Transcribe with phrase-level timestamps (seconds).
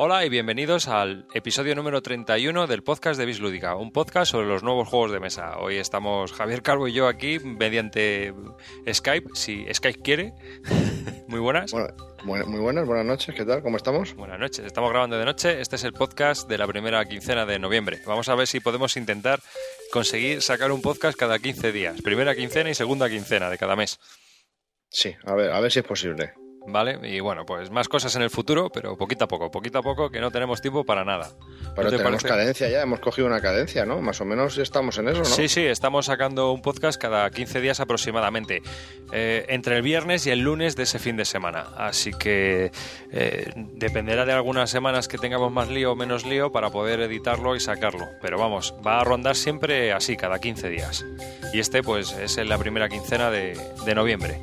[0.00, 4.62] Hola y bienvenidos al episodio número 31 del podcast de Bislúdica, un podcast sobre los
[4.62, 5.58] nuevos juegos de mesa.
[5.58, 8.32] Hoy estamos Javier Calvo y yo aquí mediante
[8.88, 10.34] Skype, si Skype quiere.
[11.26, 11.72] Muy buenas.
[12.24, 13.62] Bueno, muy buenas, buenas noches, ¿qué tal?
[13.62, 14.14] ¿Cómo estamos?
[14.14, 15.60] Buenas noches, estamos grabando de noche.
[15.60, 18.00] Este es el podcast de la primera quincena de noviembre.
[18.06, 19.40] Vamos a ver si podemos intentar
[19.92, 22.02] conseguir sacar un podcast cada 15 días.
[22.02, 23.98] Primera quincena y segunda quincena de cada mes.
[24.90, 26.32] Sí, a ver, a ver si es posible.
[26.70, 26.98] ¿Vale?
[27.02, 30.10] Y bueno, pues más cosas en el futuro, pero poquito a poco, poquito a poco,
[30.10, 31.30] que no tenemos tiempo para nada.
[31.74, 34.00] Pero tenemos cadencia ya, hemos cogido una cadencia, ¿no?
[34.00, 35.24] Más o menos estamos en eso, ¿no?
[35.24, 38.62] Sí, sí, estamos sacando un podcast cada 15 días aproximadamente,
[39.12, 41.66] eh, entre el viernes y el lunes de ese fin de semana.
[41.76, 42.70] Así que
[43.12, 47.56] eh, dependerá de algunas semanas que tengamos más lío o menos lío para poder editarlo
[47.56, 48.06] y sacarlo.
[48.20, 51.04] Pero vamos, va a rondar siempre así, cada 15 días.
[51.52, 54.40] Y este, pues, es en la primera quincena de, de noviembre.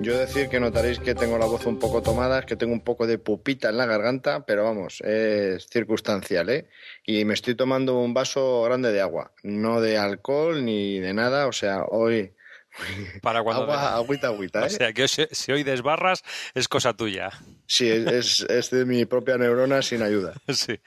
[0.00, 2.82] Yo decir que notaréis que tengo la voz un poco tomada, es que tengo un
[2.82, 6.68] poco de pupita en la garganta, pero vamos, es circunstancial, ¿eh?
[7.06, 11.46] Y me estoy tomando un vaso grande de agua, no de alcohol ni de nada,
[11.46, 12.34] o sea, hoy...
[13.22, 14.66] Para cuando agua, agüita, agüita, ¿eh?
[14.66, 17.30] O sea, que si hoy desbarras es cosa tuya.
[17.66, 20.34] Sí, es, es de mi propia neurona sin ayuda.
[20.52, 20.80] Sí.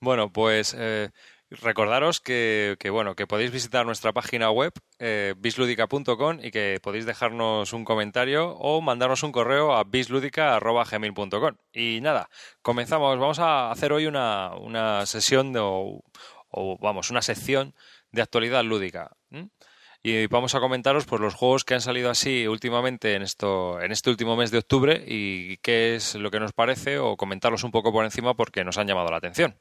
[0.00, 0.74] Bueno, pues...
[0.76, 1.10] Eh
[1.50, 7.72] Recordaros que, bueno, que podéis visitar nuestra página web eh, bisludica.com y que podéis dejarnos
[7.72, 11.56] un comentario o mandarnos un correo a bisludica.gmail.com.
[11.72, 12.28] Y nada,
[12.60, 13.18] comenzamos.
[13.18, 16.02] Vamos a hacer hoy una, una sesión de, o,
[16.80, 17.74] vamos, una sección
[18.12, 19.16] de actualidad lúdica.
[20.02, 23.90] Y vamos a comentaros pues, los juegos que han salido así últimamente en, esto, en
[23.90, 27.70] este último mes de octubre y qué es lo que nos parece o comentarlos un
[27.70, 29.58] poco por encima porque nos han llamado la atención.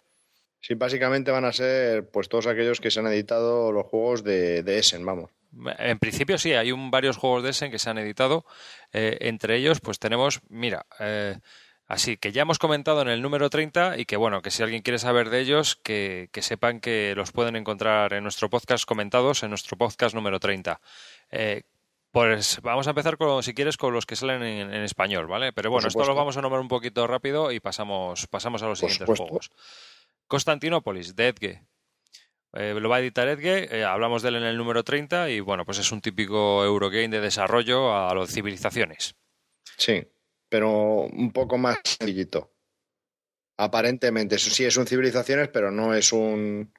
[0.67, 4.59] Sí, básicamente van a ser pues todos aquellos que se han editado los juegos de,
[4.77, 5.31] Essen, vamos.
[5.79, 8.45] En principio sí, hay un, varios juegos de Essen que se han editado.
[8.91, 11.37] Eh, entre ellos, pues tenemos, mira, eh,
[11.85, 14.81] así que ya hemos comentado en el número 30 y que bueno, que si alguien
[14.81, 19.49] quiere saber de ellos, que, sepan que los pueden encontrar en nuestro podcast comentados, en
[19.51, 20.81] nuestro podcast número 30.
[21.31, 21.61] Eh,
[22.11, 25.53] pues vamos a empezar con, si quieres, con los que salen en, español, ¿vale?
[25.53, 28.79] Pero bueno, esto lo vamos a nombrar un poquito rápido y pasamos, pasamos a los
[28.79, 29.49] siguientes juegos.
[30.27, 31.63] Constantinópolis, de Edge.
[32.53, 35.39] Eh, lo va a editar Edge, eh, hablamos de él en el número 30 y
[35.39, 39.15] bueno, pues es un típico Eurogame de desarrollo a los civilizaciones.
[39.77, 40.07] Sí,
[40.49, 42.53] pero un poco más sencillito.
[43.57, 46.73] Aparentemente, eso sí es un civilizaciones, pero no es un,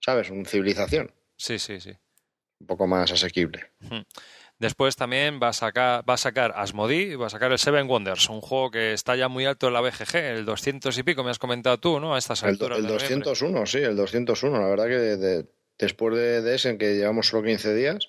[0.00, 0.30] ¿sabes?
[0.30, 1.14] Un civilización.
[1.36, 1.92] Sí, sí, sí.
[2.60, 3.72] Un poco más asequible.
[4.62, 8.28] Después también va a sacar, va a sacar Asmodee, va a sacar el Seven Wonders,
[8.28, 11.32] un juego que está ya muy alto en la BGG, el 200 y pico, me
[11.32, 12.14] has comentado tú, ¿no?
[12.14, 12.78] A estas alturas.
[12.78, 14.60] El, 201, sí, el 201.
[14.60, 15.46] La verdad que
[15.80, 18.08] después de, ese, en que llevamos solo 15 días,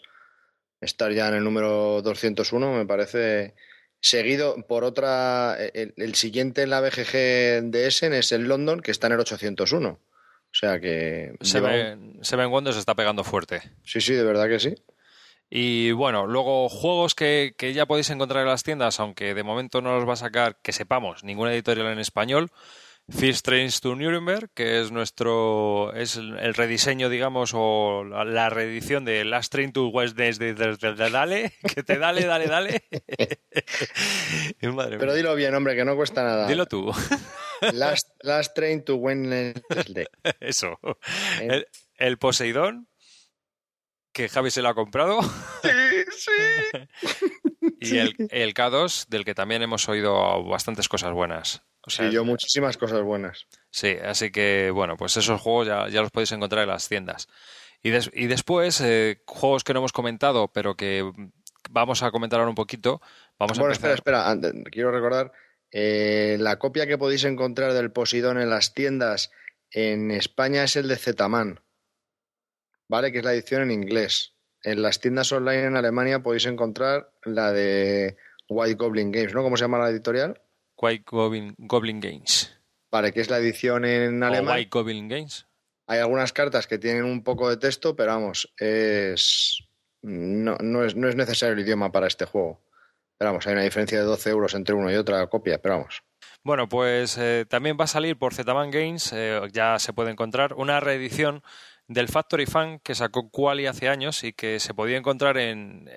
[0.79, 3.55] estar ya en el número 201 me parece
[3.99, 5.57] seguido por otra.
[5.57, 9.89] El, siguiente en la BGG de Essen es el London, que está en el 801.
[9.89, 9.99] O
[10.51, 11.33] sea que.
[11.41, 13.63] Seven, Seven Wonders está pegando fuerte.
[13.83, 14.75] Sí, sí, de verdad que sí.
[15.49, 19.95] Y bueno, luego juegos que, ya podéis encontrar en las tiendas, aunque de momento no
[19.95, 22.51] los va a sacar, que sepamos, ninguna editorial en español.
[23.09, 29.25] First Trains to Nuremberg, que es nuestro es el rediseño, digamos, o la, reedición de
[29.25, 30.53] Last Train to West de,
[31.11, 32.83] Dale, que te dale, dale, dale.
[34.59, 36.47] Pero dilo bien, hombre, que no cuesta nada.
[36.47, 36.93] Dilo tú.
[37.73, 40.05] Last, Train to Wednesday.
[40.39, 40.79] Eso.
[41.41, 41.67] El,
[41.97, 42.87] el Poseidón,
[44.13, 45.22] que Javi se lo ha comprado.
[45.62, 45.69] Sí,
[46.18, 47.31] sí.
[47.81, 51.63] y El, el, K2, del que también hemos oído bastantes cosas buenas.
[51.85, 53.47] O sea, sí, yo muchísimas cosas buenas.
[53.72, 57.28] Sí, así que bueno, pues esos juegos ya, ya los podéis encontrar en las tiendas.
[57.81, 61.03] Y, y después, eh, juegos que no hemos comentado, pero que
[61.69, 63.01] vamos a comentar ahora un poquito.
[63.38, 64.38] Vamos bueno, a espera, espera,
[64.72, 65.34] quiero recordar,
[65.72, 69.31] eh, la copia que podéis encontrar del Posidón en las tiendas
[69.71, 71.59] en España es el de Zetaman.
[72.94, 73.12] ¿Vale?
[73.12, 74.36] Que es la edición en inglés.
[74.62, 78.18] En las tiendas online en Alemania podéis encontrar la de
[78.48, 79.42] White Goblin Games, ¿no?
[79.42, 80.40] ¿Cómo se llama la editorial?
[80.78, 82.56] White Goblin, Goblin Games.
[82.92, 84.57] Vale, que es la edición en alemán.
[84.57, 85.48] White Goblin Games.
[85.88, 89.57] Hay algunas cartas que tienen un poco de texto, pero vamos, es
[90.04, 92.62] no, no, es, no es necesario el idioma para este juego.
[93.18, 96.04] Pero vamos, hay una diferencia de 12 euros entre una y otra copia, pero vamos.
[96.44, 100.54] Bueno, pues eh, también va a salir por Zetaman Games, eh, ya se puede encontrar,
[100.54, 101.42] una reedición
[101.88, 105.89] del Factory Fan que sacó Quali hace años y que se podía encontrar en,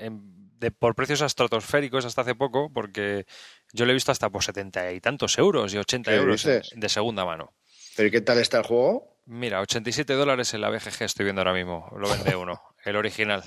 [0.78, 3.26] por precios estratosféricos hasta hace poco, porque
[3.72, 7.24] yo lo he visto hasta por setenta y tantos euros y 80 euros de segunda
[7.24, 7.54] mano.
[7.96, 9.16] ¿Pero qué tal está el juego?
[9.24, 11.90] Mira, 87 dólares en la BGG estoy viendo ahora mismo.
[11.98, 13.42] Lo vende uno, el original.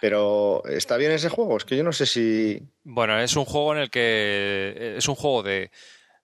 [0.00, 1.56] Pero ¿está bien ese juego?
[1.56, 2.60] Es que yo no sé si...
[2.82, 4.94] Bueno, es un juego en el que...
[4.96, 5.70] Es un juego de,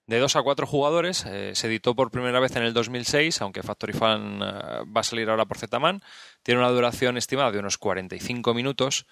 [0.07, 1.25] de 2 a 4 jugadores.
[1.25, 4.45] Eh, se editó por primera vez en el 2006, aunque Factory Fan eh,
[4.85, 6.01] va a salir ahora por Zetaman.
[6.43, 9.05] Tiene una duración estimada de unos 45 minutos.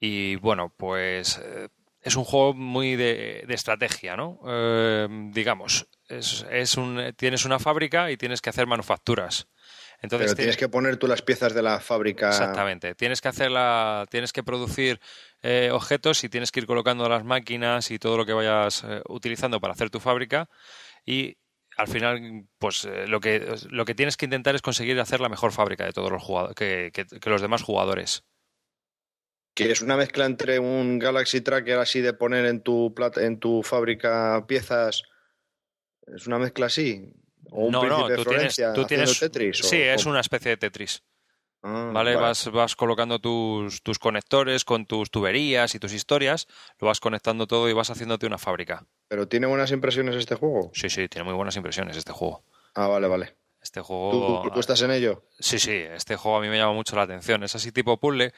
[0.00, 1.68] Y bueno, pues eh,
[2.02, 4.40] es un juego muy de, de estrategia, ¿no?
[5.32, 9.46] digamos, es, es un, tienes una fábrica y tienes que hacer manufacturas.
[10.02, 12.28] Entonces Pero tienes que poner tú las piezas de la fábrica.
[12.28, 12.96] Exactamente.
[12.96, 15.00] Tienes que hacerla, tienes que producir
[15.42, 19.00] eh, objetos y tienes que ir colocando las máquinas y todo lo que vayas eh,
[19.08, 20.48] utilizando para hacer tu fábrica
[21.06, 21.36] y
[21.76, 25.28] al final, pues eh, lo que lo que tienes que intentar es conseguir hacer la
[25.28, 26.90] mejor fábrica de todos los jugadores, que,
[27.24, 28.24] los demás jugadores.
[29.54, 33.62] Que es una mezcla entre un Galaxy Tracker así de poner en tu en tu
[33.62, 35.04] fábrica piezas.
[36.06, 37.21] Es una mezcla así
[37.52, 38.08] no, no,
[38.72, 39.58] tú tienes, Tetris.
[39.58, 41.02] Sí, es una especie de Tetris.
[41.62, 42.16] Ah, ¿Vale?
[42.16, 46.48] Vas, vas colocando tus, tus conectores con tus tuberías y tus historias,
[46.80, 48.84] lo vas conectando todo y vas haciéndote una fábrica.
[49.06, 50.72] ¿Pero tiene buenas impresiones este juego?
[50.74, 52.44] Sí, sí, tiene muy buenas impresiones este juego.
[52.74, 53.36] Ah, vale, vale.
[53.62, 54.50] Este juego.
[54.52, 55.24] ¿Tú, estás en ello?
[55.38, 57.44] Sí, sí, este juego a mí me llama mucho la atención.
[57.44, 58.34] Es así tipo puzzle.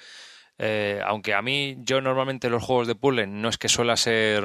[0.59, 4.45] Eh, aunque a mí, yo normalmente los juegos de puzzle no es que suela ser.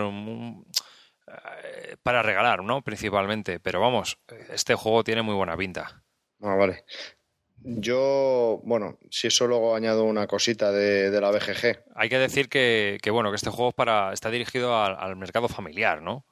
[2.04, 2.82] Para regalar, ¿no?
[2.82, 3.60] Principalmente.
[3.60, 6.04] Pero vamos, este juego tiene muy buena pinta.
[6.42, 6.86] Ah, vale.
[7.62, 11.84] Yo, bueno, si eso luego añado una cosita de, la BGG.
[11.96, 16.26] Hay que decir que, bueno, que este juego para, está dirigido al, mercado familiar, ¿no?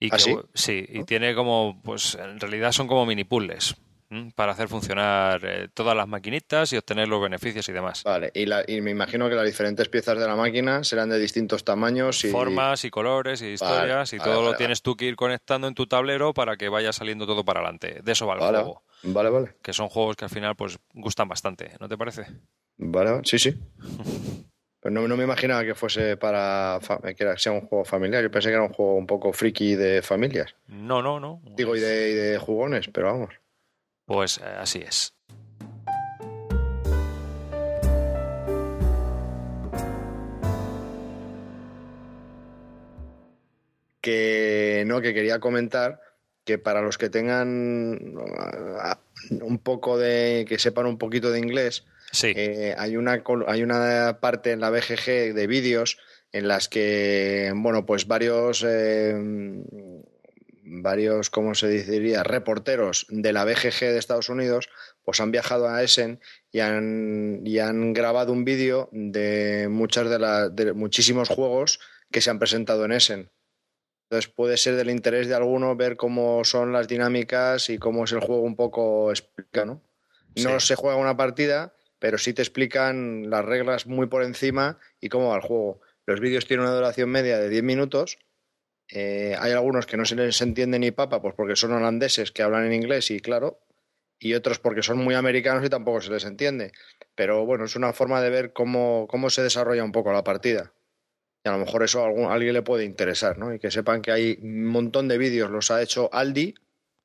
[0.00, 0.34] Y ¿Ah, sí?
[0.54, 3.76] sí, y tiene como, pues en realidad son como mini puzzles
[4.34, 8.02] para hacer funcionar eh, todas las maquinitas y obtener los beneficios y demás.
[8.04, 12.24] Vale, y, me imagino que las diferentes piezas de la máquina serán de distintos tamaños
[12.24, 15.74] y formas y colores y historias y todo lo tienes tú que ir conectando en
[15.74, 18.00] tu tablero para que vaya saliendo todo para adelante.
[18.02, 18.82] De eso va el juego.
[19.04, 19.56] Vale, vale.
[19.62, 22.26] Que son juegos que al final pues gustan bastante, ¿no te parece?
[22.76, 23.54] Vale, sí, sí.
[24.82, 26.80] Pero no, me imaginaba que fuese para
[27.16, 28.20] que sea un juego familiar.
[28.20, 30.56] Yo pensé que era un juego un poco friki de familias.
[30.66, 31.40] No, no, no.
[31.56, 33.30] Digo, y de, y de jugones, pero vamos.
[34.04, 35.14] Pues eh, así es.
[44.00, 46.00] Que no, que quería comentar
[46.44, 48.16] que para los que tengan
[48.80, 48.98] ah,
[49.30, 51.84] un poco de, que sepan un poquito de inglés,
[52.22, 55.98] eh, hay, una, hay una parte en la BGG de vídeos
[56.32, 59.14] en las que, bueno, pues varios eh,
[60.80, 64.68] varios, ¿cómo se diría?, reporteros de la BGG de Estados Unidos,
[65.04, 66.20] pues han viajado a Essen
[66.50, 71.80] y han, y han grabado un vídeo de, muchas de, de muchísimos juegos
[72.10, 73.30] que se han presentado en Essen.
[74.08, 78.12] Entonces puede ser del interés de alguno ver cómo son las dinámicas y cómo es
[78.12, 79.82] el juego un poco explica, ¿no?
[80.36, 85.08] No se juega una partida, pero sí te explican las reglas muy por encima y
[85.08, 85.80] cómo va el juego.
[86.04, 88.18] Los vídeos tienen una duración media de 10 minutos
[88.88, 92.42] eh, hay algunos que no se les entiende ni papa, pues porque son holandeses que
[92.42, 93.60] hablan en inglés y claro,
[94.18, 96.72] y otros porque son muy americanos y tampoco se les entiende.
[97.14, 100.72] Pero bueno, es una forma de ver cómo, cómo se desarrolla un poco la partida.
[101.44, 103.52] Y a lo mejor eso a, algún, alguien le puede interesar, ¿no?
[103.52, 106.54] Y que sepan que hay un montón de vídeos, los ha hecho Aldi,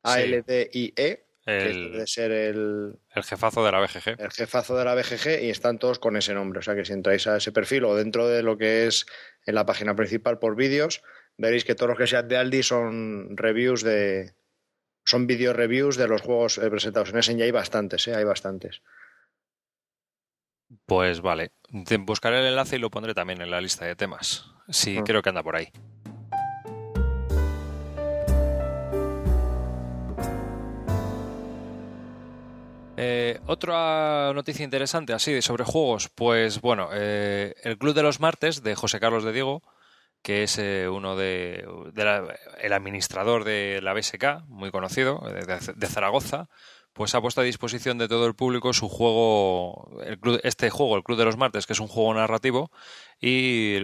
[0.04, 4.20] A-L-D-I-E, el, que ser el, el jefazo de la BGG.
[4.20, 6.60] El jefazo de la BGG y están todos con ese nombre.
[6.60, 9.06] O sea que si entráis a ese perfil o dentro de lo que es
[9.46, 11.02] en la página principal por vídeos,
[11.38, 14.34] veréis que todos los que sean de Aldi son reviews de.
[15.06, 18.16] Son video reviews de los juegos eh, presentados en Essen y hay bastantes, ¿eh?
[18.16, 18.82] hay bastantes.
[20.86, 21.52] Pues vale.
[22.00, 24.52] Buscaré el enlace y lo pondré también en la lista de temas.
[24.70, 25.04] Sí, ah.
[25.06, 25.72] creo que anda por ahí.
[33.00, 38.64] Eh, otra noticia interesante así sobre juegos, pues bueno, eh, el Club de los Martes
[38.64, 39.62] de José Carlos de Diego
[40.22, 41.66] que es eh, uno de,
[42.60, 46.50] el administrador de la BSK, muy conocido, de, Zaragoza,
[46.94, 50.02] pues ha puesto a disposición de todo el público su juego,
[50.44, 52.72] este juego, el Club de los Martes, que es un juego narrativo
[53.22, 53.84] y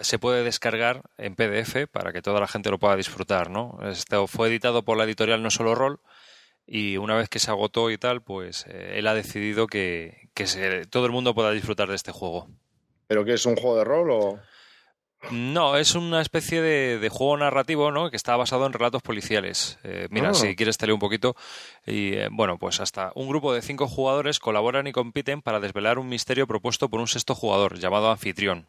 [0.00, 3.78] se puede descargar en PDF para que toda la gente lo pueda disfrutar, ¿no?
[3.82, 6.00] Esto fue editado por la editorial No Solo Roll
[6.66, 10.28] y una vez que se agotó y tal, pues eh, él ha decidido que,
[10.90, 12.48] todo el mundo pueda disfrutar de este juego.
[13.06, 14.40] ¿Pero qué es un juego de rol o...?
[15.30, 18.10] No, es una especie de, juego narrativo, ¿no?
[18.10, 19.78] Que está basado en relatos policiales.
[19.82, 20.34] Eh, mira, ah.
[20.34, 21.34] si quieres te leo un poquito.
[21.84, 25.98] Y eh, bueno, pues hasta un grupo de cinco jugadores colaboran y compiten para desvelar
[25.98, 28.68] un misterio propuesto por un sexto jugador llamado anfitrión,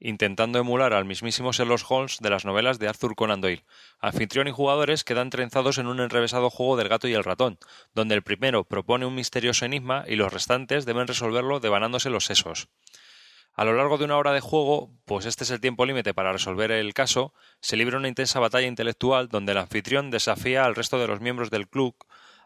[0.00, 3.64] intentando emular al mismísimo Sherlock Holmes de las novelas de Arthur Conan Doyle.
[4.00, 7.58] Anfitrión y jugadores quedan trenzados en un enrevesado juego del gato y el ratón,
[7.94, 12.68] donde el primero propone un misterioso enigma y los restantes deben resolverlo devanándose los sesos.
[13.58, 16.30] A lo largo de una hora de juego, pues este es el tiempo límite para
[16.30, 20.96] resolver el caso, se libra una intensa batalla intelectual donde el anfitrión desafía al resto
[21.00, 21.96] de los miembros del club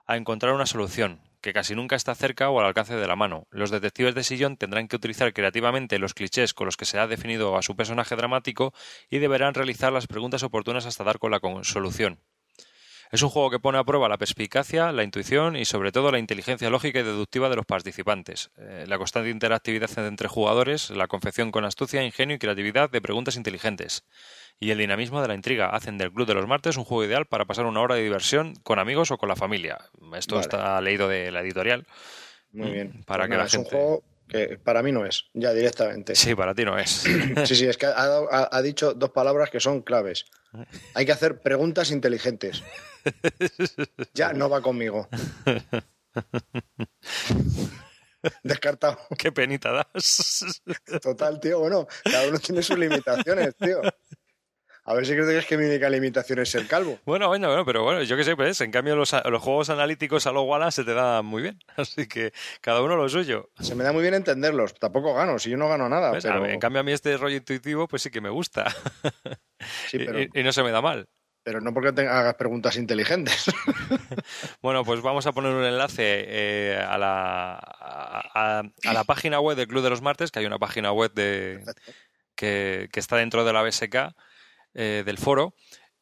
[0.06, 3.46] a encontrar una solución, que casi nunca está cerca o al alcance de la mano.
[3.50, 7.06] Los detectives de sillón tendrán que utilizar creativamente los clichés con los que se ha
[7.06, 8.72] definido a su personaje dramático
[9.10, 12.20] y deberán realizar las preguntas oportunas hasta dar con la solución.
[13.12, 16.18] Es un juego que pone a prueba la perspicacia, la intuición y sobre todo la
[16.18, 21.52] inteligencia lógica y deductiva de los participantes, eh, la constante interactividad entre jugadores, la confección
[21.52, 24.06] con astucia, ingenio y creatividad de preguntas inteligentes
[24.58, 27.26] y el dinamismo de la intriga hacen del Club de los Martes un juego ideal
[27.26, 29.78] para pasar una hora de diversión con amigos o con la familia.
[30.16, 31.86] Esto está leído de la editorial.
[32.50, 33.04] Muy bien.
[33.04, 33.76] Para pues que la es gente...
[33.76, 36.14] un juego que para mí no es, ya directamente.
[36.14, 36.90] Sí, para ti no es.
[37.46, 40.24] sí, sí, es que ha, ha dicho dos palabras que son claves.
[40.94, 42.62] Hay que hacer preguntas inteligentes.
[44.14, 45.08] Ya no va conmigo.
[48.44, 48.98] Descartado.
[49.18, 50.44] Qué penita das.
[51.02, 51.58] Total, tío.
[51.58, 53.80] Bueno, cada uno tiene sus limitaciones, tío.
[54.84, 56.98] A ver si crees que mi única limitación es ser calvo.
[57.04, 60.26] Bueno, bueno, bueno, pero bueno, yo qué sé, pues en cambio los, los juegos analíticos
[60.26, 61.58] a lo Wallace se te da muy bien.
[61.76, 63.50] Así que cada uno lo suyo.
[63.60, 64.74] Se me da muy bien entenderlos.
[64.74, 66.12] Tampoco gano, si yo no gano nada.
[66.20, 66.46] Pero...
[66.46, 68.74] En cambio a mí este rollo intuitivo pues sí que me gusta.
[69.88, 70.20] Sí, pero...
[70.20, 71.08] y, y no se me da mal.
[71.44, 73.46] Pero no porque te hagas preguntas inteligentes.
[74.62, 79.56] bueno, pues vamos a poner un enlace eh, a, la, a, a, la página web
[79.56, 81.64] del Club de los Martes, que hay una página web de,
[82.36, 84.14] que, que, está dentro de la BSK,
[84.74, 85.54] eh, del foro,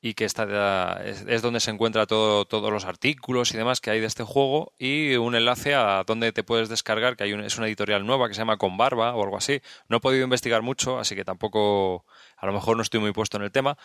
[0.03, 4.00] y que está, es, donde se encuentra todo, todos los artículos y demás que hay
[4.00, 7.59] de este juego, y un enlace a donde te puedes descargar, que hay un, es
[7.59, 9.61] una editorial nueva que se llama Con Barba o algo así.
[9.89, 12.07] No he podido investigar mucho, así que tampoco,
[12.39, 13.77] a lo mejor no estoy muy puesto en el tema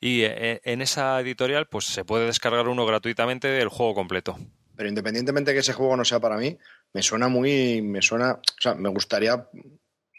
[0.00, 4.38] y eh, en esa editorial pues se puede descargar uno gratuitamente el juego completo.
[4.76, 6.56] Pero independientemente de que ese juego no sea para mí,
[6.92, 9.48] me suena muy, me suena, o sea, me gustaría,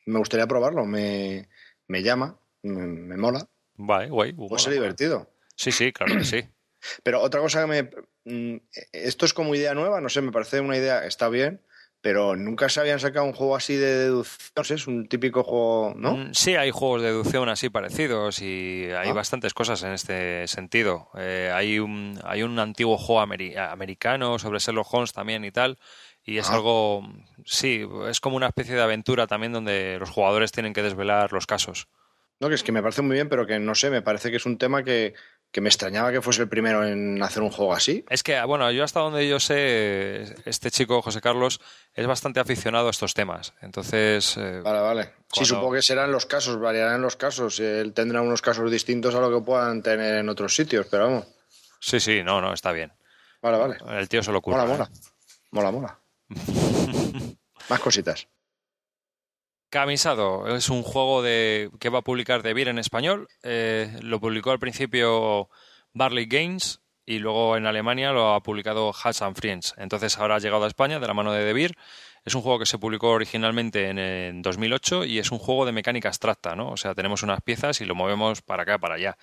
[0.06, 1.48] me gustaría probarlo, me,
[1.88, 3.48] me llama, me mola.
[3.76, 4.34] Vale, guay.
[4.34, 5.30] Puede ser divertido.
[5.56, 6.44] Sí, sí, claro que sí.
[7.04, 7.90] Pero otra cosa que me,
[8.26, 11.62] mm, esto es como idea nueva, no sé, me parece una idea, está bien,
[12.06, 15.44] pero nunca se habían sacado un juego así de deducción, no sé, es un típico
[15.44, 16.32] juego, ¿no?
[16.36, 19.14] Sí, hay juegos de deducción así parecidos y hay ah.
[19.14, 21.10] bastantes cosas en este sentido.
[21.18, 25.80] Eh, hay, un, hay un antiguo juego ameri americano sobre Sherlock Holmes también y tal,
[26.24, 26.54] y es ah.
[26.54, 27.10] algo,
[27.44, 31.48] sí, es como una especie de aventura también donde los jugadores tienen que desvelar los
[31.48, 31.88] casos.
[32.40, 34.38] No, que es que me parece muy bien, pero que no sé, me parece que
[34.38, 35.14] es un tema que,
[35.52, 38.04] que me extrañaba que fuese el primero en hacer un juego así.
[38.10, 41.62] Es que, bueno, yo hasta donde yo sé, este chico, José Carlos,
[41.94, 43.54] es bastante aficionado a estos temas.
[43.62, 44.36] Entonces.
[44.36, 45.04] Eh, vale, vale.
[45.06, 45.26] Cuando...
[45.32, 47.58] Sí, supongo que serán los casos, variarán los casos.
[47.62, 51.28] Él tendrá unos casos distintos a lo que puedan tener en otros sitios, pero vamos.
[51.80, 52.92] Sí, sí, no, no, está bien.
[53.42, 53.78] Vale, vale.
[53.98, 54.58] El tío se lo ocurre.
[54.58, 54.90] Mola, mola.
[54.92, 55.00] ¿eh?
[55.52, 56.00] Mola, mola.
[57.70, 58.28] Más cositas.
[59.70, 63.28] Camisado es un juego de, que va a publicar De Beer en español.
[63.44, 65.50] Eh, lo publicó al principio
[65.94, 69.74] Barley Games y luego en Alemania lo ha publicado Hats and Friends.
[69.78, 71.76] Entonces ahora ha llegado a España de la mano de De Beer.
[72.24, 75.72] Es un juego que se publicó originalmente en, en 2008 y es un juego de
[75.72, 76.72] mecánica abstracta, ¿no?
[76.72, 79.18] O sea, tenemos unas piezas y lo movemos para acá, para allá.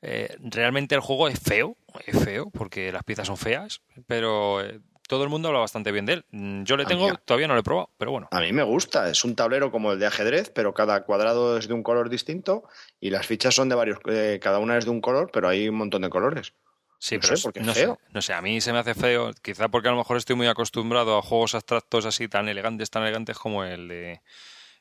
[0.00, 1.76] Eh, realmente el juego es feo,
[2.06, 6.06] es feo porque las piezas son feas, pero eh, todo el mundo habla bastante bien
[6.06, 6.24] de él.
[6.30, 8.28] Mm, yo le tengo, todavía no lo he probado, pero bueno.
[8.30, 11.66] A mí me gusta, es un tablero como el de ajedrez, pero cada cuadrado es
[11.66, 12.62] de un color distinto
[13.00, 15.68] y las fichas son de varios, eh, cada una es de un color, pero hay
[15.68, 16.52] un montón de colores.
[17.00, 17.94] Sí, no pero sé, porque no, feo.
[17.94, 20.36] Sé, no sé, a mí se me hace feo, quizá porque a lo mejor estoy
[20.36, 24.20] muy acostumbrado a juegos abstractos así tan elegantes, tan elegantes como el de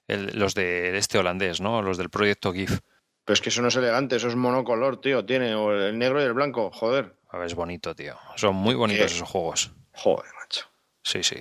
[0.07, 1.81] el, los de este holandés, ¿no?
[1.81, 2.79] Los del proyecto GIF.
[3.23, 5.25] Pero es que eso no es elegante, eso es monocolor, tío.
[5.25, 7.13] Tiene el negro y el blanco, joder.
[7.29, 8.15] A ver, es bonito, tío.
[8.35, 9.71] Son muy bonitos esos juegos.
[9.97, 10.65] Joder, macho.
[11.03, 11.37] Sí, sí.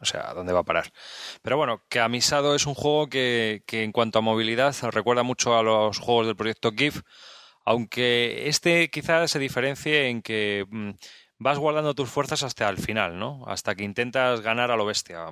[0.00, 0.92] O sea, ¿dónde va a parar?
[1.42, 5.56] Pero bueno, que Amisado es un juego que, que en cuanto a movilidad recuerda mucho
[5.56, 7.02] a los juegos del proyecto GIF,
[7.64, 10.92] aunque este quizás se diferencie en que mmm,
[11.38, 13.44] vas guardando tus fuerzas hasta el final, ¿no?
[13.46, 15.26] Hasta que intentas ganar a lo bestia.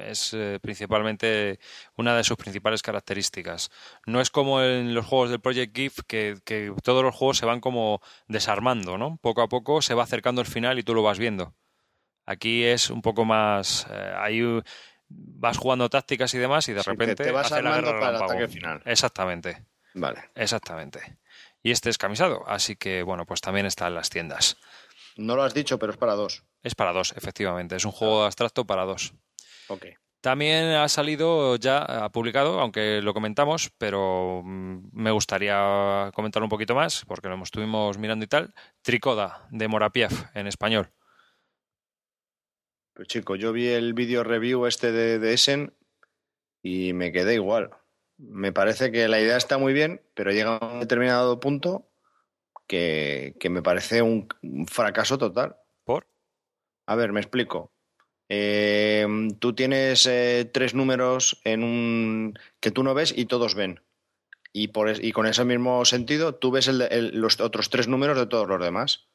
[0.00, 1.58] Es eh, principalmente
[1.96, 3.70] una de sus principales características.
[4.06, 7.46] No es como en los juegos del Project GIF que, que todos los juegos se
[7.46, 9.18] van como desarmando, ¿no?
[9.22, 11.54] Poco a poco se va acercando el final y tú lo vas viendo.
[12.26, 13.86] Aquí es un poco más.
[13.90, 14.42] Eh, ahí
[15.08, 17.16] vas jugando tácticas y demás y de Sí, repente.
[17.16, 18.82] te, te vas la armando guerra para el ataque final.
[18.84, 19.64] Exactamente,
[19.94, 20.30] Vale.
[20.34, 21.18] exactamente.
[21.62, 24.56] Y este es camisado, así que bueno, pues también está en las tiendas.
[25.16, 26.44] No lo has dicho, pero es para dos.
[26.62, 27.76] Es para dos, efectivamente.
[27.76, 29.12] Es un juego abstracto para dos.
[29.68, 29.86] Ok.
[30.22, 36.48] También ha salido ya, ha publicado, aunque lo comentamos, pero mm, me gustaría comentar un
[36.48, 38.54] poquito más, porque lo estuvimos mirando y tal.
[38.82, 40.90] Tricoda, de Morapief, en español.
[42.94, 45.74] Pues chico, yo vi el vídeo review este de, de Essen
[46.62, 47.70] y me quedé igual.
[48.18, 51.90] Me parece que la idea está muy bien, pero llega a un determinado punto
[52.66, 55.56] que, que me parece un, un fracaso total.
[55.84, 56.06] ¿Por?
[56.86, 57.72] A ver, me explico.
[58.28, 59.06] Eh,
[59.40, 63.80] tú tienes eh, tres números en un que tú no ves y todos ven.
[64.52, 68.26] Y, por, y con ese mismo sentido, tú ves el- los otros tres números de
[68.26, 69.08] todos los demás.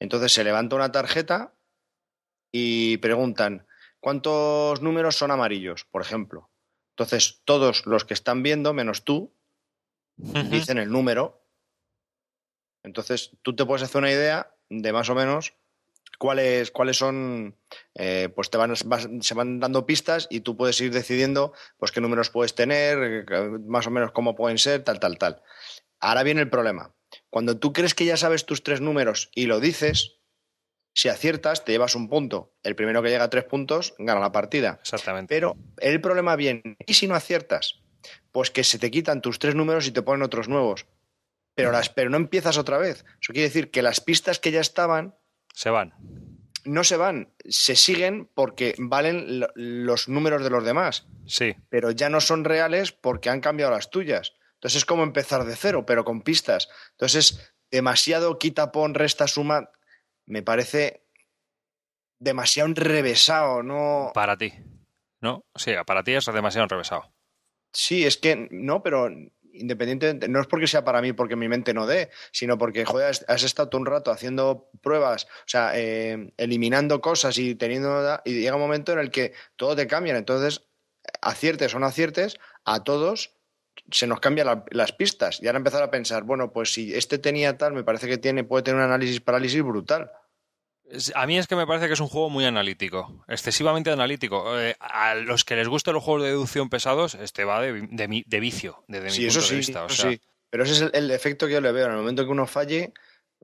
[0.00, 1.54] Entonces se levanta una tarjeta
[2.52, 3.66] y preguntan
[4.00, 6.50] cuántos números son amarillos, por ejemplo.
[6.90, 9.32] Entonces todos los que están viendo, menos tú,
[10.50, 11.44] dicen el número.
[12.82, 15.54] Entonces tú te puedes hacer una idea de más o menos
[16.18, 17.56] cuáles, cuáles son,
[17.94, 21.92] eh, pues te van, vas- se van dando pistas y tú puedes ir decidiendo pues
[21.92, 23.26] qué números puedes tener,
[23.66, 25.42] más o menos cómo pueden ser, tal, tal, tal.
[26.00, 26.94] Ahora viene el problema.
[27.30, 30.17] Cuando tú crees que ya sabes tus tres números y lo dices,
[31.00, 32.52] si aciertas, te llevas un punto.
[32.64, 34.78] El primero que llega a tres puntos gana la partida.
[34.82, 35.32] Exactamente.
[35.32, 37.80] Pero el problema viene, ¿y si no aciertas?
[38.32, 40.86] Pues que se te quitan tus tres números y te ponen otros nuevos.
[41.54, 43.04] Pero, las, pero no empiezas otra vez.
[43.20, 45.14] Eso quiere decir que las pistas que ya estaban
[45.54, 45.94] Se van.
[46.64, 51.54] no se van, se siguen porque valen lo- los números de los demás, Sí.
[51.68, 54.32] pero ya no son reales porque han cambiado las tuyas.
[54.54, 56.68] Entonces es como empezar de cero, pero con pistas.
[56.92, 59.70] Entonces, demasiado quita, pon, resta, suma,
[60.28, 61.02] me parece
[62.18, 64.12] demasiado enrevesado, ¿no?
[64.14, 64.52] Para ti.
[65.20, 65.44] ¿No?
[65.56, 67.12] Sí, para ti es demasiado enrevesado.
[67.72, 69.08] Sí, es que no, pero
[69.52, 73.08] independientemente, no es porque sea para mí, porque mi mente no dé, sino porque, joder,
[73.08, 78.20] has, has estado todo un rato haciendo pruebas, o sea, eh, eliminando cosas y teniendo.
[78.24, 80.16] Y llega un momento en el que todo te cambia.
[80.16, 80.68] Entonces,
[81.20, 83.37] aciertes o no aciertes, a todos
[83.90, 85.40] se nos cambian la- las pistas.
[85.42, 88.44] Y ahora empezar a pensar, bueno, pues si este tenía tal, me parece que tiene,
[88.44, 90.10] puede tener un análisis parálisis brutal.
[91.14, 94.58] A mí es que me parece que es un juego muy analítico, excesivamente analítico.
[94.58, 98.22] Eh, a los que les gustan los juegos de deducción pesados, este va de, de
[98.26, 99.82] de vicio, desde Sí, mi eso punto sí, de vista.
[99.84, 100.20] O eso sea, sí.
[100.48, 101.84] Pero ese es el, el efecto que yo le veo.
[101.86, 102.94] En el momento que uno falle,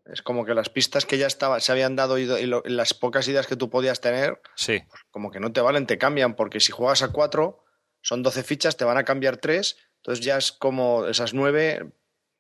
[0.07, 3.29] es como que las pistas que ya estaba, se habían dado y, lo- las pocas
[3.29, 4.83] ideas que tú podías tener, sí.
[5.11, 7.63] como que no te valen, te cambian, porque si juegas a cuatro,
[8.01, 11.91] son 12 fichas, te van a cambiar tres, entonces ya es como esas nueve,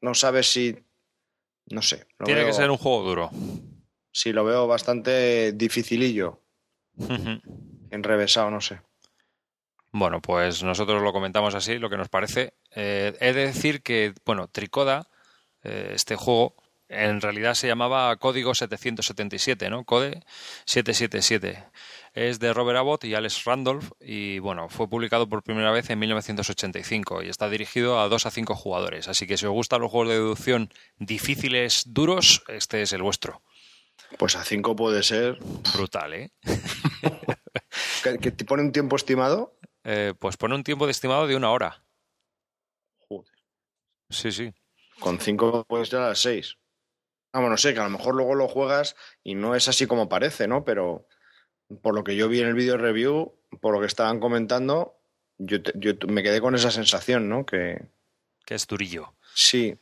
[0.02, 0.76] no sabes si.
[1.70, 2.06] No sé.
[2.22, 3.30] Tiene que ser un juego duro.
[4.12, 6.42] Sí, lo veo bastante dificilillo,
[7.90, 8.82] enrevesado, no sé.
[9.92, 12.52] Bueno, pues nosotros lo comentamos así, lo que nos parece.
[12.74, 15.08] Eh, he de decir que, bueno, Tricoda,
[15.62, 16.56] eh, este juego,
[16.90, 19.84] en realidad se llamaba Código 777, ¿no?
[19.84, 20.22] Code
[20.66, 21.64] 777.
[22.14, 25.98] Es de Robert Abbott y Alex Randolph y, bueno, fue publicado por primera vez en
[25.98, 29.08] 1985 y está dirigido a 2 a 5 jugadores.
[29.08, 33.42] Así que si os gustan los juegos de deducción difíciles, duros, este es el vuestro.
[34.16, 35.38] Pues a cinco puede ser.
[35.74, 36.30] Brutal, ¿eh?
[38.04, 39.58] ¿Que, que te pone un tiempo estimado?
[39.82, 41.84] Eh, Pues pone un tiempo de estimado de una hora.
[43.08, 43.32] Joder.
[44.08, 44.52] Sí, sí.
[45.00, 46.58] Con cinco puedes ir a las seis.
[47.32, 50.08] Vamos, no sé, que a lo mejor luego lo juegas y no es así como
[50.08, 50.64] parece, ¿no?
[50.64, 51.08] Pero
[51.82, 54.94] por lo que yo vi en el vídeo review, por lo que estaban comentando,
[55.38, 57.44] yo, te- yo me quedé con esa sensación, ¿no?
[57.46, 57.82] Que
[58.44, 59.14] Que es durillo.
[59.34, 59.76] sí,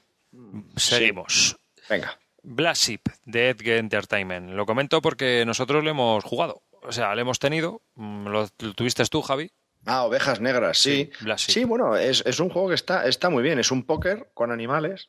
[0.76, 1.56] Seguimos.
[1.88, 2.18] venga.
[2.42, 4.50] Blast Ship de Edge Entertainment.
[4.50, 6.62] Lo comento porque nosotros lo hemos jugado.
[6.82, 7.82] O sea, lo hemos tenido.
[7.94, 9.50] Mm, Lo, lo tuviste tú, Javi.
[9.86, 11.10] Ah, ovejas negras, sí.
[11.36, 11.52] Sí.
[11.52, 13.58] Sí, bueno, es, es un juego que está, está muy bien.
[13.60, 15.08] Es un póker con animales.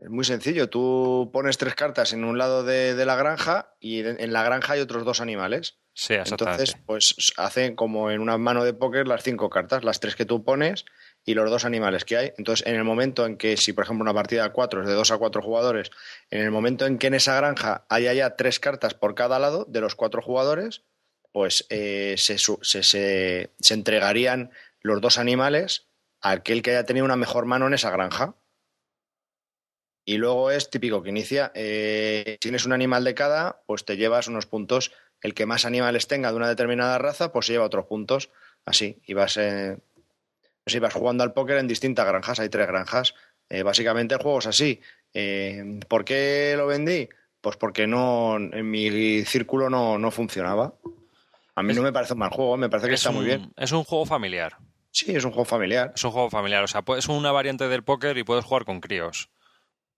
[0.00, 0.68] Es muy sencillo.
[0.70, 4.42] Tú pones tres cartas en un lado de, de la granja y en, en la
[4.42, 5.78] granja hay otros dos animales.
[5.94, 6.62] Sí, exactamente.
[6.62, 10.24] Entonces, pues hacen como en una mano de póker las cinco cartas, las tres que
[10.24, 10.86] tú pones
[11.24, 12.32] y los dos animales que hay.
[12.38, 14.94] Entonces, en el momento en que, si por ejemplo una partida a cuatro es de
[14.94, 15.90] dos a cuatro jugadores,
[16.30, 19.66] en el momento en que en esa granja haya ya tres cartas por cada lado
[19.68, 20.82] de los cuatro jugadores,
[21.30, 24.50] pues eh, se, se, se- se entregarían
[24.80, 25.86] los dos animales
[26.22, 28.34] a aquel que haya tenido una mejor mano en esa granja.
[30.04, 33.96] Y luego es típico que inicia, eh, si tienes un animal de cada, pues te
[33.96, 34.92] llevas unos puntos.
[35.20, 38.30] El que más animales tenga de una determinada raza, pues se lleva otros puntos.
[38.64, 39.78] Así, y vas, eh,
[40.80, 43.14] vas jugando al póker en distintas granjas, hay tres granjas.
[43.48, 44.80] Eh, básicamente el juego es así.
[45.14, 47.08] Eh, ¿Por qué lo vendí?
[47.40, 50.74] Pues porque no en mi círculo no, no funcionaba.
[51.54, 53.26] A mí no me parece un mal juego, me parece que es, está un, muy
[53.26, 53.52] bien.
[53.56, 54.56] es un juego familiar.
[54.90, 55.92] Sí, es un juego familiar.
[55.94, 56.64] Es un juego familiar.
[56.64, 59.28] O sea, es una variante del póker y puedes jugar con críos.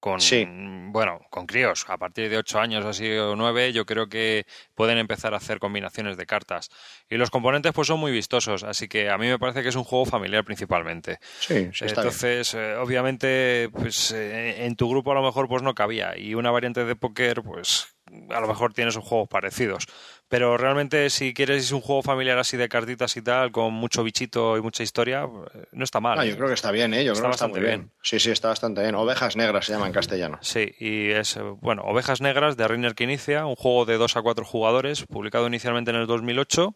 [0.05, 4.45] Con, bueno, con críos, a partir de 8 años así o 9, yo creo que
[4.75, 6.69] pueden empezar a hacer combinaciones de cartas.
[7.09, 9.77] Y los componentes pues son muy vistosos, así que a mí me parece que es
[9.77, 11.21] un juego familiar principalmente.
[11.40, 15.62] Sí, sí está Entonces, eh, obviamente, pues eh, en tu grupo a lo mejor pues
[15.62, 17.94] no cabía y una variante de póker pues
[18.31, 19.87] a lo mejor tienes juegos parecidos.
[20.29, 24.57] Pero realmente si quieres un juego familiar así de cartitas y tal, con mucho bichito
[24.57, 25.24] y mucha historia,
[25.55, 26.18] eh, no está mal.
[26.18, 26.37] Ah, yo ¿eh?
[26.37, 27.05] creo que está bien, ¿eh?
[27.05, 27.90] Yo creo que está muy bien.
[28.03, 28.94] Sí, sí, está bastante bien.
[28.94, 30.38] Ovejas Negras se llama en castellano.
[30.40, 34.22] Sí, y es, bueno, Ovejas Negras de Reiner que inicia, un juego de 2 a
[34.22, 36.74] 4 jugadores, publicado inicialmente en el 2008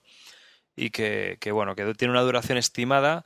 [0.76, 3.24] y que, que bueno, que tiene una duración estimada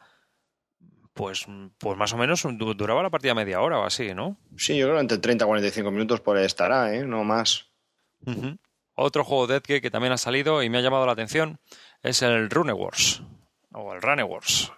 [1.15, 1.47] pues,
[1.79, 2.47] pues más o menos
[2.77, 4.39] duraba la partida media hora o así, ¿no?
[4.57, 7.05] Sí, yo creo que entre 30 y 45 minutos por estará, ¿eh?
[7.05, 7.72] No más.
[8.95, 11.59] Otro juego de Edge que también ha salido y me ha llamado la atención
[12.03, 13.23] es el Rune Wars
[13.73, 14.73] o el Rune Wars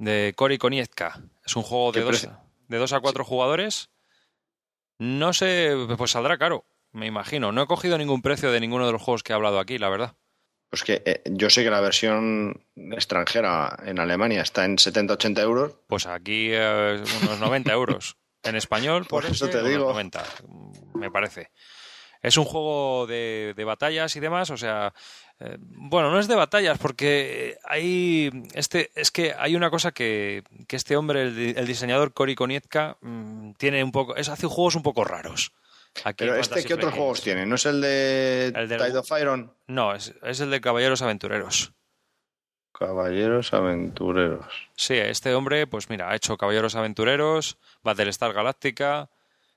[0.00, 1.20] de Cory Konietzka.
[1.44, 2.28] Es un juego de dos,
[2.68, 3.90] de dos a cuatro jugadores.
[4.98, 7.52] No sé, pues saldrá caro, me imagino.
[7.52, 9.88] No he cogido ningún precio de ninguno de los juegos que he hablado aquí, la
[9.88, 10.16] verdad.
[10.70, 15.74] Pues que eh, yo sé que la versión extranjera en Alemania está en 70-80 euros.
[15.86, 18.16] Pues aquí eh, unos 90 euros.
[18.42, 19.90] En español, por, eso te digo.
[19.90, 20.24] 90,
[20.94, 21.50] me parece.
[22.22, 24.92] Es un juego de, batallas y demás, o sea,
[25.38, 30.44] eh, bueno, no es de batallas porque hay este es que hay una cosa que,
[30.68, 35.04] este hombre, el, diseñador Cory Konietzka, mm, tiene un poco, es hace juegos un poco
[35.04, 35.52] raros.
[36.16, 37.46] Pero este, ¿qué otros juegos tiene?
[37.46, 39.52] ¿No es el de, el Tide of Iron?
[39.66, 41.72] No, es, es el de Caballeros Aventureros.
[42.72, 44.46] Caballeros Aventureros.
[44.74, 49.10] Sí, este hombre, pues mira, ha hecho Caballeros Aventureros, Battlestar Galáctica,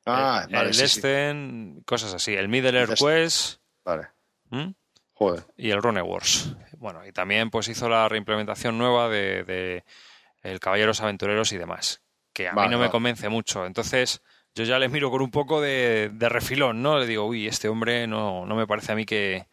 [0.06, 2.34] Ah, el, vale, cosas así.
[2.34, 3.62] El Middle Earth Quest.
[3.86, 4.10] Vale.
[4.50, 4.72] ¿Mm?
[5.14, 5.44] Joder.
[5.56, 6.56] Y el Rune Wars.
[6.78, 9.84] Bueno, y también pues hizo la reimplementación nueva de,
[10.42, 12.02] el Caballeros Aventureros y demás.
[12.34, 13.66] Que a mí no me convence mucho.
[13.66, 14.22] Entonces,
[14.56, 17.00] yo ya le miro con un poco de, refilón, ¿no?
[17.00, 19.48] Le digo, uy, este hombre no, no me parece a mí que.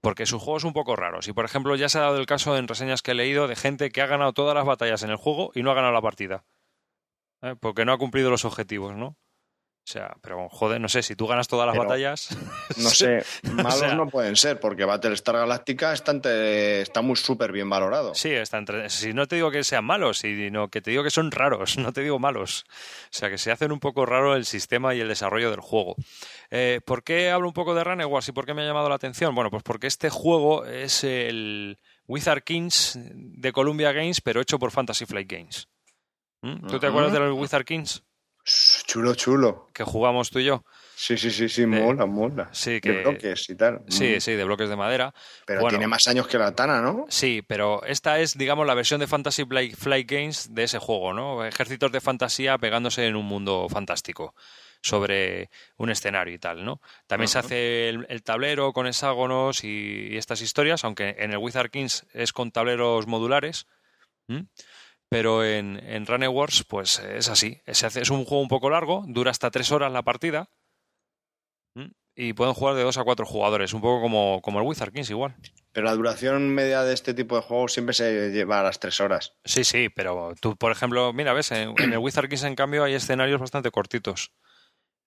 [0.00, 1.26] Porque sus juegos son un poco raros.
[1.26, 3.56] Y por ejemplo, ya se ha dado el caso en reseñas que he leído de
[3.56, 6.02] gente que ha ganado todas las batallas en el juego y no ha ganado la
[6.02, 6.44] partida.
[7.42, 7.56] ¿Eh?
[7.58, 9.16] Porque no ha cumplido los objetivos, ¿no?
[9.86, 12.30] O sea, pero joder, no sé, si tú ganas todas las batallas.
[12.78, 16.12] No sé, malos no pueden ser, porque Battlestar Galactica está,
[16.80, 18.12] está muy súper bien valorado.
[18.14, 21.10] Sí, está entre, si no te digo que sean malos, sino que te digo que
[21.10, 22.64] son raros, no te digo malos.
[23.04, 25.94] O sea, que se hacen un poco raro el sistema y el desarrollo del juego.
[26.50, 28.96] Eh, ¿Por qué hablo un poco de Runaway y por qué me ha llamado la
[28.96, 29.34] atención?
[29.36, 34.72] Bueno, pues porque este juego es el Wizard Kings de Columbia Games, pero hecho por
[34.72, 35.68] Fantasy Flight Games.
[36.42, 36.66] ¿Mm?
[36.66, 38.02] ¿Tú te acuerdas del Wizard Kings?
[38.46, 39.68] Chulo, chulo.
[39.72, 40.64] Que jugamos tú y yo.
[40.94, 42.48] Sí, sí, sí, sí, mola, mola.
[42.52, 42.92] Sí, que...
[42.92, 43.82] De bloques y tal.
[43.88, 45.12] Sí, sí, de bloques de madera.
[45.44, 47.06] Pero tiene más años que la Tana, ¿no?
[47.08, 51.44] Sí, pero esta es, digamos, la versión de Fantasy Flight Games de ese juego, ¿no?
[51.44, 54.34] Ejércitos de fantasía pegándose en un mundo fantástico
[54.80, 56.80] sobre un escenario y tal, ¿no?
[57.08, 62.06] También se hace el, tablero con hexágonos y, estas historias, aunque en el Wizard Kings
[62.12, 63.66] es con tableros modulares
[65.08, 67.60] pero en, en Run Wars pues es así.
[67.66, 70.48] Es, un juego un poco largo, dura hasta tres horas la partida
[72.18, 75.10] y pueden jugar de dos a cuatro jugadores, un poco como, como el Wizard Kings
[75.10, 75.36] igual.
[75.72, 78.98] Pero la duración media de este tipo de juegos siempre se lleva a las tres
[79.00, 79.34] horas.
[79.44, 82.84] Sí, sí, pero tú, por ejemplo, mira, ves, en, en el Wizard Kings en cambio
[82.84, 84.32] hay escenarios bastante cortitos.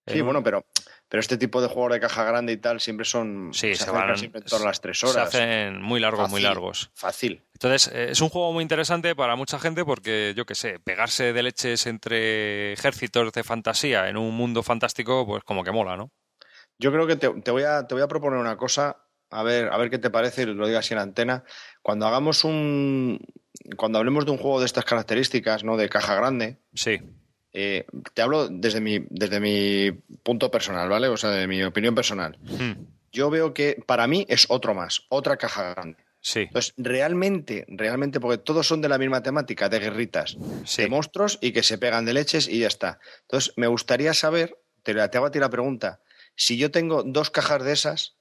[0.10, 0.66] Sí, bueno, pero,
[1.08, 3.52] pero este tipo de juegos de caja grande y tal siempre son.
[3.54, 5.32] Sí, se, van siempre en las tres horas.
[5.32, 6.92] Se hacen muy largos, muy largos.
[6.94, 7.44] Fácil.
[7.54, 11.34] Entonces, eh, es un juego muy interesante para mucha gente porque, yo qué sé, pegarse
[11.34, 16.12] de leches entre ejércitos de fantasía en un mundo fantástico, pues como que mola, ¿no?
[16.78, 19.78] Yo creo que te, voy, a, te voy a proponer una cosa, a ver, a
[19.78, 21.44] ver qué te parece, y lo digas así en antena.
[21.82, 23.20] Cuando hagamos un.
[23.76, 25.76] Cuando hablemos de un juego de estas características, ¿no?
[25.76, 26.60] De caja grande.
[26.74, 27.02] Sí
[27.54, 29.92] eh, te hablo desde mi, desde mi
[30.24, 31.08] punto personal, ¿vale?
[31.08, 32.38] O sea, de mi opinión personal.
[32.42, 32.86] Hmm.
[33.12, 35.98] Yo veo que para mí es otro más, otra caja grande.
[36.22, 36.42] Sí.
[36.42, 40.38] Entonces, realmente, realmente, porque todos son de la misma temática, de guerritas,
[40.78, 43.00] de monstruos y que se pegan de leches y ya está.
[43.22, 46.02] Entonces, me gustaría saber, te, te hago a ti la pregunta,
[46.36, 48.16] si yo tengo dos cajas de esas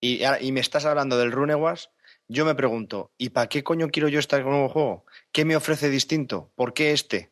[0.00, 1.90] y, y me estás hablando del Runewas,
[2.28, 5.04] yo me pregunto, ¿y para qué coño quiero yo este nuevo juego?
[5.30, 6.50] ¿Qué me ofrece distinto?
[6.56, 7.30] ¿Por qué este?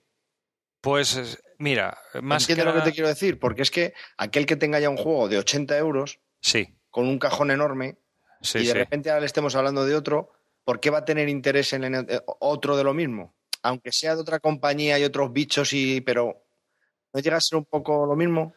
[0.84, 3.38] Pues mira, más ¿Entiendes lo que te quiero decir?
[3.38, 6.76] Porque es que aquel que tenga ya un juego de 80 euros, sí.
[6.90, 7.96] con un cajón enorme,
[8.52, 11.72] y de repente ahora le estemos hablando de otro, ¿por qué va a tener interés
[11.72, 13.34] en eh, otro de lo mismo?
[13.62, 16.44] Aunque sea de otra compañía y otros bichos, y pero
[17.14, 18.52] ¿no llega a ser un poco lo mismo?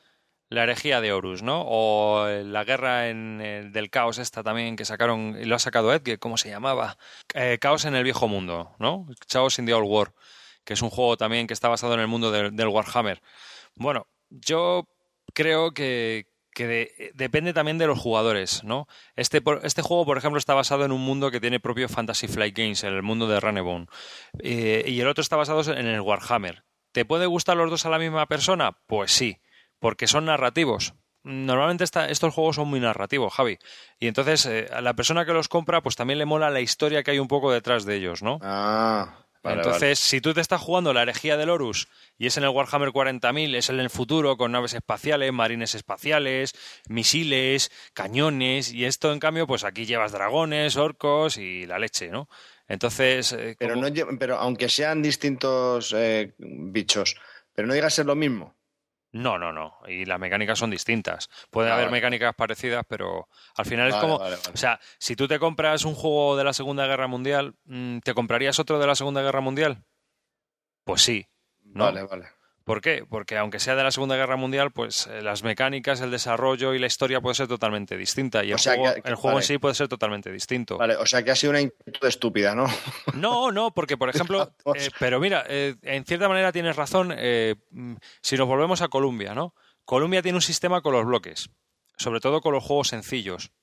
[0.49, 1.63] La herejía de Horus, ¿no?
[1.65, 6.19] O la guerra en del caos esta también que sacaron, y lo ha sacado Ed,
[6.19, 6.97] ¿cómo se llamaba?
[7.33, 9.07] Eh, caos en el viejo mundo, ¿no?
[9.27, 10.13] Chaos in the Old War
[10.67, 13.21] que es un juego también que está basado en el mundo del, Warhammer.
[13.75, 14.85] Bueno, yo
[15.33, 16.27] creo que,
[17.13, 18.85] depende también de los jugadores, ¿no?
[19.15, 22.57] Este, este juego, por ejemplo, está basado en un mundo que tiene propio Fantasy Flight
[22.57, 23.87] Games, en el mundo de Runnebone.
[24.39, 26.65] Eh, y el otro está basado en el Warhammer.
[26.91, 28.77] ¿Te puede gustar los dos a la misma persona?
[28.87, 29.39] Pues sí,
[29.79, 30.95] porque son narrativos.
[31.23, 33.57] Normalmente estos juegos son muy narrativos, Javi.
[33.99, 37.03] Y entonces eh, a la persona que los compra, pues también le mola la historia
[37.03, 38.39] que hay un poco detrás de ellos, ¿no?
[38.41, 39.26] Ah.
[39.49, 42.89] Entonces, si tú te estás jugando la herejía del Horus y es en el Warhammer
[42.89, 46.53] 40.000, es en el futuro con naves espaciales, marines espaciales,
[46.89, 52.27] misiles, cañones y esto en cambio, pues aquí llevas dragones, orcos y la leche, ¿no?
[52.67, 53.31] Entonces...
[53.33, 53.87] Eh, pero, no,
[54.19, 57.15] pero aunque sean distintos eh, bichos,
[57.53, 58.56] pero no llega a ser lo mismo.
[59.11, 59.77] No, no, no.
[59.87, 61.29] Y las mecánicas son distintas.
[61.49, 64.15] Puede haber mecánicas parecidas, pero al final es como.
[64.15, 68.13] o sea, si tú te compras un juego de la Segunda Guerra Mundial, mm, ¿te
[68.13, 69.83] comprarías otro de la Segunda Guerra Mundial?
[70.83, 71.25] Pues sí.
[71.59, 72.36] Vale, vale.
[72.67, 73.05] ¿Por qué?
[73.09, 76.79] Porque aunque sea de la Segunda Guerra Mundial, pues eh, las mecánicas, el desarrollo y
[76.79, 78.43] la historia puede ser totalmente distinta.
[78.43, 80.77] Y el juego, en sí puede ser totalmente distinto.
[80.77, 82.65] Vale, o sea que ha sido una inquietud estúpida, ¿no?
[83.13, 87.15] No, no, porque por ejemplo, eh, pero mira, eh, en cierta manera tienes razón.
[87.71, 89.55] Mm, si nos volvemos a Columbia, ¿no?
[89.85, 91.49] Columbia tiene un sistema con los bloques,
[91.97, 93.53] sobre todo con los juegos sencillos.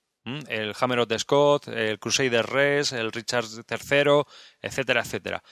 [0.49, 4.23] El Hammer of the Scott, el Crusader Res, el Richard III,
[4.63, 5.43] etcétera, etcétera.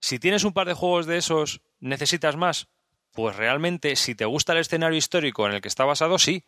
[0.00, 2.68] Si tienes un par de juegos de esos, ¿necesitas más?
[3.14, 6.44] Pues realmente, si te gusta el escenario histórico en el que está basado, sí.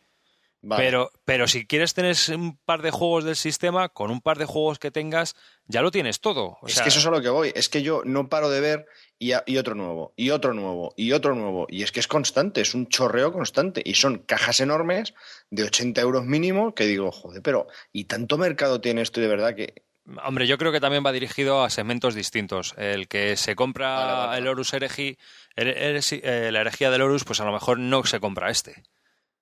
[0.76, 4.46] Pero, pero si quieres tener un par de juegos del sistema, con un par de
[4.46, 6.59] juegos que tengas, ya lo tienes todo.
[6.66, 7.52] es que eso es a lo que voy.
[7.55, 8.87] Es que yo no paro de ver
[9.18, 11.66] y, y, otro nuevo, y otro nuevo, y otro nuevo.
[11.68, 13.81] Y es que es constante, es un chorreo constante.
[13.85, 15.14] Y son cajas enormes
[15.50, 19.55] de 80 euros mínimo que digo, joder, pero ¿y tanto mercado tiene esto de verdad
[19.55, 19.85] que
[20.25, 22.75] Hombre, yo creo que también va dirigido a segmentos distintos.
[22.77, 25.19] El que se compra el Horus Heregi,
[25.57, 28.85] eh, la herejía del Horus, pues a lo mejor no se compra este.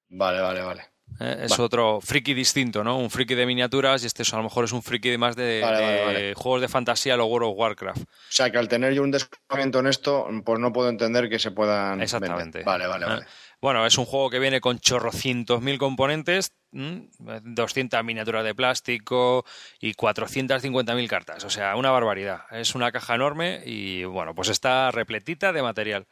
[0.09, 0.95] Vale, vale, vale.
[1.21, 2.99] Eh, es otro friki distinto, ¿no?
[2.99, 6.33] Un friki de miniaturas y este a lo mejor es un friki de más de,
[6.37, 8.03] juegos de fantasía, lo World of Warcraft.
[8.03, 11.39] O sea, que al tener yo un descubrimiento en esto, pues no puedo entender que
[11.39, 12.01] se puedan.
[12.01, 12.63] Exactamente.
[12.65, 13.27] Vale, vale, vale.
[13.65, 19.47] Bueno, es un juego que viene con chorrocientos mil componentes, 200 miniaturas de plástico
[19.81, 21.45] y 450.000 cartas.
[21.45, 22.43] O sea, una barbaridad.
[22.51, 26.07] Es una caja enorme y, bueno, pues está repletita de material.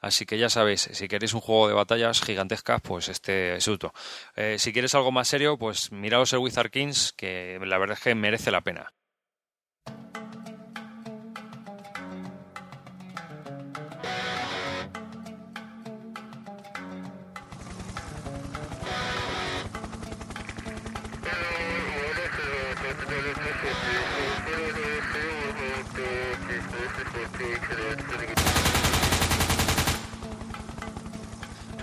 [0.00, 3.94] Así que ya sabéis, si queréis un juego de batallas gigantescas, pues este es uto.
[4.36, 8.04] Eh, si quieres algo más serio, pues miraos el Wizard Kings, que la verdad es
[8.04, 8.92] que merece la pena.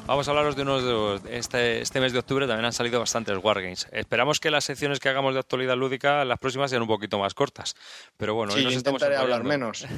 [0.07, 3.35] Vamos a hablaros de unos de este, este mes de octubre también han salido bastantes
[3.43, 3.87] Wargames.
[3.91, 7.33] Esperamos que las secciones que hagamos de actualidad lúdica las próximas sean un poquito más
[7.33, 7.75] cortas.
[8.15, 9.85] Pero bueno, sí, hoy nos intentaré hablar menos.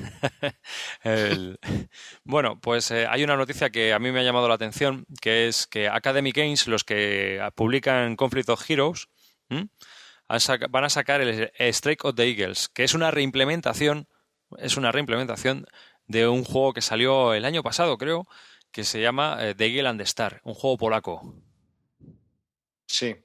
[2.23, 5.47] Bueno, pues eh, hay una noticia que a mí me ha llamado la atención, que
[5.47, 9.09] es que Academy Games, los que publican Conflict of Heroes,
[9.49, 14.07] van a sacar el Strike of the Eagles, que es una reimplementación,
[14.57, 15.65] es una reimplementación
[16.07, 18.27] de un juego que salió el año pasado, creo,
[18.71, 21.35] que se llama eh, The Eagle and the Star, un juego polaco.
[22.87, 23.15] Sí,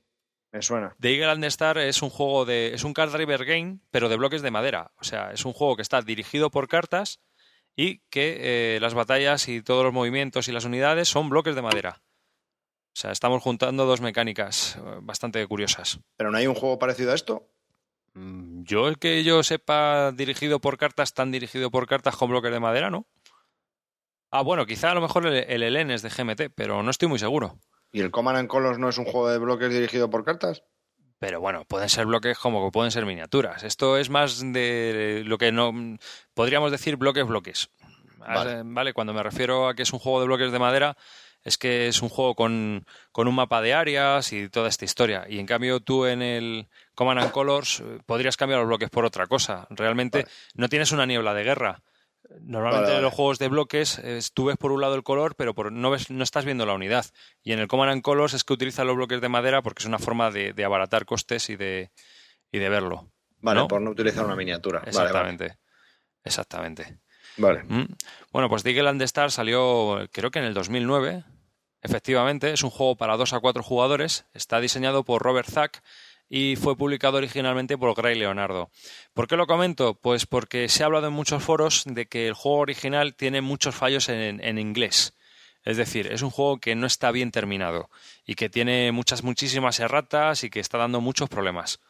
[0.51, 0.97] me suena.
[1.01, 2.75] The Eagle and the Star es un juego de.
[2.75, 4.93] es un card driver game, pero de bloques de madera.
[4.99, 7.21] O sea, es un juego que está dirigido por cartas
[7.77, 11.63] y que eh, las batallas y todos los movimientos y las unidades son bloques de
[11.63, 12.03] madera.
[12.95, 16.01] O sea, estamos juntando dos mecánicas eh, bastante curiosas.
[16.17, 17.49] ¿Pero no hay un juego parecido a esto?
[18.15, 22.53] Mm, yo, el que yo sepa, dirigido por cartas, tan dirigido por cartas con bloques
[22.53, 23.07] de madera, ¿no?
[24.31, 27.19] Ah, bueno, quizá a lo mejor el, el es de GMT, pero no estoy muy
[27.19, 27.59] seguro.
[27.93, 30.63] ¿Y el Command and Colors no es un juego de bloques dirigido por cartas?
[31.19, 33.63] Pero bueno, pueden ser bloques como que pueden ser miniaturas.
[33.63, 35.73] Esto es más de lo que no
[36.35, 37.71] podríamos decir bloques bloques.
[38.19, 38.93] Vale.
[38.95, 40.97] Cuando me refiero a que es un juego de bloques de madera,
[41.45, 45.27] es que es un juego con, con, un mapa de áreas y toda esta historia.
[45.29, 46.69] Y en cambio tú en el
[47.03, 49.67] Command and Colors eh, podrías cambiar los bloques por otra cosa.
[49.71, 51.83] Realmente no tienes una niebla de guerra.
[52.41, 54.01] Normalmente en los juegos de bloques
[54.33, 57.05] tú ves por un lado el color, pero no, ves, no estás viendo la unidad.
[57.43, 59.87] Y en el Command and Colors es que utiliza los bloques de madera porque es
[59.87, 61.91] una forma de, abaratar costes y de,
[62.51, 63.11] y de verlo.
[63.41, 64.83] Vale, por no utilizar una miniatura.
[64.87, 65.59] Exactamente.
[66.25, 67.01] Exactamente.
[67.37, 67.65] Vale.
[67.65, 67.87] Mm.
[68.31, 71.25] Bueno, pues Diggle and Star salió creo que en el 2009.
[71.85, 74.25] Efectivamente, es un juego para 2 a 4 jugadores.
[74.35, 75.83] Está diseñado por Robert Zack
[76.35, 78.71] y fue publicado originalmente por Gray Leonardo.
[79.13, 80.01] ¿Por qué lo comento?
[80.01, 83.75] Pues porque se ha hablado en muchos foros de que el juego original tiene muchos
[83.75, 85.13] fallos en, inglés.
[85.63, 87.91] Es decir, es un juego que no está bien terminado
[88.25, 91.81] y que tiene muchas, muchísimas erratas y que está dando muchos problemas.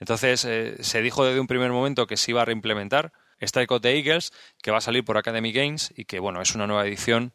[0.00, 3.82] Entonces, eh, se dijo desde un primer momento que se iba a reimplementar Strike of
[3.82, 6.84] the Eagles, que va a salir por Academy Games y que, bueno, es una nueva
[6.88, 7.34] edición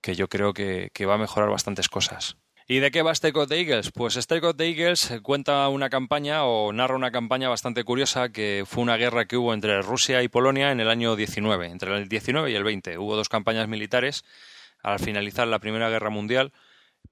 [0.00, 2.38] que yo creo que, va a mejorar bastantes cosas.
[2.68, 3.92] ¿Y de qué va Strike of the Eagles?
[3.92, 8.64] Pues Strike of the Eagles cuenta una campaña o narra una campaña bastante curiosa que
[8.66, 12.08] fue una guerra que hubo entre Rusia y Polonia en el año 19, entre el
[12.08, 12.98] 19 y el 20.
[12.98, 14.24] Hubo dos campañas militares
[14.82, 16.52] al finalizar la Primera Guerra Mundial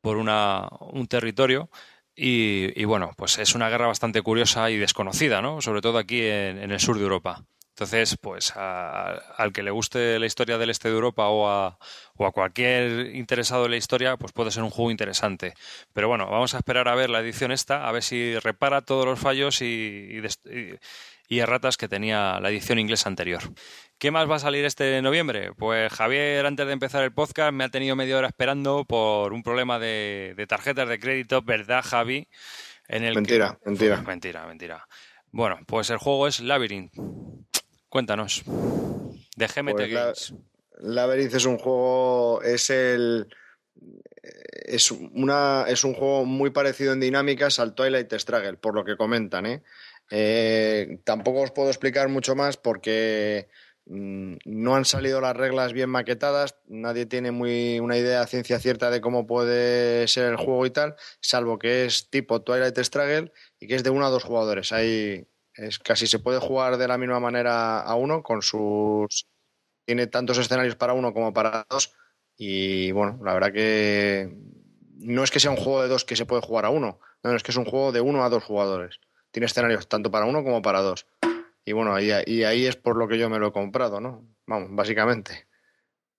[0.01, 1.71] por una, un territorio
[2.17, 5.61] y, bueno, pues es una guerra bastante curiosa y desconocida, ¿no?
[5.61, 7.45] Sobre todo aquí en, el sur de Europa.
[7.75, 11.77] Entonces, pues al que le guste la historia del este de Europa o a,
[12.15, 15.55] o a, cualquier interesado en la historia, pues puede ser un juego interesante.
[15.93, 19.07] Pero bueno, vamos a esperar a ver la edición esta, a ver si repara todos
[19.07, 20.23] los fallos y,
[21.29, 23.43] y erratas que tenía la edición inglesa anterior.
[23.99, 25.53] ¿Qué más va a salir este noviembre?
[25.55, 29.43] Pues Javier, antes de empezar el podcast, me ha tenido media hora esperando por un
[29.43, 32.29] problema de, tarjetas de crédito, ¿verdad, Javi?
[32.87, 34.01] En el mentira, mentira.
[34.03, 34.87] mentira, mentira.
[35.33, 36.93] Bueno, pues el juego es Labyrinth.
[37.95, 38.43] Cuéntanos.
[39.37, 40.35] De GMT pues Games.
[40.81, 43.29] Labyrinth es un juego, es el
[44.65, 48.97] es una es un juego muy parecido en dinámicas al Twilight Struggle, por lo que
[48.97, 49.63] comentan, ¿eh?
[50.11, 53.49] Eh, tampoco os puedo explicar mucho más porque
[53.87, 58.91] mm, no han salido las reglas bien maquetadas, nadie tiene muy una idea ciencia cierta
[58.91, 63.31] de cómo puede ser el juego y tal, salvo que es tipo Twilight Struggle
[63.61, 64.73] y que es de uno a dos jugadores.
[64.73, 69.27] Ahí es casi se puede jugar de la misma manera a uno con sus
[69.87, 71.93] tiene tantos escenarios para uno como para dos
[72.37, 74.37] y bueno, la verdad que
[74.97, 77.35] no es que sea un juego de dos que se puede jugar a uno, no,
[77.35, 79.01] es que es un juego de uno a dos jugadores
[79.35, 81.07] tiene escenarios tanto para uno como para dos.
[81.65, 84.25] Y bueno, y, ahí es por lo que yo me lo he comprado, ¿no?
[84.47, 85.49] Vamos, básicamente.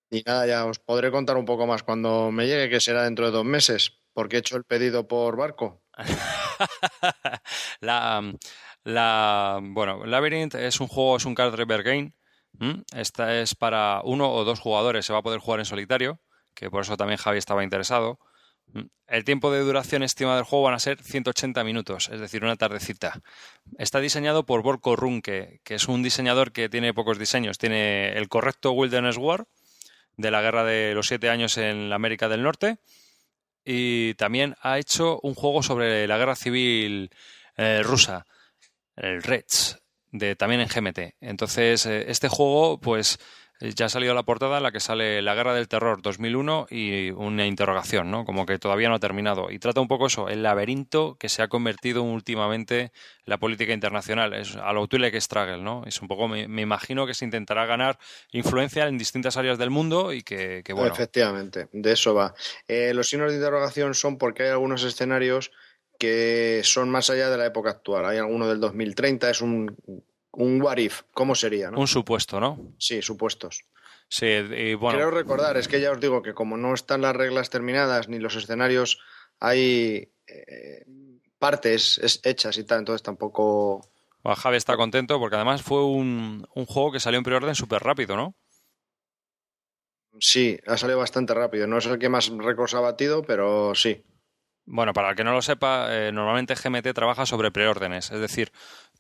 [0.10, 3.26] Y nada, ya os podré contar un poco más cuando me llegue, que será dentro
[3.26, 5.82] de dos meses, porque he hecho el pedido por barco.
[7.80, 8.34] la,
[8.86, 12.14] la, bueno, Labyrinth es un juego, es un card driver game.
[12.96, 16.22] Esta es para uno o dos jugadores, se va a poder jugar en solitario,
[16.54, 18.20] que por eso también Javi estaba interesado.
[19.08, 22.56] El tiempo de duración estimado del juego van a ser 180 minutos, es decir, una
[22.56, 23.22] tardecita.
[23.78, 27.58] Está diseñado por Borko Runke, que es un diseñador que tiene pocos diseños.
[27.58, 29.48] Tiene el correcto Wilderness War,
[30.16, 32.78] de la Guerra de los Siete Años en la América del Norte,
[33.66, 37.10] y también ha hecho un juego sobre la Guerra Civil
[37.58, 38.28] eh, rusa,
[38.96, 39.82] el Reds,
[40.12, 41.16] de, también en GMT.
[41.20, 43.20] Entonces, eh, este juego, pues
[43.62, 46.68] eh, ya ha salido la portada en la que sale La Guerra del Terror 2001
[46.70, 48.26] y una interrogación, ¿no?
[48.26, 49.50] Como que todavía no ha terminado.
[49.50, 52.92] Y trata un poco eso, el laberinto que se ha convertido últimamente en
[53.26, 54.34] la política internacional.
[54.34, 55.84] Es a lo que Struggle, ¿no?
[55.86, 57.98] Es un poco, me, imagino que se intentará ganar
[58.32, 60.94] influencia en distintas áreas del mundo y que, bueno.
[60.94, 62.34] Efectivamente, de eso va.
[62.68, 65.52] Eh, los signos de interrogación son porque hay algunos escenarios
[65.98, 68.06] que son más allá de la época actual.
[68.06, 69.76] Hay alguno del 2030, es un
[70.36, 71.70] un what if, ¿cómo sería?
[71.70, 72.74] Un supuesto, ¿no?
[72.78, 73.64] Sí, supuestos.
[74.08, 74.98] Sí, y bueno.
[74.98, 78.20] Quiero recordar, es que ya os digo que como no están las reglas terminadas ni
[78.20, 79.00] los escenarios,
[79.40, 80.86] hay eh,
[81.40, 83.90] partes hechas y tal, entonces tampoco.
[84.22, 87.82] Bueno, Javi está contento porque además fue un, un juego que salió en preorden súper
[87.82, 88.36] rápido, ¿no?
[90.20, 91.68] Sí, ha salido bastante rápido.
[91.68, 94.04] No es el que más récords ha batido, pero sí.
[94.66, 98.52] Bueno, para el que no lo sepa, eh, normalmente GMT trabaja sobre preórdenes, es decir,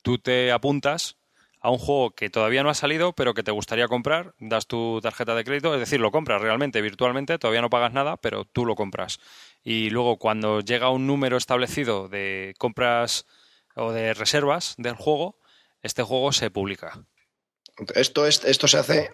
[0.03, 1.17] tú te apuntas
[1.59, 4.99] a un juego que todavía no ha salido, pero que te gustaría comprar, das tu
[5.01, 8.67] tarjeta de crédito, es decir, lo compras realmente, virtualmente, todavía no pagas nada, pero tú
[8.67, 9.19] lo compras.
[9.63, 13.25] Y luego cuando llega un número establecido de compras
[13.73, 15.39] o de reservas del juego,
[15.81, 17.03] este juego se publica.
[17.95, 19.09] Esto, es, esto se hace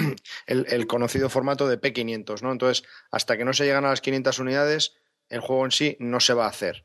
[0.46, 2.50] el, el conocido formato de P500, ¿no?
[2.50, 4.96] Entonces, hasta que no se llegan a las 500 unidades,
[5.32, 6.84] el juego en sí no se va a hacer.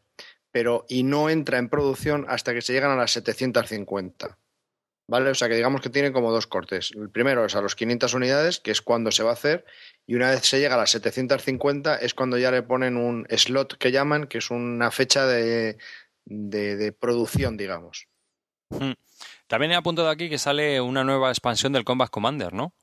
[0.52, 4.40] Pero, y no entra en producción hasta que se llegan a las 750.
[5.10, 5.30] ¿Vale?
[5.30, 6.92] O sea que digamos que tiene como dos cortes.
[6.96, 9.66] El primero es a los 500 unidades, que es cuando se va a hacer,
[10.06, 13.78] y una vez se llega a las 750 es cuando ya le ponen un slot
[13.78, 15.78] que llaman, que es una fecha de,
[16.26, 18.08] de, producción, digamos.
[18.70, 18.94] Hmm.
[19.48, 22.74] También he apuntado aquí que sale una nueva expansión del Combat Commander, ¿no?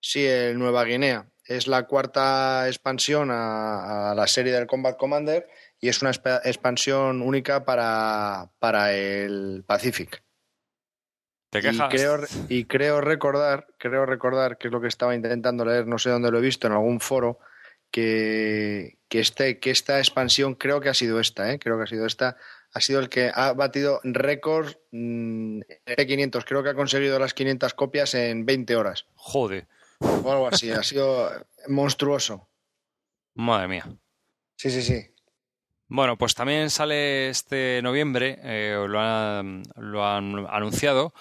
[0.00, 1.28] Sí, el Nueva Guinea.
[1.46, 5.48] Es la cuarta expansión a, la serie del Combat Commander
[5.80, 10.22] y es una expansión única para, para el Pacific.
[11.50, 11.92] ¿Te quejas?
[11.92, 12.18] Y creo,
[12.48, 16.30] y creo recordar, creo recordar, que es lo que estaba intentando leer, no sé dónde
[16.30, 17.38] lo he visto, en algún foro,
[17.90, 21.58] que, que, este, que esta expansión, creo que ha sido esta, ¿eh?
[21.58, 22.36] creo que ha sido esta,
[22.72, 26.44] ha sido el que ha batido récords mm, de 500.
[26.44, 29.06] Creo que ha conseguido las 500 copias en 20 horas.
[29.14, 29.66] Joder.
[30.00, 31.30] O algo así, ha sido
[31.68, 32.48] monstruoso.
[33.34, 33.86] Madre mía.
[34.56, 35.06] Sí, sí, sí.
[35.88, 41.14] Bueno, pues también sale este noviembre, eh, lo, han, lo, han, anunciado,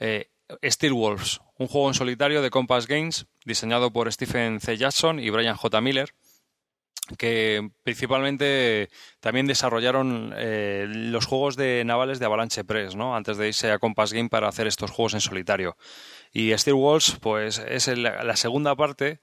[0.00, 0.30] eh,
[0.64, 4.76] Steel Wolves, un juego en solitario de Compass Games diseñado por Stephen C.
[4.76, 5.80] Jackson y Brian J.
[5.80, 6.14] Miller,
[7.16, 13.14] que principalmente también desarrollaron eh, los juegos de navales de Avalanche Press, ¿no?
[13.14, 15.76] Antes de irse a Compass Game para hacer estos juegos en solitario.
[16.38, 19.20] Y Steel Wolves, pues es el, la segunda parte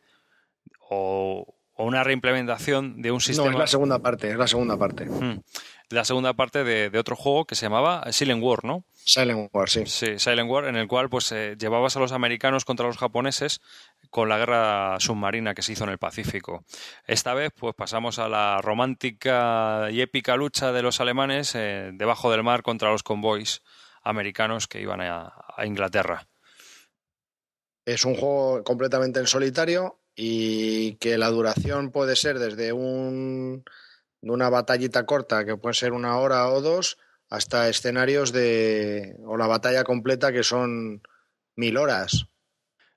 [0.89, 3.47] o, o, una reimplementación de un sistema.
[3.47, 5.05] No, es la segunda parte, es la segunda parte.
[5.05, 5.41] Mm
[5.89, 8.83] la segunda parte de, de, otro juego que se llamaba Silent War, ¿no?
[8.93, 9.85] Silent War, sí.
[9.85, 13.61] Sí, Silent War, en el cual pues eh, llevabas a los americanos contra los japoneses
[14.09, 16.63] con la guerra submarina que se hizo en el Pacífico.
[17.05, 22.31] Esta vez pues pasamos a la romántica y épica lucha de los alemanes eh, debajo
[22.31, 23.61] del mar contra los convoys
[24.03, 26.27] americanos que iban a, a Inglaterra.
[27.85, 33.63] Es un juego completamente en solitario y que la duración puede ser desde un
[34.21, 36.97] una batallita corta que puede ser una hora o dos
[37.29, 41.01] hasta escenarios de o la batalla completa que son
[41.55, 42.27] mil horas.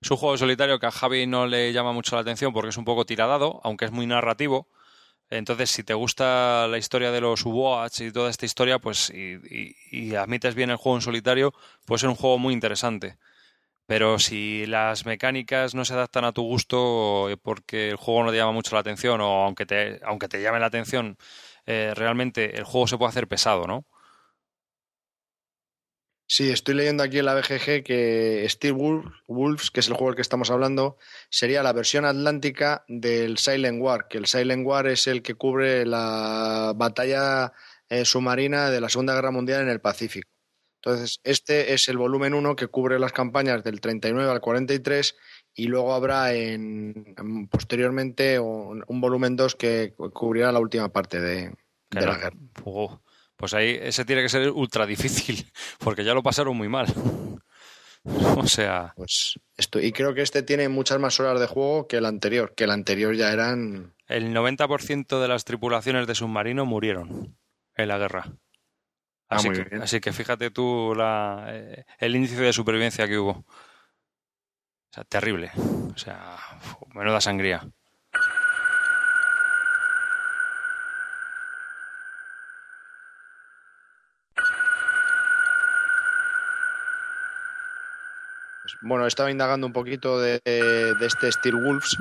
[0.01, 2.77] Es un juego solitario que a Javi no le llama mucho la atención porque es
[2.77, 4.69] un poco tiradado, aunque es muy narrativo.
[5.31, 9.35] Entonces, si te gusta la historia de los U-Boats y toda esta historia, pues y,
[9.35, 11.53] y, y, admites bien el juego en solitario,
[11.85, 13.19] puede ser un juego muy interesante.
[13.89, 18.37] Pero si las mecánicas no se adaptan a tu gusto porque el juego no te
[18.37, 21.17] llama mucho la atención o aunque te, aunque te llame la atención,
[21.67, 23.87] eh, realmente el juego se puede hacer pesado, ¿no?
[26.27, 28.75] Sí, estoy leyendo aquí en la BGG que Steel
[29.27, 30.99] Wolves, que es el juego del que estamos hablando,
[31.31, 35.87] sería la versión atlántica del Silent War, que el Silent War es el que cubre
[35.87, 37.55] la batalla
[37.89, 40.38] eh, submarina de la Segunda Guerra Mundial en el Pacífico.
[40.83, 45.17] Entonces, este es el volumen 1 que cubre las campañas del 39 al 43
[45.55, 51.53] y luego habrá en, posteriormente un, un volumen 2 que cubrirá la última parte de,
[51.91, 52.37] de la guerra.
[52.65, 53.01] Oh,
[53.37, 56.87] pues ahí ese tiene que ser ultra difícil, porque ya lo pasaron muy mal.
[58.37, 58.93] o sea.
[58.97, 62.55] Pues esto, y creo que este tiene muchas más horas de juego que el anterior,
[62.55, 63.95] que el anterior ya eran.
[64.07, 67.37] El 90% de las tripulaciones de submarino murieron
[67.77, 68.33] en la guerra.
[69.29, 73.31] Así, Ah, que, así que fíjate tú la, eh, el índice de supervivencia que hubo.
[73.31, 73.45] O
[74.91, 75.51] sea, terrible.
[75.95, 76.37] O sea,
[76.95, 77.63] menuda sangría.
[88.83, 91.97] Bueno, estaba indagando un poquito de, de este Steel Wolves,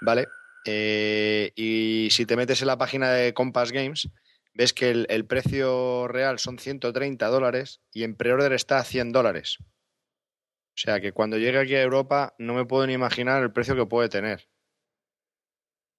[0.00, 0.28] ¿vale?
[0.64, 4.08] Eh, y si te metes en la página de Compass Games,
[4.54, 9.12] ves que el, el precio real son 130 dólares y en pre-order está a 100
[9.12, 9.58] dólares.
[9.60, 13.76] O sea que cuando llegue aquí a Europa no me puedo ni imaginar el precio
[13.76, 14.48] que puede tener.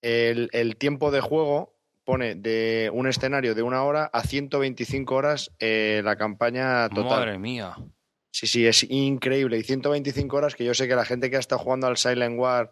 [0.01, 1.75] El, el tiempo de juego
[2.05, 7.19] pone de un escenario de una hora a 125 horas eh, la campaña total.
[7.19, 7.75] Madre mía.
[8.31, 9.57] Sí, sí, es increíble.
[9.57, 12.37] Y 125 horas que yo sé que la gente que ha estado jugando al Silent
[12.37, 12.71] War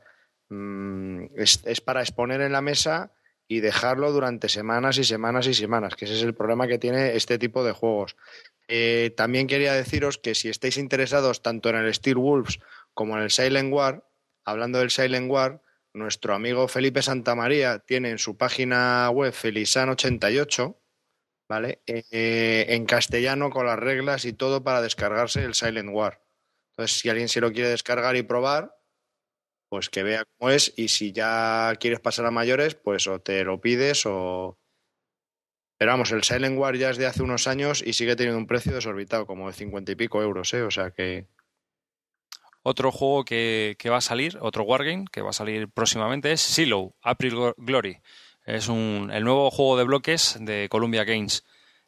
[0.49, 3.13] mmm, es, es, para exponer en la mesa
[3.47, 7.15] y dejarlo durante semanas y semanas y semanas, que ese es el problema que tiene
[7.15, 8.15] este tipo de juegos.
[8.67, 12.59] Eh, también quería deciros que si estáis interesados tanto en el Steel Wolves
[12.93, 14.07] como en el Silent War,
[14.45, 15.61] hablando del Silent War,
[15.93, 20.75] nuestro amigo Felipe Santamaría tiene en su página web Felisan88
[21.47, 21.81] ¿vale?
[21.85, 26.21] Eh, en castellano con las reglas y todo para descargarse el Silent War.
[26.71, 28.75] Entonces, si alguien se lo quiere descargar y probar,
[29.73, 33.43] pues que vea cómo es y si ya quieres pasar a mayores, pues o te
[33.43, 34.59] lo pides o...
[35.79, 38.45] Pero vamos, el Silent War ya es de hace unos años y sigue teniendo un
[38.45, 40.61] precio desorbitado, como de cincuenta y pico euros, ¿eh?
[40.61, 41.25] O sea que...
[42.61, 46.93] Otro juego que, va a salir, otro Wargame que va a salir próximamente es Silo,
[47.01, 47.97] April Glory.
[48.45, 51.45] Es un, el nuevo juego de bloques de Columbia Games.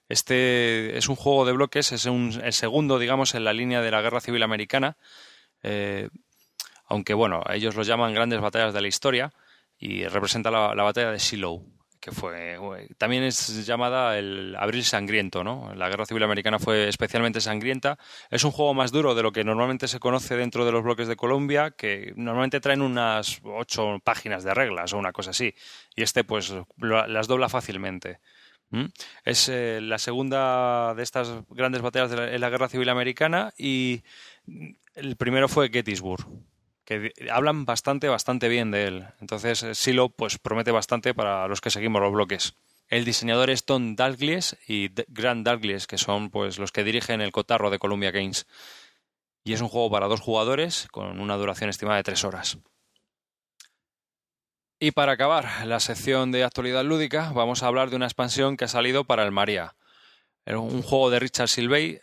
[0.09, 3.91] Este es un juego de bloques, es un, el segundo, digamos, en la línea de
[3.91, 4.97] la Guerra Civil Americana.
[5.61, 6.09] Eh,
[6.85, 9.33] aunque, bueno, ellos lo llaman grandes batallas de la historia
[9.77, 11.63] y representa la, la batalla de Shiloh,
[12.05, 12.59] que fue
[12.99, 15.73] también es llamada el Abril Sangriento, ¿no?
[15.73, 17.97] La Guerra Civil Americana fue especialmente sangrienta.
[18.29, 21.07] Es un juego más duro de lo que normalmente se conoce dentro de los bloques
[21.07, 25.55] de Colombia, que normalmente traen unas ocho páginas de reglas o una cosa así,
[25.95, 28.19] y este pues lo, las dobla fácilmente.
[28.69, 28.85] ¿Mm?
[29.23, 34.03] Es eh, la segunda de estas grandes batallas de en la Guerra Civil Americana y
[34.93, 36.27] el primero fue Gettysburg
[36.85, 39.07] que hablan bastante, bastante bien de él.
[39.19, 42.55] Entonces, Silo pues promete bastante para los que seguimos los bloques.
[42.87, 47.31] El diseñador es Tom Dalglish y Grant Dalglish, que son pues los que dirigen el
[47.31, 48.45] cotarro de Columbia Games.
[49.43, 52.59] Y es un juego para dos jugadores con una duración estimada de tres horas.
[54.79, 58.65] Y para acabar la sección de actualidad lúdica, vamos a hablar de una expansión que
[58.65, 59.75] ha salido para el María.
[60.45, 62.01] Un juego de Richard Silvey,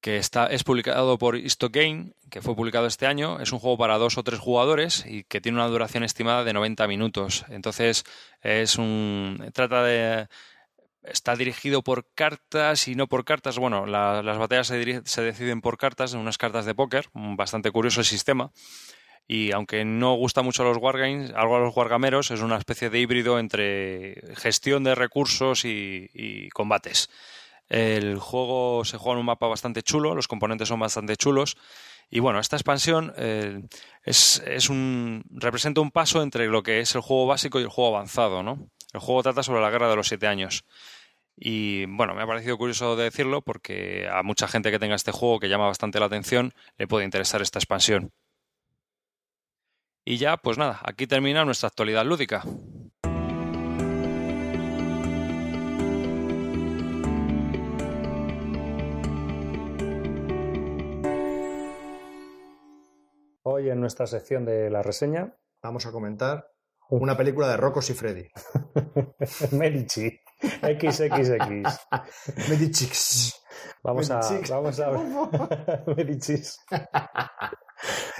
[0.00, 1.38] que está, es publicado por
[1.70, 3.40] Game, que fue publicado este año.
[3.40, 6.52] Es un juego para dos o tres jugadores y que tiene una duración estimada de
[6.52, 7.44] 90 minutos.
[7.48, 8.04] Entonces,
[8.42, 9.50] es un.
[9.52, 10.28] trata de.
[11.02, 13.58] Está dirigido por cartas y no por cartas.
[13.58, 17.08] Bueno, las batallas se, se deciden por cartas, en unas cartas de póker.
[17.14, 18.52] Bastante curioso el sistema
[19.32, 22.90] y aunque no gusta mucho a los wargames, algo a los wargameros, es una especie
[22.90, 27.10] de híbrido entre gestión de recursos y, combates.
[27.70, 31.56] El juego se juega en un mapa bastante chulo, los componentes son bastante chulos.
[32.10, 33.62] Y bueno, esta expansión eh,
[34.02, 37.94] es, un, representa un paso entre lo que es el juego básico y el juego
[37.94, 38.42] avanzado.
[38.42, 38.68] ¿no?
[38.92, 40.64] El juego trata sobre la guerra de los siete años.
[41.36, 45.38] Y bueno, me ha parecido curioso decirlo porque a mucha gente que tenga este juego
[45.38, 48.10] que llama bastante la atención le puede interesar esta expansión.
[50.04, 52.42] Y ya, pues nada, aquí termina nuestra actualidad lúdica.
[63.60, 66.50] Hoy en nuestra sección de la reseña vamos a comentar
[66.88, 68.26] una película de Rocos y Freddy.
[69.52, 70.18] Medici.
[70.40, 71.78] XXX.
[72.48, 73.34] Medici.
[73.82, 74.20] Vamos a.
[74.48, 74.90] Vamos a.
[75.94, 76.42] Medici.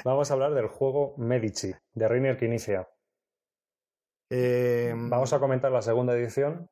[0.04, 2.86] Vamos a hablar del juego Medici, de Reiner que inicia.
[4.28, 6.68] Eh, Vamos a comentar la segunda edición.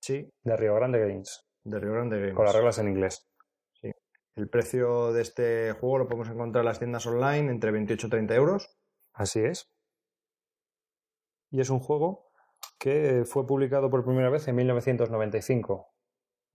[0.00, 0.26] Sí.
[0.42, 1.46] De Rio Grande Games.
[1.64, 2.34] De Rio Grande Games.
[2.34, 3.28] Con las reglas en inglés.
[4.36, 8.10] El precio de este juego lo podemos encontrar en las tiendas online entre 28 y
[8.10, 8.76] 30 euros.
[9.14, 9.72] Así es.
[11.50, 12.26] Y es un juego
[12.78, 15.88] que fue publicado por primera vez en 1995.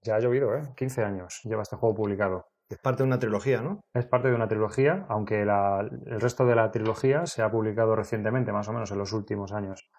[0.04, 0.62] Ya ha llovido, ¿eh?
[0.76, 2.46] 15 años lleva este juego publicado.
[2.70, 3.82] Es parte de una trilogía, ¿no?
[3.96, 8.52] Es parte de una trilogía, aunque el resto de la trilogía se ha publicado recientemente,
[8.52, 9.90] más o menos en los últimos años.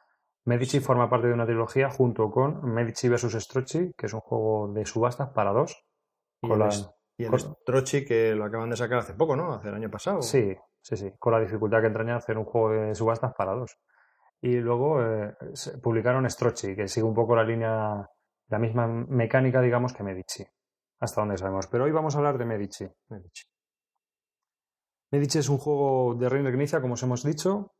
[0.44, 3.42] Medici forma parte de una trilogía junto con Medici vs.
[3.42, 5.84] Strozzi, que es un juego de subastas para dos.
[7.22, 9.54] Y, el, Strozzi que lo acaban de sacar hace poco, ¿no?
[9.54, 10.22] Hace el año pasado.
[10.22, 11.12] Sí, sí, sí.
[11.18, 13.78] Con la dificultad que entraña hacer un juego de subastas para dos.
[14.40, 15.34] Y luego eh,
[15.82, 18.08] publicaron Strozzi, que sigue un poco la línea,
[18.48, 20.44] la misma mecánica, digamos, que Medici
[21.02, 21.66] hasta donde sabemos.
[21.66, 22.86] Pero hoy vamos a hablar de Medici.
[23.08, 23.44] Medici.
[25.10, 27.72] Medici es un juego de Reino de como os hemos dicho.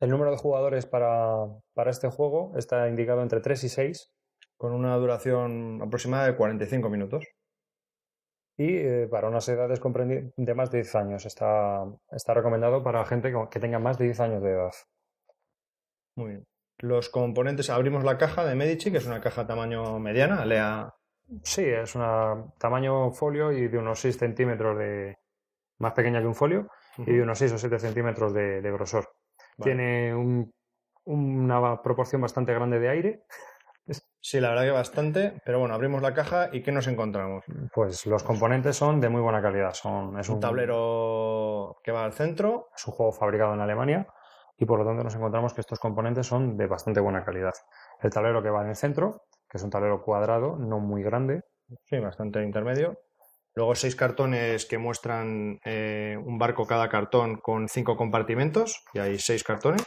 [0.00, 4.12] El número de jugadores para, para, este juego está indicado entre 3 y 6.
[4.56, 7.24] Con una duración aproximada de 45 minutos.
[8.58, 11.24] Y eh, para unas edades de más de 10 años.
[11.24, 14.72] Está, está recomendado para gente que tenga más de 10 años de edad.
[16.16, 16.46] Muy bien.
[16.78, 20.94] Los componentes, abrimos la caja de Medici, que es una caja tamaño mediana, lea
[21.42, 25.18] Sí, es un tamaño folio y de unos 6 centímetros de.
[25.78, 29.08] más pequeña que un folio y de unos 6 o 7 centímetros de, grosor.
[29.62, 30.14] Tiene
[31.04, 33.24] una proporción bastante grande de aire.
[34.20, 37.44] Sí, la verdad que bastante, pero bueno, abrimos la caja y ¿qué nos encontramos?
[37.72, 39.74] Pues los componentes son de muy buena calidad.
[39.74, 42.68] Son, es un, tablero que va al centro.
[42.76, 44.06] Es un juego fabricado en Alemania
[44.56, 47.54] y por lo tanto nos encontramos que estos componentes son de bastante buena calidad.
[48.02, 51.42] El tablero que va en el centro que es un tablero cuadrado, no muy grande.
[51.84, 52.98] Sí, bastante intermedio.
[53.54, 59.18] Luego seis cartones que muestran eh, un barco cada cartón con cinco compartimentos y hay
[59.18, 59.84] seis cartones.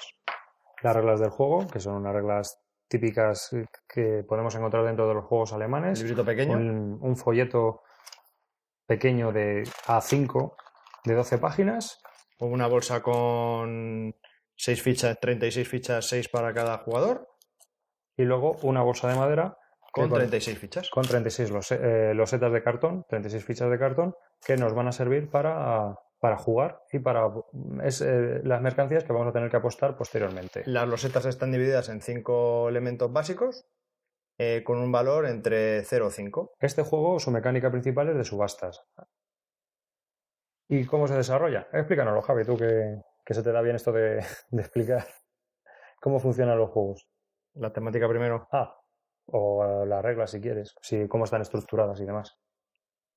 [0.81, 2.59] Las reglas del juego, que son unas reglas
[2.91, 3.49] típicas
[3.87, 5.99] que podemos encontrar dentro de los juegos alemanes.
[5.99, 6.57] Un librito pequeño.
[6.57, 7.83] Un, folleto
[8.85, 10.53] pequeño de A5
[11.05, 11.99] de 12 páginas.
[12.39, 14.13] Una bolsa con
[14.55, 17.29] seis fichas, 36 fichas, seis para cada jugador
[18.17, 19.57] y luego una bolsa de madera.
[19.93, 20.89] Con 36 fichas.
[20.89, 24.15] Con 36 eh, losetas de cartón, 36 fichas de cartón,
[24.45, 27.33] que nos van a servir para, para jugar y para
[27.83, 30.61] es, eh, las mercancías que vamos a tener que apostar posteriormente.
[30.67, 33.65] Las losetas están divididas en cinco elementos básicos
[34.37, 36.53] eh, con un valor entre 0 y 5.
[36.59, 38.85] Este juego, su mecánica principal es de subastas.
[40.69, 41.67] ¿Y cómo se desarrolla?
[41.73, 45.07] Explícanoslo, Javi, tú que, que se te da bien esto de, de explicar
[45.99, 47.09] cómo funcionan los juegos.
[47.55, 48.47] La temática primero.
[48.51, 48.77] Ah,
[49.25, 52.37] o las reglas si quieres, sí, cómo están estructuradas y demás.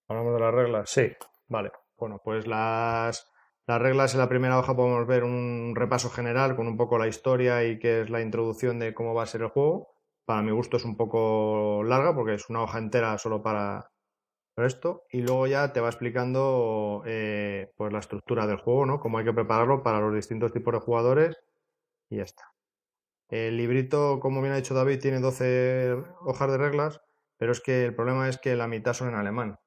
[0.08, 0.90] ¿Hablamos de las reglas?
[0.90, 1.12] Sí.
[1.48, 3.30] Vale, bueno, pues las,
[3.66, 7.08] las reglas en la primera hoja podemos ver un repaso general con un poco la
[7.08, 9.94] historia y qué es la introducción de cómo va a ser el juego.
[10.26, 13.90] Para mi gusto es un poco larga porque es una hoja entera solo para,
[14.56, 15.04] esto.
[15.10, 19.00] Y luego ya te va explicando eh, pues la estructura del juego, ¿no?
[19.00, 21.36] Cómo hay que prepararlo para los distintos tipos de jugadores
[22.10, 22.44] y ya está.
[23.28, 27.00] El librito, como bien ha dicho David, tiene 12 hojas de reglas,
[27.38, 29.58] pero es que el problema es que la mitad son en alemán.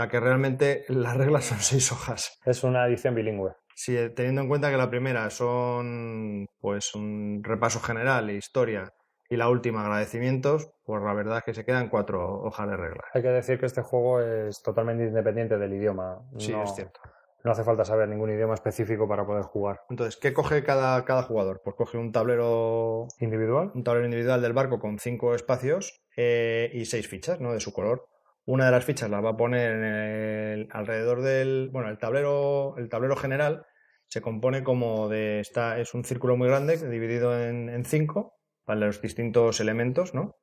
[0.00, 2.38] Sea que realmente las reglas son seis hojas.
[2.46, 3.52] Es una edición bilingüe.
[3.74, 8.94] si teniendo en cuenta que la primera son pues un repaso general e historia
[9.28, 13.04] y la última agradecimientos, pues la verdad es que se quedan cuatro hojas de reglas.
[13.12, 16.18] Hay que decir que este juego es totalmente independiente del idioma.
[16.38, 16.98] Sí, no, es cierto.
[17.44, 19.80] No hace falta saber ningún idioma específico para poder jugar.
[19.88, 21.60] Entonces, ¿qué coge cada, cada jugador?
[21.62, 23.70] Pues coge un tablero ¿Individual?
[23.74, 27.52] un tablero individual del barco con cinco espacios eh, y seis fichas, ¿no?
[27.52, 28.06] De su color.
[28.46, 31.68] Una de las fichas la va a poner en el- alrededor del.
[31.72, 33.66] Bueno, el tablero, el tablero general
[34.06, 35.40] se compone como de.
[35.40, 38.34] Está, es un círculo muy grande dividido en, cinco
[38.64, 40.36] para los distintos elementos, ¿no?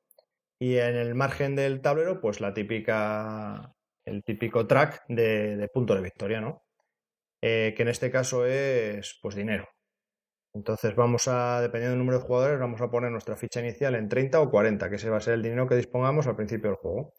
[0.60, 3.74] Y en el margen del tablero, pues la típica.
[4.06, 6.64] El típico track de, de punto de victoria, ¿no?
[7.42, 9.68] Eh, que en este caso es pues dinero.
[10.54, 14.08] Entonces vamos a, dependiendo del número de jugadores, vamos a poner nuestra ficha inicial en
[14.08, 16.76] 30 o 40, que ese va a ser el dinero que dispongamos al principio del
[16.78, 17.14] juego.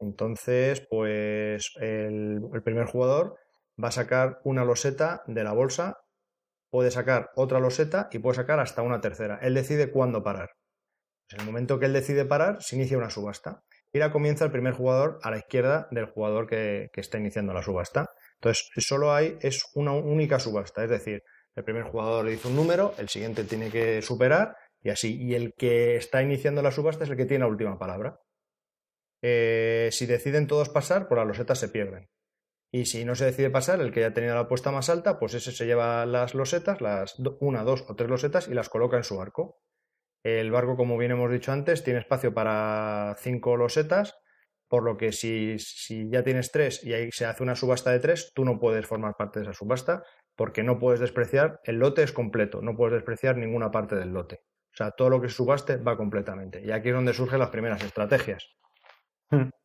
[0.00, 3.36] Entonces, pues el, primer jugador
[3.82, 5.98] va a sacar una loseta de la bolsa,
[6.70, 9.38] puede sacar otra loseta y puede sacar hasta una tercera.
[9.42, 10.50] Él decide cuándo parar.
[11.28, 13.62] Pues en el momento que él decide parar, se inicia una subasta.
[13.92, 17.52] Y la comienza el primer jugador a la izquierda del jugador que, que está iniciando
[17.52, 18.06] la subasta.
[18.34, 21.22] Entonces, solo hay, es una única subasta, es decir,
[21.56, 25.20] el primer jugador le dice un número, el siguiente tiene que superar y así.
[25.20, 28.18] Y el que está iniciando la subasta es el que tiene la última palabra.
[29.22, 32.08] Eh, si deciden todos pasar, pues las losetas se pierden.
[32.72, 35.34] Y si no se decide pasar, el que haya tenido la apuesta más alta, pues
[35.34, 39.04] ese se lleva las losetas, las una, dos o tres losetas y las coloca en
[39.04, 39.60] su barco.
[40.22, 44.18] El barco, como bien hemos dicho antes, tiene espacio para cinco losetas,
[44.68, 47.98] por lo que si, si ya tienes tres y ahí se hace una subasta de
[47.98, 50.04] tres, tú no puedes formar parte de esa subasta
[50.36, 54.44] porque no puedes despreciar, el lote es completo, no puedes despreciar ninguna parte del lote.
[54.72, 56.62] O sea, todo lo que subaste va completamente.
[56.64, 58.48] Y aquí es donde surgen las primeras estrategias.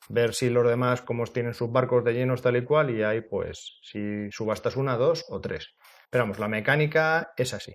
[0.10, 3.22] Ver si los demás, como tienen sus barcos de llenos tal y cual, y ahí
[3.22, 5.76] pues si subastas una, dos o tres.
[6.10, 7.74] Pero vamos, la mecánica es así.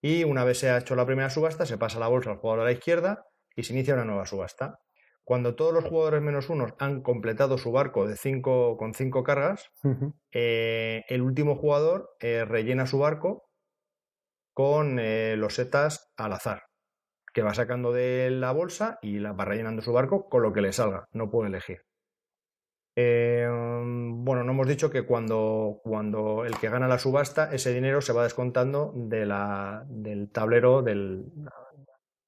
[0.00, 2.62] Y una vez se ha hecho la primera subasta, se pasa la bolsa al jugador
[2.62, 3.24] a la izquierda
[3.54, 4.80] y se inicia una nueva subasta.
[5.24, 9.70] Cuando todos los jugadores menos unos han completado su barco de cinco, con cinco cargas,
[10.32, 13.50] eh, el último jugador eh, rellena su barco
[14.54, 16.62] con eh, losetas al azar,
[17.32, 20.60] que va sacando de la bolsa y la va rellenando su barco con lo que
[20.60, 21.82] le salga, no puede elegir.
[23.00, 28.00] Eh, bueno, no hemos dicho que cuando, cuando el que gana la subasta, ese dinero
[28.00, 31.26] se va descontando de la, del tablero del,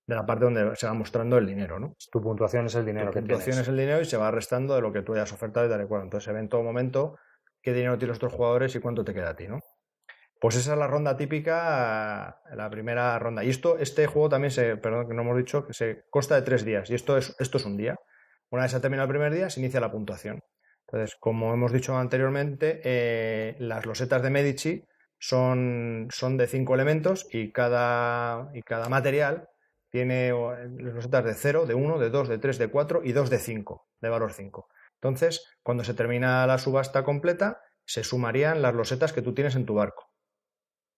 [0.07, 1.97] de la parte donde se va mostrando el dinero, ¿no?
[2.13, 3.63] Tu puntuación es el dinero Tu que puntuación tienes.
[3.63, 5.83] es el dinero y se va restando de lo que tú hayas ofertado y tal
[5.83, 6.03] y cual.
[6.05, 7.17] Entonces se ve en todo momento
[7.63, 9.59] qué dinero tienen los otros jugadores y cuánto te queda a ti, ¿no?
[10.41, 13.45] Pues esa es la ronda típica, la primera ronda.
[13.45, 16.43] Y esto, este juego también se, perdón que no hemos dicho, que se consta de
[16.43, 16.89] tres días.
[16.89, 17.97] Y esto es, esto es un día.
[18.49, 20.41] Una vez se ha terminado el primer día, se inicia la puntuación.
[20.87, 24.85] Entonces, como hemos dicho anteriormente, eh, las losetas de Medici
[25.19, 29.51] son, son de cinco elementos y cada, y cada material
[29.91, 33.39] tiene losetas de 0, de 1, de 2, de 3, de 4 y 2 de
[33.39, 34.69] 5, de valor 5.
[34.95, 39.67] Entonces, cuando se termina la subasta completa, se sumarían las losetas que tú tienes en
[39.67, 40.10] tu barco.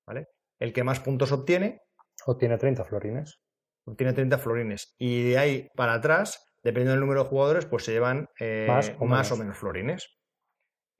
[0.06, 0.26] ¿Vale?
[0.60, 1.80] El que más puntos obtiene,
[2.26, 3.40] Obtiene 30 florines.
[3.86, 4.94] obtiene 30 florines.
[4.98, 8.90] Y de ahí para atrás, dependiendo del número de jugadores, pues se llevan eh, Más
[9.00, 9.32] o más menos.
[9.32, 10.08] o menos florines.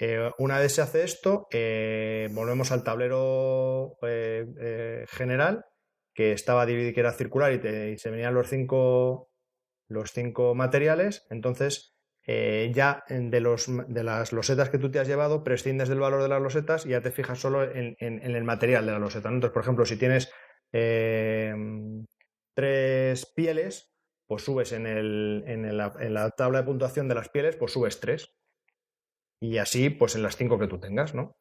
[0.01, 3.97] Eh, una vez se hace esto, eh, volvemos al tablero
[5.09, 5.65] general,
[6.15, 9.31] que estaba dividido, que era circular y, te- y se venían los cinco,
[9.89, 11.25] los cinco materiales.
[11.31, 11.95] Entonces,
[12.27, 16.23] eh, ya de, los, de las losetas que tú te has llevado, prescindes del valor
[16.23, 18.99] de las losetas y ya te fijas solo en, en- en el material de la
[18.99, 19.29] loseta.
[19.31, 19.37] ¿no?
[19.37, 20.31] Entonces, por ejemplo, si tienes
[20.73, 21.55] eh,
[22.55, 23.93] tres pieles,
[24.27, 27.73] pues subes en, el, en, el- en la tabla de puntuación de las pieles, pues
[27.73, 28.31] subes tres.
[29.41, 31.37] Y así, pues en las cinco que tú tengas, ¿no?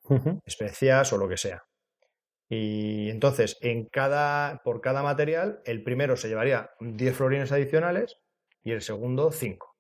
[0.46, 1.64] especias o lo que sea.
[2.50, 8.18] Y entonces, en cada, por cada material, el primero se llevaría 10 florines adicionales
[8.64, 9.71] y el segundo 5.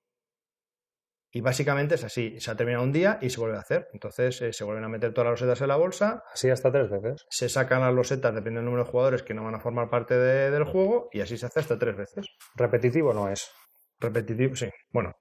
[1.33, 3.87] Y básicamente es así, se ha terminado un día y se vuelve a hacer.
[3.93, 6.89] Entonces eh, se vuelven a meter todas las losetas en la bolsa, Así hasta tres
[6.89, 7.25] veces.
[7.29, 10.13] se sacan las losetas dependiendo del número de jugadores que no van a formar parte
[10.15, 12.27] de- del juego y así se hace hasta tres veces.
[12.55, 13.49] Repetitivo no es.
[13.99, 14.69] Repetitivo, sí.
[14.89, 15.13] Bueno.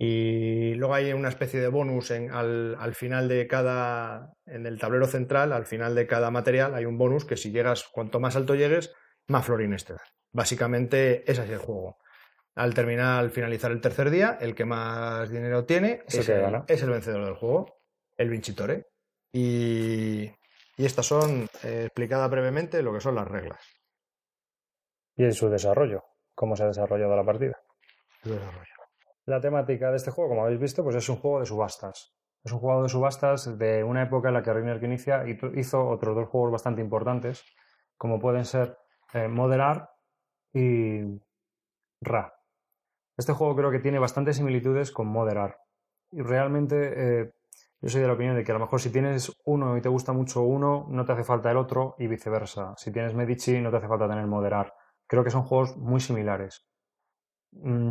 [0.00, 4.32] Y luego hay una especie de bonus en, al, al final de cada.
[4.46, 7.88] En el tablero central, al final de cada material, hay un bonus que si llegas,
[7.92, 8.92] cuanto más alto llegues,
[9.26, 10.02] más florines te dan.
[10.30, 11.96] Básicamente, ese es el juego.
[12.58, 16.64] Al terminar, al finalizar el tercer día, el que más dinero tiene Es el gana.
[16.66, 17.78] es vencedor del juego,
[18.16, 18.86] el Vincitore.
[19.32, 20.24] Y,
[20.76, 23.60] y estas son, eh, explicada brevemente, lo que son las reglas.
[25.14, 26.02] Y en su desarrollo.
[26.34, 27.60] Cómo se ha desarrollado la partida.
[28.24, 28.64] de desarrollo.
[29.26, 32.14] La temática de este juego, como habéis visto, pues es un juego de subastas.
[32.42, 36.16] Es un juego de subastas de una época en la que Reiner inicia hizo otros
[36.16, 37.44] dos juegos bastante importantes,
[37.96, 38.78] como pueden ser
[39.12, 39.90] eh, Moderar
[40.52, 41.02] y
[42.00, 42.32] Ra.
[43.18, 45.58] Este juego creo que tiene bastantes similitudes con Moderar.
[46.12, 46.76] Y realmente
[47.20, 47.32] eh,
[47.80, 49.88] yo soy de la opinión de que a lo mejor si tienes uno y te
[49.88, 52.74] gusta mucho uno, no te hace falta el otro y viceversa.
[52.76, 54.72] Si tienes Medici, no te hace falta tener Moderar.
[55.08, 56.64] Creo que son juegos muy similares.
[57.50, 57.90] Mm,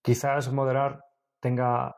[0.00, 1.04] quizás Moderar
[1.40, 1.94] tenga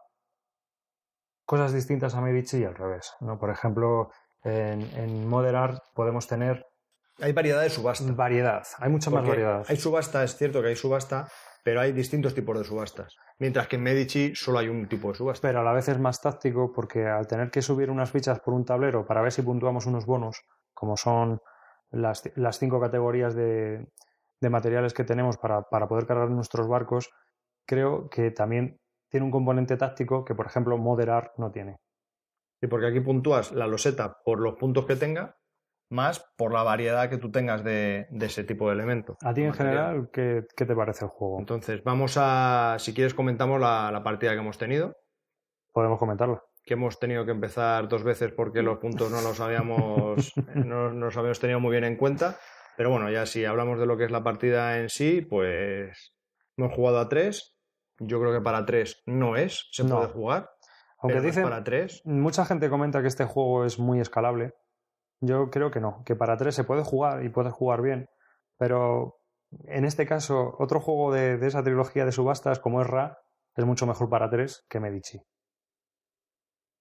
[1.47, 3.13] cosas distintas a Medici y al revés.
[3.21, 3.39] ¿no?
[3.39, 4.11] Por ejemplo,
[4.43, 6.67] en, en Moderar podemos tener
[7.21, 8.05] hay variedad de subasta.
[8.13, 9.65] Variedad, hay mucha más variedad.
[9.69, 11.29] Hay subasta, es cierto que hay subasta,
[11.65, 13.17] pero hay distintos tipos de subastas.
[13.39, 15.49] Mientras que en Medici solo hay un tipo de subasta.
[15.49, 18.55] Pero a la vez es más táctico porque al tener que subir unas fichas por
[18.55, 20.43] un tablero para ver si puntuamos unos bonos,
[20.75, 21.41] como son
[21.91, 22.23] las,
[22.59, 23.87] cinco categorías de,
[24.41, 27.11] materiales que tenemos para, para poder cargar nuestros barcos,
[27.67, 31.79] creo que también tiene un componente táctico que, por ejemplo, moderar no tiene.
[32.61, 35.40] Sí, porque aquí puntúas la loseta por los puntos que tenga
[35.91, 39.17] más por la variedad que tú tengas de, ese tipo de elementos.
[39.23, 41.39] A ti en general, ¿qué, te parece el juego?
[41.41, 44.97] Entonces, vamos a, si quieres, comentamos la, partida que hemos tenido.
[45.73, 46.43] Podemos comentarla.
[46.65, 51.17] Que hemos tenido que empezar dos veces porque los puntos no los habíamos, no, los
[51.17, 52.39] habíamos tenido muy bien en cuenta.
[52.77, 56.15] Pero bueno, ya si hablamos de lo que es la partida en sí, pues
[56.57, 57.57] hemos jugado a tres.
[57.99, 60.51] Yo creo que para tres no es, se puede jugar.
[61.03, 62.01] Aunque dicen, para tres.
[62.05, 64.55] mucha gente comenta que este juego es muy escalable
[65.21, 68.09] yo creo que no, que para tres se puede jugar y puedes jugar bien,
[68.59, 69.21] pero
[69.67, 73.19] en este caso, otro juego de, esa trilogía de subastas como es Ra
[73.57, 75.21] es mucho mejor para tres que Medici.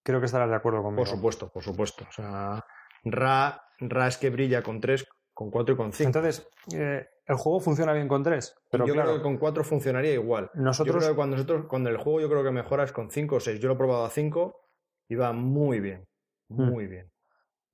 [0.03, 1.03] Creo que estarás de acuerdo conmigo.
[1.03, 2.05] Por supuesto, por supuesto.
[2.07, 2.63] O sea,
[3.03, 6.07] Ra, Ra es que brilla con tres, con cuatro y con cinco.
[6.07, 8.55] Entonces, eh, el juego funciona bien con tres.
[8.71, 10.49] Pero yo creo que con cuatro funcionaría igual.
[10.53, 10.95] Nosotros...
[10.95, 13.37] Yo creo que cuando, nosotros, cuando el juego yo creo que mejora es con cinco
[13.37, 13.59] o seis.
[13.59, 14.61] Yo lo he probado a cinco
[15.07, 16.07] y va muy bien.
[16.49, 16.69] Hmm.
[16.69, 17.11] Muy bien.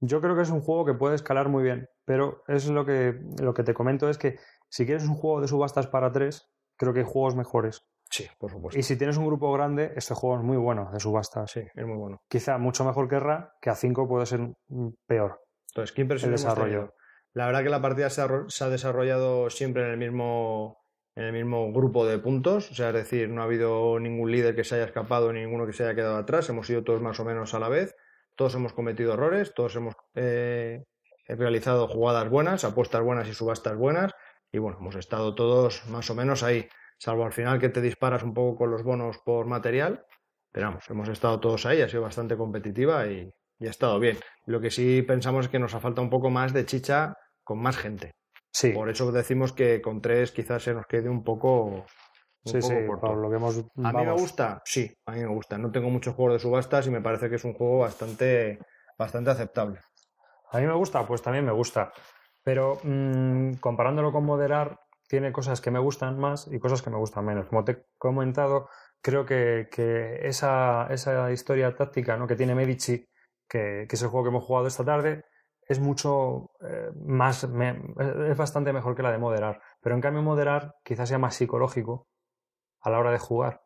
[0.02, 3.20] Yo creo que es un juego que puede escalar muy bien, pero es lo que,
[3.42, 4.38] lo que te comento es que
[4.70, 7.86] si quieres un juego de subastas para tres, creo que hay juegos mejores.
[8.10, 8.80] Sí, por supuesto.
[8.80, 11.52] Y si tienes un grupo grande, este juego es muy bueno de subastas.
[11.52, 12.22] Sí, es muy bueno.
[12.30, 14.42] Quizá mucho mejor que Ra, que a 5 puede ser
[15.08, 15.42] peor.
[15.70, 16.94] Entonces, ¿qué impresión el desarrollo?
[17.34, 20.78] La verdad que la partida se ha, desarrollado siempre en el mismo
[21.18, 24.54] en el mismo grupo de puntos, o sea, es decir, no ha habido ningún líder
[24.54, 27.22] que se haya escapado ni ninguno que se haya quedado atrás, hemos ido todos más
[27.22, 27.96] o menos a la vez
[28.36, 30.84] todos hemos cometido errores, todos hemos eh,
[31.28, 34.14] realizado jugadas buenas, apuestas buenas y subastas buenas,
[34.52, 36.68] y bueno, hemos estado todos más o menos ahí,
[36.98, 40.06] salvo al final que te disparas un poco con los bonos por material,
[40.52, 43.30] pero vamos, hemos estado todos ahí, ha sido bastante competitiva y,
[43.62, 44.18] ha estado bien.
[44.46, 47.60] Lo que sí pensamos es que nos ha faltado un poco más de chicha con
[47.60, 48.12] más gente.
[48.52, 48.72] Sí.
[48.72, 51.86] Por eso decimos que con tres quizás se nos quede un poco
[52.46, 53.60] sí, sí, por lo que hemos...
[53.84, 54.62] ¿A mí me gusta?
[54.66, 55.58] Sí, a mí me gusta.
[55.58, 58.60] No tengo muchos juegos de subastas y me parece que es un juego bastante,
[58.98, 59.80] bastante aceptable.
[60.52, 61.92] A mí me gusta, pues también me gusta.
[62.44, 66.98] Pero mm, comparándolo con Moderar, tiene cosas que me gustan más y cosas que me
[66.98, 67.48] gustan menos.
[67.48, 68.70] Como te he comentado,
[69.02, 69.68] creo que,
[70.24, 72.28] esa, esa, historia táctica ¿no?
[72.28, 73.08] que tiene Medici,
[73.48, 75.26] que, es el juego que hemos jugado esta tarde,
[75.68, 79.62] es mucho eh, más, es bastante mejor que la de moderar.
[79.82, 82.08] Pero en cambio moderar quizás sea más psicológico
[82.86, 83.64] a la hora de jugar.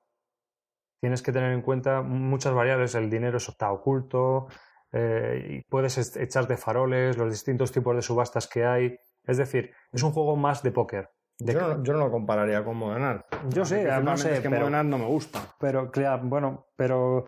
[1.02, 2.96] Tienes que tener en cuenta muchas variables.
[2.96, 4.48] El dinero está oculto,
[4.92, 8.98] eh, y puedes echarte faroles, los distintos tipos de subastas que hay.
[9.24, 11.10] Es decir, es un juego más de póker.
[11.38, 14.36] yo, no, lo compararía con Modern Yo sé, no sé.
[14.36, 15.40] Es que pero, no me gusta.
[15.60, 17.26] Pero, claro, bueno, pero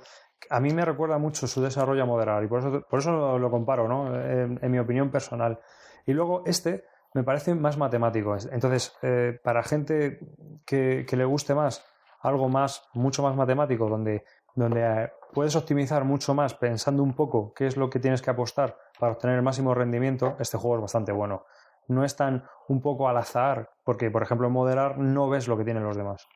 [0.49, 3.87] a mí me recuerda mucho su desarrollo a y por eso, por eso lo, comparo,
[3.87, 4.15] ¿no?
[4.19, 5.59] En, mi opinión personal.
[6.05, 8.35] Y luego este me parece más matemático.
[8.51, 10.19] Entonces, eh, para gente
[10.65, 11.85] que, le guste más
[12.21, 14.23] algo más, mucho más matemático, donde,
[14.55, 18.29] donde eh, puedes optimizar mucho más pensando un poco qué es lo que tienes que
[18.29, 21.45] apostar para obtener el máximo rendimiento, este juego es bastante bueno.
[21.87, 25.57] No es tan un poco al azar, porque por ejemplo en Moderar no ves lo
[25.57, 26.27] que tienen los demás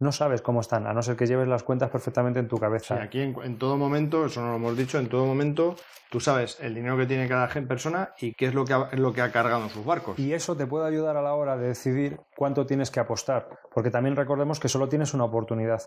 [0.00, 2.96] no sabes cómo están, a no ser que lleves las cuentas perfectamente en tu cabeza.
[2.96, 5.76] Sí, aquí en, todo momento, eso no lo hemos dicho, en todo momento
[6.10, 9.12] tú sabes el dinero que tiene cada persona y qué es lo que ha, lo
[9.12, 10.18] que ha cargado en sus barcos.
[10.18, 13.90] Y eso te puede ayudar a la hora de decidir cuánto tienes que apostar, porque
[13.90, 15.82] también recordemos que solo tienes una oportunidad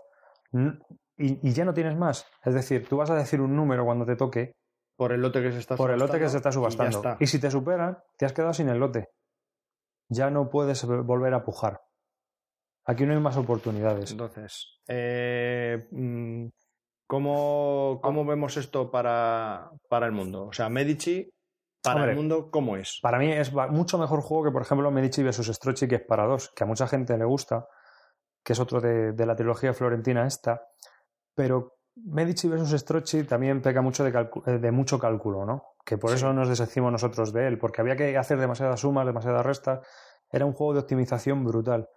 [1.16, 2.26] y, ya no tienes más.
[2.44, 4.52] Es decir, tú vas a decir un número cuando te toque.
[4.96, 7.16] Por el lote que se está Por el lote que se está subastando.
[7.20, 9.10] y si te superan, te has quedado sin el lote.
[10.08, 11.82] Ya no puedes volver a pujar.
[12.88, 14.10] Aquí no hay más oportunidades.
[14.10, 16.46] Entonces, eh, mm,
[17.06, 20.46] ¿cómo, ¿cómo, vemos esto para, para, el mundo?
[20.46, 21.30] O sea, Medici,
[21.82, 22.98] para el mundo, ¿cómo es?
[23.02, 25.54] Para mí es mucho mejor juego que, por ejemplo, Medici vs.
[25.54, 27.68] Strozzi, que es para dos, que a mucha gente le gusta,
[28.42, 30.62] que es otro de, de la trilogía florentina esta.
[31.34, 35.74] Pero Medici versus Strocci también peca mucho de, eh, de mucho cálculo, ¿no?
[35.84, 39.44] Que por eso nos deshacimos nosotros de él, porque había que hacer demasiadas sumas, demasiadas
[39.44, 39.86] restas.
[40.30, 41.88] Era un juego de optimización brutal.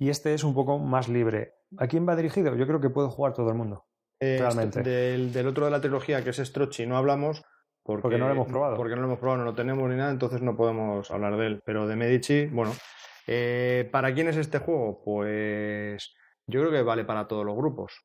[0.00, 1.56] Y este es un poco más libre.
[1.76, 2.56] ¿A quién va dirigido?
[2.56, 3.86] Yo creo que puede jugar todo el mundo.
[4.18, 4.82] Eh, realmente.
[4.82, 7.44] Del, del, otro de la trilogía, que es Strocci, no hablamos.
[7.82, 8.76] Porque, porque, no lo hemos probado.
[8.76, 11.46] Porque no lo hemos probado, no lo tenemos ni nada, entonces no podemos hablar de
[11.46, 11.62] él.
[11.66, 12.72] Pero de Medici, bueno.
[13.26, 15.02] Eh, ¿Para quién es este juego?
[15.04, 16.14] Pues
[16.46, 18.00] yo creo que vale para todos los grupos.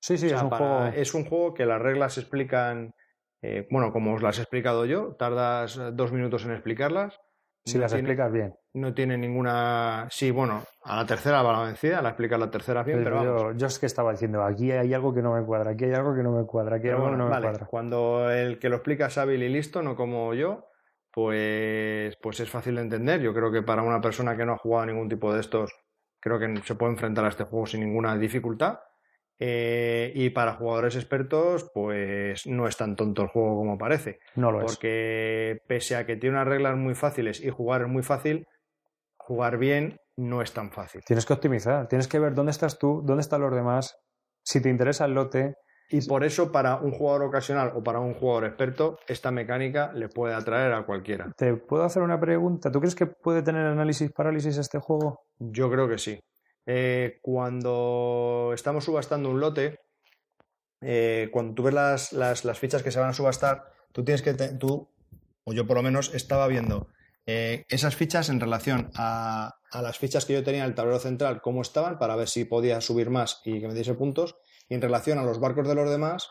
[0.00, 0.96] Sí, sí, O sea, es, un para- juego...
[0.96, 2.94] es un juego que las reglas se explican,
[3.42, 7.18] eh, bueno, como os las he explicado yo, tardas dos minutos en explicarlas.
[7.64, 8.54] Si no las tiene, explicas bien.
[8.74, 10.08] No tiene ninguna.
[10.10, 13.34] Sí, bueno, a la tercera va la vencida, la explicas la tercera bien, pero yo,
[13.34, 13.56] vamos.
[13.58, 16.14] yo es que estaba diciendo, aquí hay algo que no me cuadra, aquí hay algo
[16.14, 17.66] que no me cuadra, aquí hay algo que bueno, no me cuadra.
[17.66, 20.68] cuando el que lo explica es hábil y listo, no como yo,
[21.12, 23.20] pues, pues es fácil de entender.
[23.20, 25.70] Yo creo que para una persona que no ha jugado ningún tipo de estos,
[26.18, 28.78] creo que se puede enfrentar a este juego sin ninguna dificultad.
[29.38, 34.20] Eh, y para jugadores expertos, pues no es tan tonto el juego como parece.
[34.36, 34.64] No lo es.
[34.66, 38.46] Porque pese a que tiene unas reglas muy fáciles y jugar es muy fácil,
[39.26, 41.02] jugar bien no es tan fácil.
[41.06, 43.96] Tienes que optimizar, tienes que ver dónde estás tú, dónde están los demás,
[44.44, 45.54] si te interesa el lote.
[45.88, 50.08] Y por eso para un jugador ocasional o para un jugador experto, esta mecánica le
[50.08, 51.30] puede atraer a cualquiera.
[51.36, 52.70] ¿Te puedo hacer una pregunta?
[52.72, 55.20] ¿Tú crees que puede tener análisis parálisis este juego?
[55.38, 56.18] Yo creo que sí.
[56.64, 59.76] Eh, cuando estamos subastando un lote,
[60.80, 64.22] eh, cuando tú ves las, las, las fichas que se van a subastar, tú tienes
[64.22, 64.88] que, te- tú,
[65.44, 66.88] o yo por lo menos, estaba viendo
[67.26, 70.98] eh, esas fichas en relación a, a las fichas que yo tenía en el tablero
[70.98, 74.36] central, cómo estaban, para ver si podía subir más y que me diese puntos,
[74.68, 76.28] y en relación a los barcos de los demás,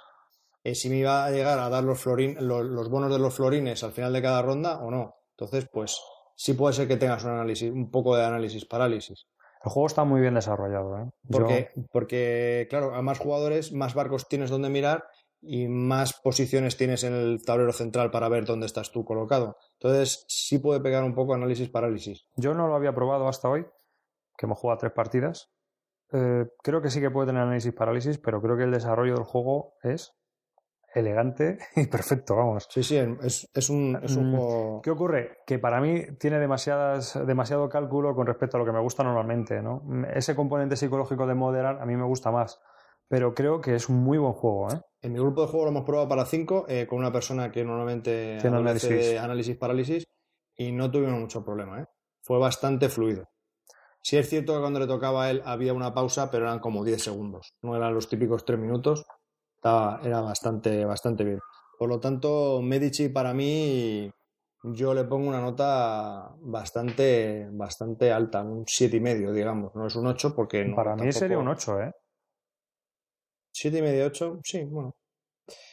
[0.64, 3.34] eh, si me iba a llegar a dar los, florin, los, los bonos de los
[3.34, 5.16] florines al final de cada ronda o no.
[5.38, 6.00] Entonces, pues
[6.36, 9.28] sí puede ser que tengas un análisis, un poco de análisis parálisis.
[9.64, 10.98] El juego está muy bien desarrollado.
[11.00, 11.06] ¿eh?
[11.24, 15.06] Yo- Porque, porque, claro, a más jugadores, más barcos tienes donde mirar
[15.42, 19.58] y más posiciones tienes en el tablero central para ver dónde estás tú colocado.
[19.74, 22.26] Entonces, sí puede pegar un poco análisis parálisis.
[22.36, 23.66] Yo no lo había probado hasta hoy,
[24.38, 25.52] que hemos jugado tres partidas.
[26.14, 29.24] Eh, creo que sí que puede tener análisis parálisis, pero creo que el desarrollo del
[29.24, 30.14] juego es
[30.94, 32.68] elegante y perfecto, vamos.
[32.70, 34.82] Sí, sí, es, es un, es un Mm, juego.
[34.82, 35.38] ¿Qué ocurre?
[35.48, 39.62] Que para mí tiene demasiadas, demasiado cálculo con respecto a lo que me gusta normalmente,
[39.62, 39.82] ¿no?
[40.14, 42.60] Ese componente psicológico de moderar a mí me gusta más,
[43.12, 44.82] pero creo que es un muy buen juego, ¿eh?
[45.04, 48.38] En mi grupo de juego lo hemos probado para 5 con una persona que normalmente
[48.40, 48.48] adolece
[48.88, 48.90] análisis.
[48.90, 50.04] de análisis parálisis
[50.56, 51.82] y no tuvimos mucho problema.
[51.82, 51.86] ¿eh?
[52.24, 53.26] Fue bastante fluido.
[54.04, 56.84] Sí es cierto que cuando le tocaba a él había una pausa, pero eran como
[56.84, 57.54] 10 segundos.
[57.62, 59.06] No eran los típicos 3 minutos.
[59.56, 61.40] Estaba, era bastante, bastante bien.
[61.78, 64.12] Por lo tanto, Medici para mí
[64.64, 69.74] yo le pongo una nota bastante, bastante alta, un siete y medio, digamos.
[69.76, 71.92] No es un 8 porque no, para mí tampoco- sería un 8, ¿eh?
[73.52, 74.96] Siete y medio, 8, sí, bueno.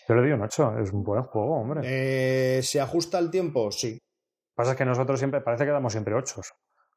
[0.08, 1.82] Yo le doy un 8, es un buen juego, hombre.
[1.84, 3.70] Eh, ¿Se ajusta al tiempo?
[3.70, 3.98] Sí.
[4.54, 6.40] pasa es que nosotros siempre, parece que damos siempre 8.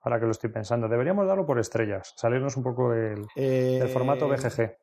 [0.03, 3.89] Ahora que lo estoy pensando, deberíamos darlo por estrellas, salirnos un poco del, Eh, del
[3.89, 4.75] formato BGG.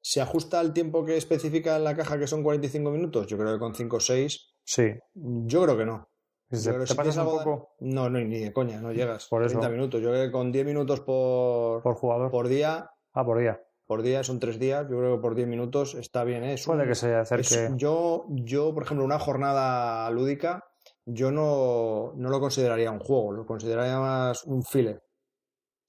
[0.00, 3.26] ¿Se ajusta al tiempo que especifica en la caja que son 45 minutos?
[3.26, 4.54] Yo creo que con 5 o 6.
[4.64, 4.94] Sí.
[5.14, 6.08] Yo creo que no.
[6.50, 9.26] Si te, si pasas un de- poco No, no, ni de coña, no llegas.
[9.28, 9.58] Por eso.
[9.58, 10.00] 30 minutos.
[10.00, 12.30] Yo creo que con 10 minutos por, por jugador.
[12.30, 13.60] por día, Ah, por día.
[13.88, 14.86] Por día son 3 días.
[14.88, 16.44] Yo creo que por 10 minutos está bien.
[16.44, 16.52] ¿eh?
[16.52, 17.42] Es Puede un- que se acerque.
[17.66, 20.64] es- yo, yo, por ejemplo, una jornada lúdica,
[21.06, 25.02] yo no, no lo consideraría un juego, lo consideraría más un filler.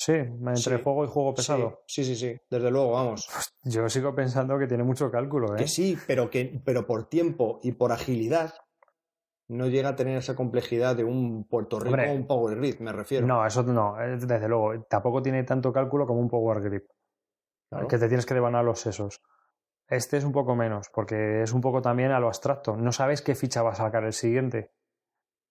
[0.02, 0.82] Sí, entre Sí.
[0.82, 1.82] juego y juego pesado.
[1.86, 3.28] Sí, sí, sí, sí, desde luego, vamos.
[3.66, 5.58] Yo sigo pensando que tiene mucho cálculo, ¿eh?
[5.58, 8.54] Que sí, pero, que, pero por tiempo y por agilidad
[9.50, 12.94] no llega a tener esa complejidad de un Puerto Rico o un Power Grid, me
[12.94, 13.28] refiero.
[13.28, 14.86] No, eso no, eh, desde luego.
[14.90, 16.86] Tampoco tiene tanto cálculo como un Power Grip,
[17.70, 17.88] Claro.
[17.88, 19.22] que te tienes que devanar los sesos.
[19.88, 22.76] Este es un poco menos, porque es un poco también a lo abstracto.
[22.76, 24.72] No sabes qué ficha va a sacar el siguiente,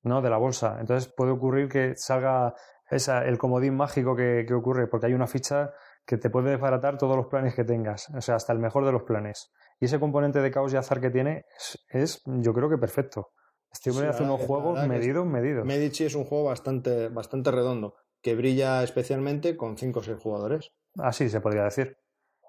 [0.02, 0.22] ¿no?
[0.22, 0.78] De la bolsa.
[0.80, 2.54] Entonces puede ocurrir que salga
[2.90, 5.72] esa, el comodín mágico que, que ocurre, porque hay una ficha
[6.06, 8.92] que te puede desbaratar todos los planes que tengas, o sea, hasta el mejor de
[8.92, 9.52] los planes.
[9.78, 13.32] Y ese componente de caos y azar que tiene es, es, yo creo que perfecto.
[13.70, 15.66] Este hombre Sí, hace unos juegos medidos, medidos.
[15.66, 20.72] Medici es un juego bastante, bastante redondo, que brilla especialmente con 5 o 6 jugadores.
[20.96, 21.98] Así se podría decir.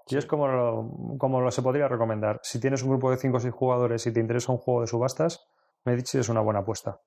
[0.10, 2.40] Y es como lo, como lo se podría recomendar.
[2.44, 4.88] Si tienes un grupo de 5 o 6 jugadores y te interesa un juego de
[4.88, 5.48] subastas,
[5.86, 7.00] Medici es una buena apuesta.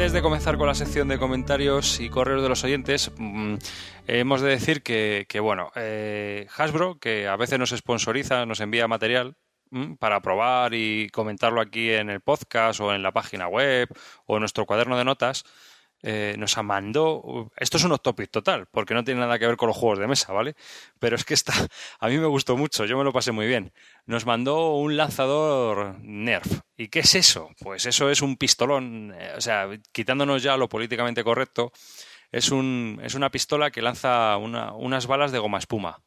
[0.00, 3.56] Antes de comenzar con la sección de comentarios y correos de los oyentes, mm,
[4.06, 9.36] hemos de decir que, bueno, eh, Hasbro, que a veces nos sponsoriza, nos envía material
[9.70, 13.90] mm, para probar y comentarlo aquí en el podcast o en la página web
[14.24, 15.44] o en nuestro cuaderno de notas,
[16.02, 17.50] eh, nos mandó.
[17.56, 19.98] Esto es un off topic total, porque no tiene nada que ver con los juegos
[19.98, 20.54] de mesa, ¿vale?
[20.98, 21.52] Pero es que está.
[22.00, 23.72] A mí me gustó mucho, yo me lo pasé muy bien.
[24.06, 26.60] Nos mandó un lanzador Nerf.
[26.76, 27.50] ¿Y qué es eso?
[27.60, 31.72] Pues eso es un pistolón, eh, o sea, quitándonos ya lo políticamente correcto,
[32.32, 36.02] es, un, es una pistola que lanza unas balas de goma espuma,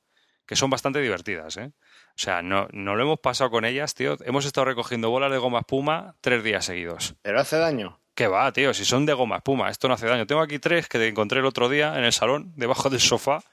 [0.46, 1.72] que son bastante divertidas, ¿eh?
[2.16, 4.18] O sea, no, no lo hemos pasado con ellas, tío.
[4.24, 7.16] Hemos estado recogiendo bolas de goma espuma tres días seguidos.
[7.24, 8.03] ¿Pero hace daño?
[8.16, 10.28] Que va, tío, si son de goma espuma, esto no hace daño.
[10.28, 13.44] Tengo aquí tres que encontré el otro día en el salón, debajo del sofá,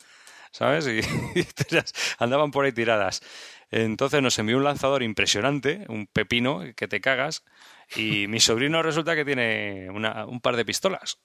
[0.52, 0.86] ¿sabes?
[0.86, 1.00] Y,
[2.18, 3.22] andaban por ahí tiradas.
[3.70, 7.44] Entonces nos envió un lanzador impresionante, un pepino que te cagas,
[7.94, 11.18] y mi sobrino resulta que tiene un par de pistolas.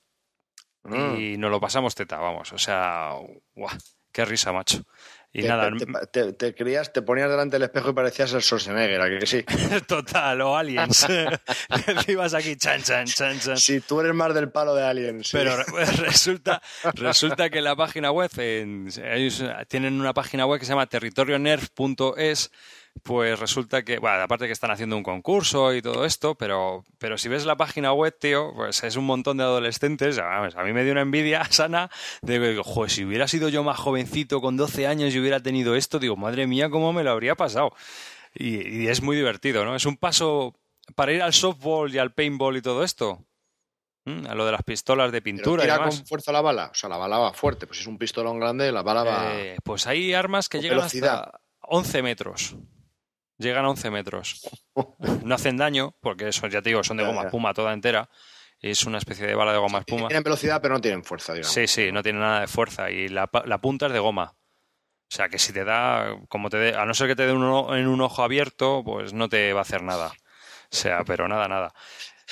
[0.84, 1.16] Mm.
[1.16, 2.54] Y nos lo pasamos teta, vamos.
[2.54, 3.14] O sea,
[3.56, 3.78] guau,
[4.12, 4.86] qué risa, macho.
[5.38, 5.70] Y nada.
[6.14, 9.44] Te, te, te, ponías delante del espejo y parecías el Schwarzenegger, ¿a que sí?
[9.88, 11.06] Total, o Aliens.
[12.08, 13.58] Ibas aquí, chan, chan, chan, chan.
[13.58, 15.30] Sí, tú eres más del palo de Aliens.
[15.34, 15.58] Pero
[15.98, 16.62] resulta,
[16.94, 22.52] resulta que la página web, ellos tienen una página web que se llama territorionerf.es
[23.04, 27.18] pues resulta que, bueno, aparte que están haciendo un concurso y todo esto, pero, pero
[27.18, 30.18] si ves la página web, tío, pues es un montón de adolescentes.
[30.18, 31.90] A mí me dio una envidia sana
[32.22, 36.00] de joder, si hubiera sido yo más jovencito con 12 años y hubiera tenido esto,
[36.00, 37.74] digo, madre mía, cómo me lo habría pasado.
[38.34, 39.76] Y, es muy divertido, ¿no?
[39.76, 40.56] Es un paso
[40.96, 43.24] para ir al softball y al paintball y todo esto.
[44.06, 45.64] A lo de las pistolas de pintura.
[45.64, 46.70] Pero tira con fuerza la bala.
[46.72, 47.66] O sea, la bala va fuerte.
[47.66, 49.34] Pues es un pistolón grande, la bala va.
[49.34, 52.56] Eh, pues hay armas que llegan hasta 11 metros
[53.38, 54.42] llegan a 11 metros.
[55.24, 58.10] No hacen daño, porque eso, ya te digo, son de goma espuma toda entera.
[58.60, 60.08] Es una especie de bala de goma espuma.
[60.08, 61.52] Tienen velocidad, pero no tienen fuerza, digamos.
[61.52, 62.92] Sí, sí, no tienen nada de fuerza.
[62.92, 64.36] Y la, punta es de goma.
[64.36, 67.32] O sea, que si te da, como te dé, a no ser que te dé
[67.32, 70.12] en un ojo abierto, pues no te va a hacer nada.
[70.72, 71.74] O sea, pero nada, nada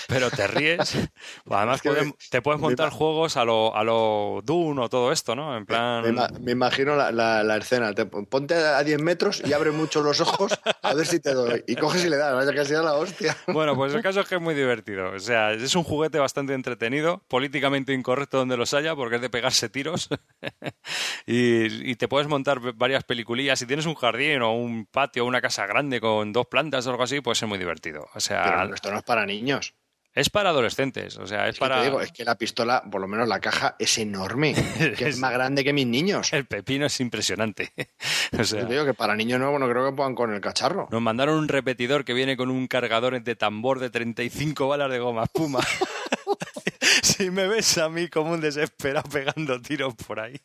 [0.07, 0.97] pero te ríes.
[1.49, 1.81] Además,
[2.29, 5.57] te puedes montar juegos a lo, a lo Dune o todo esto, ¿no?
[5.57, 6.03] En plan...
[6.41, 7.93] Me, imagino la, la, escena.
[7.93, 11.63] Te, ponte a 10 metros y abre mucho los ojos a ver si te doy.
[11.67, 13.35] Y coges y le das, vaya que sea la hostia.
[13.47, 15.11] Bueno, pues el caso es que es muy divertido.
[15.11, 19.29] O sea, es un juguete bastante entretenido, políticamente incorrecto donde los haya, porque es de
[19.29, 20.09] pegarse tiros.
[21.25, 23.59] y, y, te puedes montar varias peliculillas.
[23.59, 26.91] Si tienes un jardín o un patio o una casa grande con dos plantas o
[26.91, 28.07] algo así, pues es muy divertido.
[28.13, 29.73] O sea, Pero esto no es para niños.
[30.16, 31.84] Es para adolescentes, o sea, es, para.
[31.84, 34.53] digo, es que la pistola, por lo menos la caja, es enorme,
[34.97, 36.32] que es, más grande que mis niños.
[36.34, 37.74] El pepino es impresionante.
[38.39, 40.88] o sea, Yo digo que para niños nuevos no creo que puedan con el cacharro.
[40.91, 44.99] Nos mandaron un repetidor que viene con un cargador de tambor de 35 balas de
[44.99, 45.61] goma espuma.
[47.01, 50.39] si me ves a mí como un desesperado pegando tiros por ahí.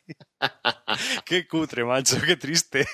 [1.25, 2.87] qué cutre, macho, qué triste.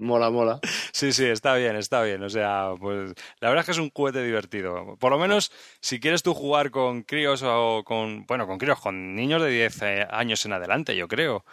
[0.00, 0.60] Mola, mola.
[0.92, 2.22] Sí, sí, está bien, está bien.
[2.22, 4.96] O sea, pues la verdad es que es un juguete divertido.
[4.98, 9.14] Por lo menos, si quieres tú jugar con críos o con, bueno, con críos, con
[9.14, 11.44] niños de 10 eh, años en adelante, yo creo.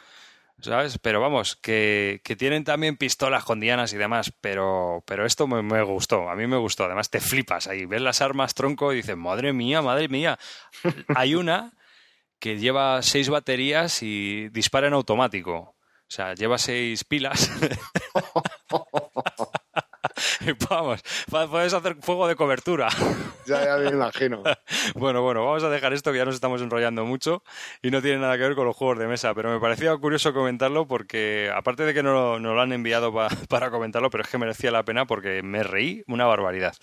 [0.60, 0.98] ¿Sabes?
[0.98, 5.62] Pero vamos, que, que tienen también pistolas con dianas y demás, pero, pero esto me,
[5.62, 6.86] me, gustó, a mí me gustó.
[6.86, 10.40] Además, te flipas ahí, ves las armas tronco y dices, madre mía, madre mía.
[11.16, 11.74] Hay una
[12.40, 15.77] que lleva seis baterías y dispara en automático.
[16.10, 17.52] O sea, lleva seis pilas.
[20.70, 21.04] vamos,
[21.50, 22.90] puedes hacer fuego de cobertura.
[23.46, 24.44] Ya, ya me imagino.
[24.96, 27.44] bueno, bueno, vamos a dejar esto que ya nos estamos enrollando mucho
[27.82, 30.34] y no tiene nada que ver con los juegos de mesa, pero me parecía curioso
[30.34, 33.14] comentarlo porque, aparte de que no, lo han enviado
[33.50, 36.76] para comentarlo, pero es que merecía la pena porque me reí una barbaridad.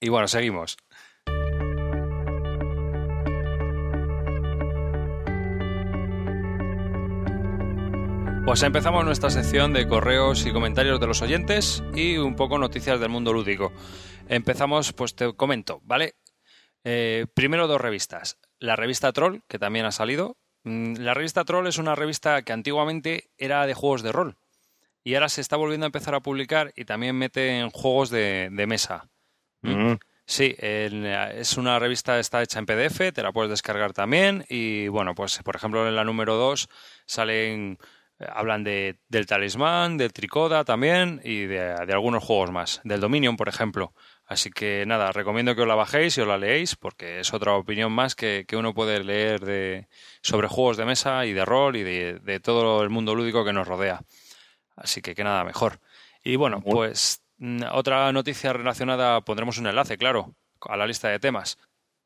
[0.00, 0.78] Y bueno, seguimos.
[8.50, 12.98] Pues empezamos nuestra sección de correos y comentarios de los oyentes y un poco noticias
[12.98, 13.72] del mundo lúdico.
[14.28, 16.16] Empezamos, pues te comento, ¿vale?
[16.82, 18.40] Eh, primero dos revistas.
[18.58, 20.36] La revista Troll, que también ha salido.
[20.64, 24.36] Mm, la revista Troll es una revista que antiguamente era de juegos de rol
[25.04, 28.50] y ahora se está volviendo a empezar a publicar y también mete en juegos de,
[28.66, 29.08] mesa.
[29.62, 29.92] ¿Mm?
[30.26, 35.14] Sí, es una revista, está hecha en PDF, te la puedes descargar también y bueno,
[35.14, 36.68] pues por ejemplo en la número 2
[37.06, 37.78] salen
[38.28, 43.48] hablan de, del talismán, del tricoda también y de, algunos juegos más, del Dominion, por
[43.48, 43.94] ejemplo.
[44.26, 47.54] Así que nada, recomiendo que os la bajéis y os la leéis porque es otra
[47.54, 49.88] opinión más que, uno puede leer de,
[50.22, 53.66] sobre juegos de mesa y de rol y de, todo el mundo lúdico que nos
[53.66, 54.02] rodea.
[54.76, 55.80] Así que que nada, mejor.
[56.22, 61.18] Y bueno, pues mm, otra noticia relacionada, pondremos un enlace, claro, a la lista de
[61.18, 61.58] temas.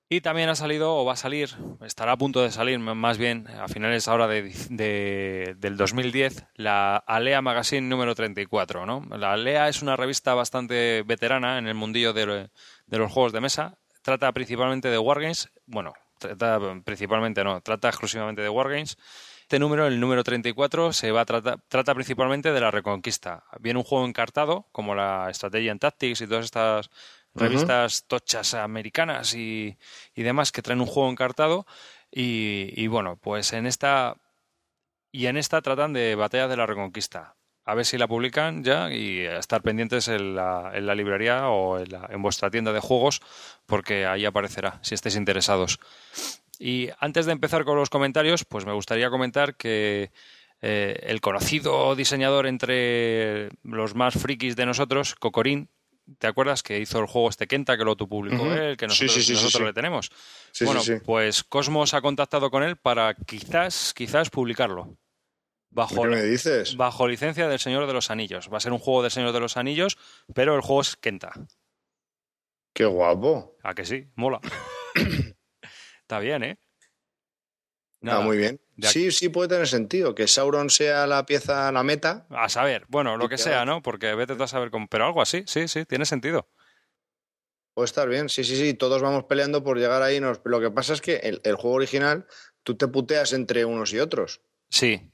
[0.09, 1.50] Y también ha salido, o va a salir,
[1.82, 7.40] estará a punto de salir más bien a finales ahora de, del 2010, la Alea
[7.40, 8.84] Magazine número 34.
[8.84, 9.02] ¿no?
[9.16, 12.50] La Alea es una revista bastante veterana en el mundillo de,
[12.86, 13.78] los juegos de mesa.
[14.02, 15.50] Trata principalmente de Wargames.
[15.64, 18.98] Bueno, trata principalmente no, trata exclusivamente de Wargames.
[19.40, 23.44] Este número, el número 34, se va a trata principalmente de la reconquista.
[23.61, 26.90] Viene un juego encartado, como la Strategy and Tactics y todas estas
[27.35, 29.76] revistas tochas americanas y,
[30.14, 31.66] demás que traen un juego encartado.
[32.11, 34.16] Y, bueno, pues en esta.
[35.11, 37.37] Y en esta tratan de Batalla de la Reconquista.
[37.66, 41.78] A ver si la publican ya y estar pendientes en la, en la librería o
[41.78, 43.22] en, en, vuestra tienda de juegos,
[43.64, 45.78] porque ahí aparecerá, si estáis interesados.
[46.59, 50.11] Y antes de empezar con los comentarios, pues me gustaría comentar que
[50.66, 55.68] eh, el conocido diseñador entre los más frikis de nosotros, Cocorín,
[56.18, 59.62] ¿Te acuerdas que hizo el juego este Kenta, que lo publicó él, que nosotros, nosotros
[59.62, 60.11] le tenemos?
[60.61, 64.98] bueno, pues Cosmos ha contactado con él para quizás, quizás publicarlo.
[65.70, 66.76] Bajo, ¿Qué me dices?
[66.76, 68.48] Bajo licencia del Señor de los Anillos.
[68.52, 69.98] Va a ser un juego del Señor de los Anillos,
[70.32, 71.32] pero el juego es Kenta.
[72.72, 73.57] Qué guapo.
[73.62, 74.07] ¿A que sí?
[74.14, 74.40] Mola.
[76.02, 76.59] Está bien, ¿eh?
[78.07, 78.61] Ah, muy bien.
[78.82, 82.26] Sí, sí puede tener sentido que Sauron sea la pieza, la meta.
[82.30, 83.82] A saber, bueno, lo que sea, ¿no?
[83.82, 84.88] Porque vete tú a saber cómo.
[84.88, 86.48] Pero algo así, sí, sí, tiene sentido.
[87.74, 88.74] Puede estar bien, sí, sí, sí.
[88.74, 90.20] Todos vamos peleando por llegar ahí.
[90.20, 92.26] Lo que pasa es que el juego original,
[92.62, 94.42] tú te puteas entre unos y otros.
[94.68, 95.11] Sí.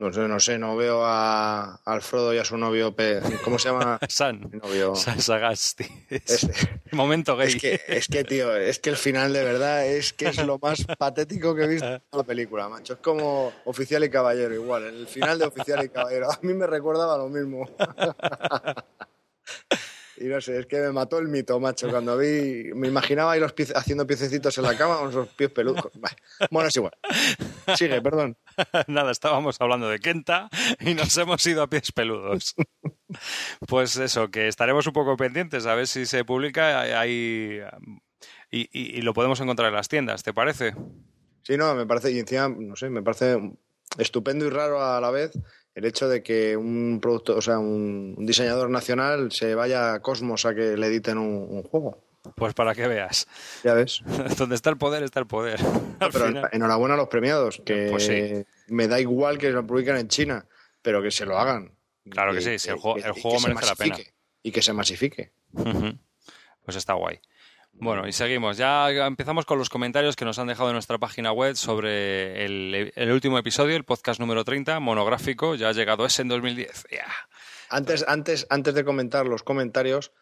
[0.00, 2.94] No sé, no sé, no veo a, Alfredo y a su novio,
[3.42, 3.98] ¿cómo se llama?
[4.08, 4.48] San.
[4.62, 4.94] novio.
[4.94, 5.86] San Sagasti.
[6.92, 7.48] Momento gay.
[7.48, 10.60] Es que, es que, tío, es que el final de verdad es que es lo
[10.60, 12.92] más patético que he visto en la película, macho.
[12.92, 14.84] Es como Oficial y Caballero, igual.
[14.84, 16.30] El final de Oficial y Caballero.
[16.30, 17.68] A mí me recordaba lo mismo.
[20.20, 21.88] Y no sé, es que me mató el mito, macho.
[21.88, 25.90] Cuando vi, me imaginaba ahí los haciendo piececitos en la cama con sus pies peludos.
[26.50, 26.92] Bueno, es igual.
[27.76, 28.36] Sigue, perdón.
[28.88, 30.48] Nada, estábamos hablando de Kenta
[30.80, 32.54] y nos hemos ido a pies peludos.
[33.66, 37.60] Pues eso, que estaremos un poco pendientes a ver si se publica ahí
[38.50, 40.74] y, y, lo podemos encontrar en las tiendas, ¿te parece?
[41.42, 43.38] Sí, no, me parece, y encima, no sé, me parece
[43.98, 45.32] estupendo y raro a la vez
[45.78, 50.44] el hecho de que un producto, o sea, un, diseñador nacional se vaya a Cosmos
[50.44, 52.02] a que le editen un, juego.
[52.34, 53.28] Pues para que veas.
[53.62, 54.02] Ya ves.
[54.36, 55.60] Donde está el poder, está el poder.
[56.12, 58.10] pero enhorabuena a los premiados, que pues
[58.66, 60.46] me da igual que lo publiquen en China,
[60.82, 61.70] pero que se lo hagan.
[62.10, 63.98] Claro que, sí, si el juego, el juego merece la pena.
[64.42, 65.30] Y que se masifique.
[66.64, 67.20] Pues está guay.
[67.80, 68.56] Bueno, y seguimos.
[68.56, 73.12] Ya empezamos con los comentarios que nos han dejado en nuestra página web sobre el,
[73.12, 75.54] último episodio, el podcast número 30, monográfico.
[75.54, 76.86] Ya ha llegado ese en 2010.
[77.70, 80.12] Antes, antes, antes de comentar los comentarios,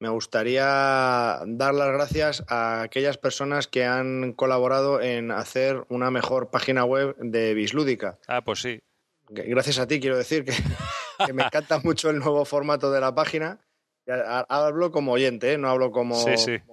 [0.00, 6.50] me gustaría dar las gracias a aquellas personas que han colaborado en hacer una mejor
[6.50, 8.18] página web de Bislúdica.
[8.26, 8.80] Ah, pues sí.
[9.28, 13.60] Gracias a ti, quiero decir que me encanta mucho el nuevo formato de la página
[14.06, 15.58] Hablo como oyente, ¿eh?
[15.58, 16.22] no hablo como,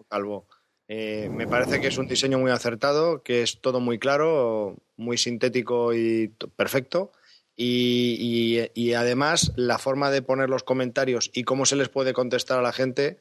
[0.09, 0.47] calvo.
[0.88, 5.17] Eh, me parece que es un diseño muy acertado, que es todo muy claro, muy
[5.17, 7.11] sintético y perfecto.
[7.55, 12.63] Y, además la forma de poner los comentarios y cómo se les puede contestar a
[12.63, 13.19] la gente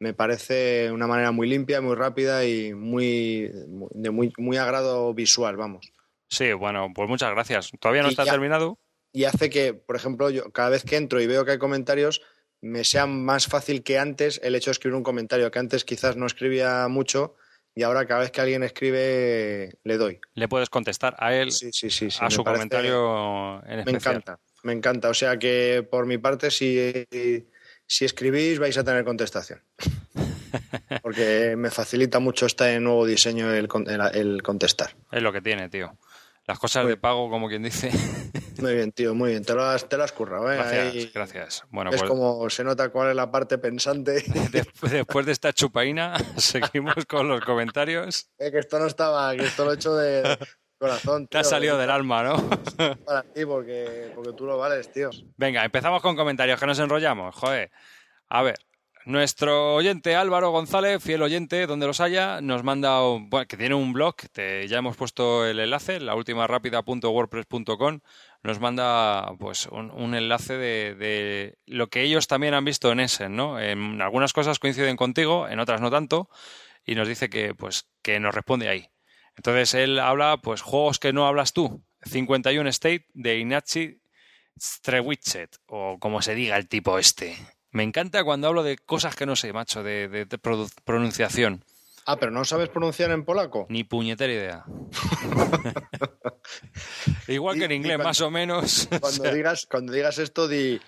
[0.00, 5.56] me parece una manera muy limpia, muy rápida y muy de muy, muy agrado visual,
[5.56, 5.92] vamos.
[6.28, 7.72] Sí, bueno, pues muchas gracias.
[7.80, 8.78] Todavía no está terminado.
[9.12, 12.22] Y hace que, por ejemplo, yo cada vez que entro y veo que hay comentarios,
[12.60, 16.16] me sea más fácil que antes el hecho de escribir un comentario, que antes quizás
[16.16, 17.36] no escribía mucho
[17.74, 20.20] y ahora cada vez que alguien escribe le doy.
[20.34, 23.84] Le puedes contestar a él, a su comentario en especial.
[23.84, 25.08] Me encanta, me encanta.
[25.10, 27.06] O sea que por mi parte, si,
[27.86, 29.62] si escribís vais a tener contestación.
[31.02, 33.68] Porque me facilita mucho este nuevo diseño el,
[34.14, 34.96] el contestar.
[35.12, 35.96] Es lo que tiene, tío.
[36.48, 37.90] Las cosas de pago, como quien dice.
[38.58, 39.44] Muy bien, tío, muy bien.
[39.44, 40.56] Te lo has, te lo has currado, ¿eh?
[40.56, 41.62] Gracias, gracias.
[41.68, 44.24] Bueno, es pues como se nota cuál es la parte pensante.
[44.90, 48.30] Después de esta chupaina, seguimos con los comentarios.
[48.38, 50.38] Eh, que esto no estaba, que esto lo he hecho de
[50.78, 51.28] corazón.
[51.28, 52.50] Te ha salido del alma, ¿no?
[53.04, 55.10] Para ti, porque, porque tú lo vales, tío.
[55.36, 57.36] Venga, empezamos con comentarios, que nos enrollamos.
[57.36, 57.70] Joder.
[58.28, 58.58] A ver,
[59.08, 63.94] nuestro oyente Álvaro González, fiel oyente, donde los haya, nos manda, bueno, que tiene un
[63.94, 68.00] blog, te, ya hemos puesto el enlace, la última rápida.wordpress.com,
[68.42, 73.58] nos manda pues un, enlace de, lo que ellos también han visto en Essen, ¿no?
[73.58, 76.28] En algunas cosas coinciden contigo, en otras no tanto,
[76.84, 78.90] y nos dice que pues que nos responde ahí.
[79.36, 81.82] Entonces él habla, pues, juegos que no hablas tú.
[82.02, 84.02] 51 State de Inachi
[84.60, 87.38] Strewichet, o como se diga el tipo este.
[87.70, 90.26] Me encanta cuando hablo de cosas que no sé, macho, de,
[90.84, 91.64] pronunciación.
[92.06, 93.66] Ah, pero no sabes pronunciar en polaco.
[93.68, 94.64] Ni puñetera idea.
[97.28, 98.88] Igual que en inglés, más o menos.
[99.00, 100.80] Cuando, digas, cuando digas esto, di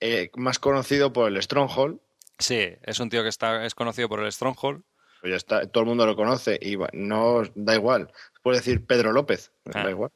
[0.00, 1.98] eh, más conocido por el Stronghold.
[2.38, 4.82] Sí, es un tío que está, es conocido por el Stronghold.
[5.20, 8.12] Pues ya está, todo el mundo lo conoce y no da igual.
[8.44, 9.90] Puedes decir Pedro López, da Ah.
[9.90, 10.12] igual.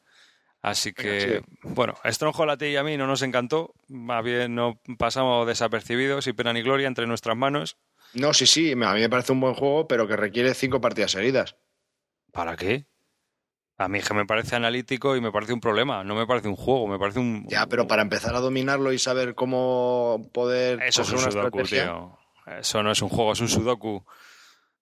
[0.62, 3.74] Así que, bueno, Stronghold a ti y a mí no nos encantó.
[3.88, 7.76] Más bien no pasamos desapercibidos y pena ni gloria entre nuestras manos.
[8.14, 11.10] No, sí, sí, a mí me parece un buen juego, pero que requiere cinco partidas
[11.10, 11.56] seguidas.
[12.30, 12.86] ¿Para qué?
[13.76, 16.04] A mí que me parece analítico y me parece un problema.
[16.04, 17.44] No me parece un juego, me parece un.
[17.48, 22.16] Ya, pero para empezar a dominarlo y saber cómo poder Eso es un sudoku, tío.
[22.46, 24.04] Eso no es un juego, es un sudoku.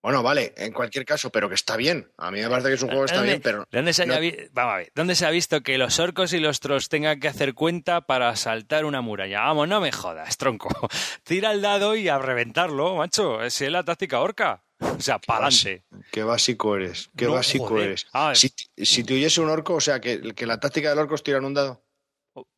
[0.03, 2.11] Bueno, vale, en cualquier caso, pero que está bien.
[2.17, 4.03] A mí me parece que es un juego que está ¿Dónde- bien, pero ¿Dónde se,
[4.03, 6.59] haya no- vi- Vamos a ver, ¿dónde se ha visto que los orcos y los
[6.61, 9.41] trolls tengan que hacer cuenta para saltar una muralla?
[9.43, 10.69] Vamos, no me jodas, tronco.
[11.25, 13.43] Tira el dado y a reventarlo, macho.
[13.43, 14.65] Esa es la táctica orca.
[14.81, 15.85] O sea, pa'lante.
[16.11, 17.89] qué básico eres, qué No, básico joder.
[17.89, 18.07] eres.
[18.15, 21.15] Ah, Si, si te huyese un orco, o sea, que, que la táctica del orco
[21.17, 21.85] es tirar un dado.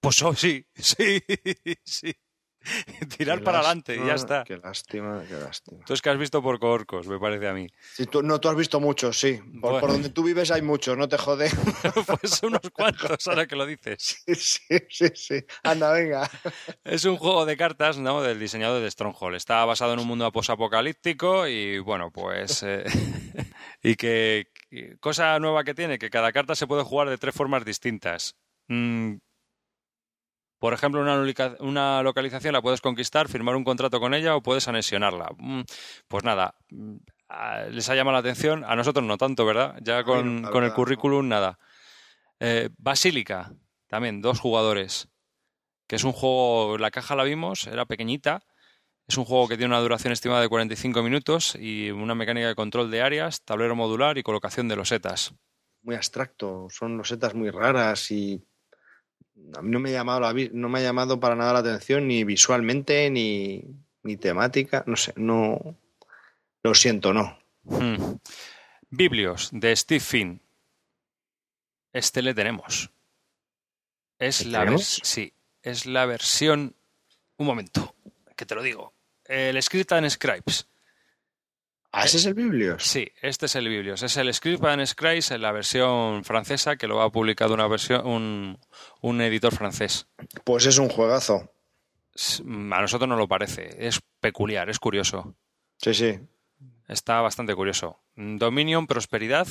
[0.00, 1.20] Pues oh, sí, sí,
[1.84, 2.14] sí.
[3.16, 4.44] Tirar Qué para adelante y ya está.
[4.44, 5.84] Qué lástima, qué lástima.
[5.84, 7.66] Tú es que has visto por orcos, me parece a mí.
[8.10, 9.38] Tú, no, tú has visto muchos, sí.
[9.60, 9.80] Por, Bueno.
[9.80, 11.50] por donde tú vives hay muchos, no te jode.
[12.20, 14.22] pues unos cuantos, ahora que lo dices.
[14.26, 15.40] sí, sí, sí.
[15.62, 16.30] Anda, venga.
[16.84, 18.22] Es un juego de cartas, ¿no?
[18.22, 19.36] Del diseñador de Stronghold.
[19.36, 22.62] Está basado en un mundo posapocalíptico y, bueno, pues...
[22.62, 22.84] eh,
[23.82, 24.48] y que...
[24.70, 28.36] que- Cosa nueva que tiene, que cada carta se puede jugar de tres formas distintas.
[28.68, 29.16] Mm,
[30.62, 31.00] por ejemplo,
[31.58, 35.30] una, localización la puedes conquistar, firmar un contrato con ella o puedes anexionarla.
[35.36, 35.62] Mm,
[36.06, 36.98] Pues nada, mm,
[37.72, 39.74] les ha llamado la atención, a nosotros no tanto, ¿verdad?
[39.82, 41.58] Ya con, no, la con el currículum nada.
[42.38, 43.52] Eh, Basílica,
[43.88, 45.08] también, dos jugadores
[45.88, 48.44] que es un juego, la caja la vimos, era pequeñita,
[49.08, 52.54] es un juego que tiene una duración estimada de 45 minutos y una mecánica de
[52.54, 55.34] control de áreas, tablero modular y colocación de losetas.
[55.82, 58.46] Muy abstracto, son losetas muy raras y
[59.56, 62.06] a mí no me ha llamado, la no me ha llamado para nada la atención
[62.08, 63.64] ni visualmente ni,
[64.02, 65.76] ni temática, no sé, no...
[66.64, 67.38] Lo siento, no.
[67.64, 68.18] Hmm.
[68.88, 70.40] Biblios de Steve Finn.
[71.92, 72.90] Este le tenemos.
[74.18, 75.00] Es ¿Le la tenemos?
[75.02, 75.32] sí,
[75.62, 76.76] es la versión.
[77.36, 77.96] Un momento,
[78.36, 78.94] que te lo digo.
[79.24, 80.68] El Script and Scribes.
[81.94, 82.82] ¿Ah, ese es el Biblios?
[82.82, 84.02] Sí, este es el Biblios.
[84.02, 88.06] Es el Script and Scribes en la versión francesa que lo ha publicado una versión,
[88.06, 88.58] un,
[89.02, 90.08] un editor francés.
[90.44, 91.52] Pues es un juegazo.
[92.46, 93.86] A nosotros no lo parece.
[93.86, 95.36] Es peculiar, es curioso.
[95.76, 96.18] Sí, sí.
[96.88, 98.00] Está bastante curioso.
[98.16, 99.46] Dominion, prosperidad.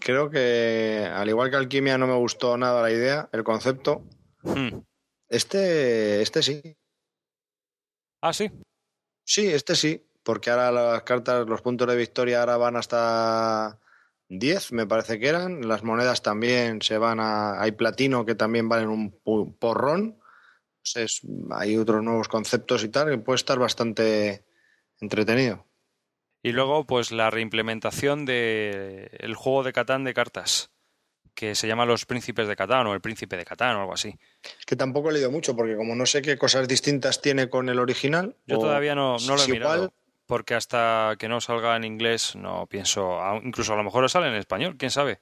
[0.00, 4.04] Creo que, al igual que Alquimia, no me gustó nada la idea, el concepto.
[4.42, 4.80] Hmm.
[5.28, 6.76] Este, este sí.
[8.20, 8.50] Ah, sí.
[9.24, 10.06] Sí, este sí.
[10.22, 13.78] Porque ahora las cartas, los puntos de victoria ahora van hasta
[14.28, 15.68] 10, me parece que eran.
[15.68, 17.60] Las monedas también se van a.
[17.60, 20.18] Hay platino que también valen un porrón.
[20.84, 24.44] Entonces, hay otros nuevos conceptos y tal que puede estar bastante
[25.00, 25.66] entretenido.
[26.42, 30.70] Y luego, pues la reimplementación de el juego de Catán de cartas,
[31.34, 34.16] que se llama Los Príncipes de Catán o El Príncipe de Catán o algo así.
[34.42, 37.68] Es que tampoco he leído mucho porque como no sé qué cosas distintas tiene con
[37.68, 38.36] el original.
[38.46, 39.92] Yo todavía no, no lo he mirado, igual,
[40.26, 44.34] porque hasta que no salga en inglés no pienso, incluso a lo mejor sale en
[44.34, 45.20] español, quién sabe.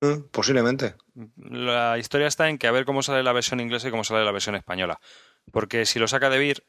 [0.00, 0.94] eh, posiblemente.
[1.36, 4.24] La historia está en que a ver cómo sale la versión inglesa y cómo sale
[4.24, 5.00] la versión española.
[5.50, 6.64] Porque si lo saca de Vir,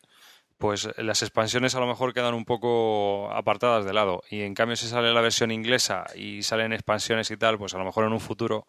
[0.64, 4.24] pues las expansiones a lo mejor quedan un poco apartadas de lado.
[4.30, 7.80] Y en cambio, si sale la versión inglesa y salen expansiones y tal, pues a
[7.80, 8.66] lo mejor en un futuro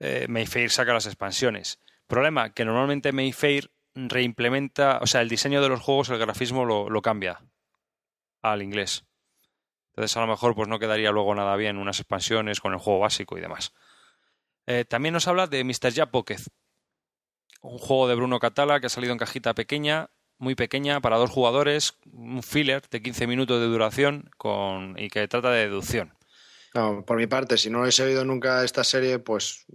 [0.00, 1.80] eh, Mayfair saca las expansiones.
[2.06, 6.90] Problema, que normalmente Mayfair reimplementa, o sea, el diseño de los juegos, el grafismo lo,
[6.90, 7.40] lo cambia
[8.42, 9.06] al inglés.
[9.92, 12.98] Entonces a lo mejor pues no quedaría luego nada bien unas expansiones con el juego
[12.98, 13.72] básico y demás.
[14.66, 15.90] Eh, también nos habla de Mr.
[15.90, 16.42] Ja Pocket,
[17.62, 21.30] un juego de Bruno Catala que ha salido en cajita pequeña, muy pequeña, para dos
[21.30, 26.14] jugadores, un filler de 15 minutos de duración con, y que trata de deducción.
[26.74, 29.66] No, por mi parte, si no he seguido nunca esta serie, pues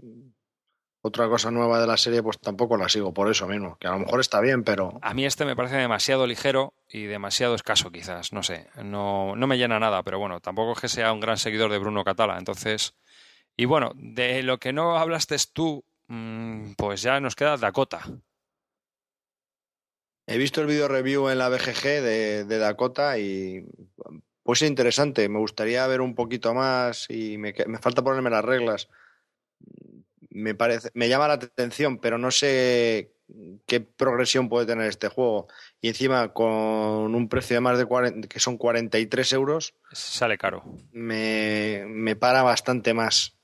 [1.02, 3.78] otra cosa nueva de la serie, pues tampoco la sigo por eso mismo.
[3.78, 7.04] Que a lo mejor está bien, pero A mí este me parece demasiado ligero y
[7.04, 10.88] demasiado escaso quizás, no sé, no, no me llena nada, pero bueno, tampoco es que
[10.88, 12.96] sea un gran seguidor de Bruno Catala, entonces...
[13.56, 18.02] Y bueno, de lo que no hablaste tú, mm, pues ya nos queda Dakota.
[20.28, 23.66] He visto el video review en la BGG de, de Dakota y
[24.44, 25.28] pues es interesante.
[25.30, 28.90] Me gustaría ver un poquito más y me, me falta ponerme las reglas.
[30.30, 33.14] Me parece, me llama la atención, pero no sé
[33.66, 35.48] qué progresión puede tener este juego.
[35.82, 39.76] Y encima con un precio de más de 40, que son 43 euros.
[39.92, 40.64] Sale caro.
[40.92, 43.38] Me, me para bastante más.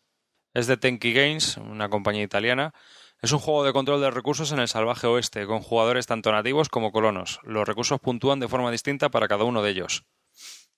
[0.53, 2.73] Es de Tenki Games, una compañía italiana.
[3.21, 6.69] Es un juego de control de recursos en el salvaje oeste, con jugadores tanto nativos
[6.69, 7.41] como colonos.
[7.43, 10.05] Los recursos puntúan de forma distinta para cada uno de ellos.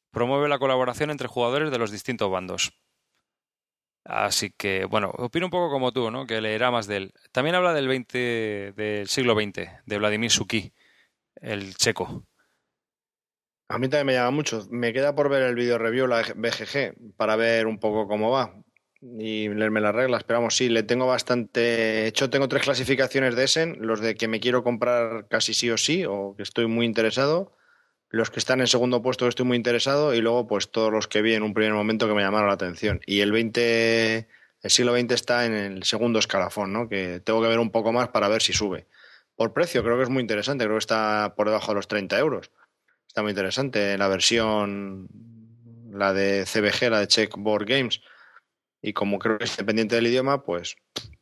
[0.09, 2.73] Promueve la colaboración entre jugadores de los distintos bandos.
[4.05, 6.25] Así que, bueno, opino un poco como tú, ¿no?
[6.25, 7.13] Que leerá más de él.
[7.31, 10.73] También habla del 20, del siglo XX, de Vladimir Suki,
[11.35, 12.25] el checo.
[13.69, 14.65] A mí también me llama mucho.
[14.71, 18.51] Me queda por ver el video review, la BGG, para ver un poco cómo va
[19.01, 20.23] y leerme las reglas.
[20.23, 21.59] Pero vamos, sí, le tengo bastante.
[21.59, 25.69] De hecho, tengo tres clasificaciones de Essen: los de que me quiero comprar casi sí
[25.69, 27.55] o sí, o que estoy muy interesado
[28.11, 31.07] los que están en segundo puesto que estoy muy interesado y luego pues todos los
[31.07, 32.99] que vi en un primer momento que me llamaron la atención.
[33.05, 34.27] Y el 20,
[34.61, 36.89] el siglo XX está en el segundo escalafón, ¿no?
[36.89, 38.87] Que tengo que ver un poco más para ver si sube.
[39.35, 42.19] Por precio creo que es muy interesante, creo que está por debajo de los 30
[42.19, 42.51] euros.
[43.07, 45.07] Está muy interesante la versión,
[45.91, 48.01] la de CBG, la de Checkboard Games.
[48.81, 50.75] Y como creo que es dependiente del idioma, pues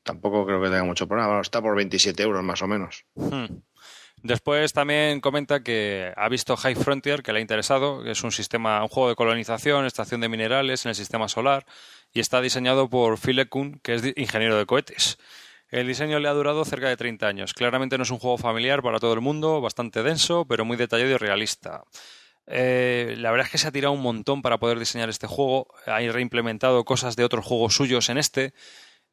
[0.03, 1.41] tampoco creo que tenga mucho problema.
[1.41, 3.05] está por 27 euros más o menos.
[3.15, 3.45] Hmm.
[4.21, 8.31] Después también comenta que ha visto High Frontier, que le ha interesado, que es un
[8.31, 11.65] sistema, un juego de colonización, extracción de minerales en el sistema solar,
[12.13, 15.17] y está diseñado por Phil Kuhn, que es ingeniero de cohetes.
[15.69, 17.53] El diseño le ha durado cerca de 30 años.
[17.53, 21.11] Claramente no es un juego familiar para todo el mundo, bastante denso, pero muy detallado
[21.11, 21.83] y realista.
[22.51, 25.67] Eh, la verdad es que se ha tirado un montón para poder diseñar este juego.
[25.85, 28.53] Ha reimplementado cosas de otros juegos suyos en este.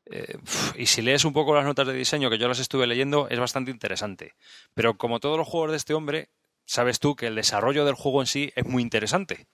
[0.06, 0.38] Eh,
[0.76, 3.38] y si lees un poco las notas de diseño, que yo las estuve leyendo, es
[3.38, 4.34] bastante interesante.
[4.72, 6.30] Pero como todos los juegos de este hombre,
[6.64, 9.46] sabes tú que el desarrollo del juego en sí es muy interesante.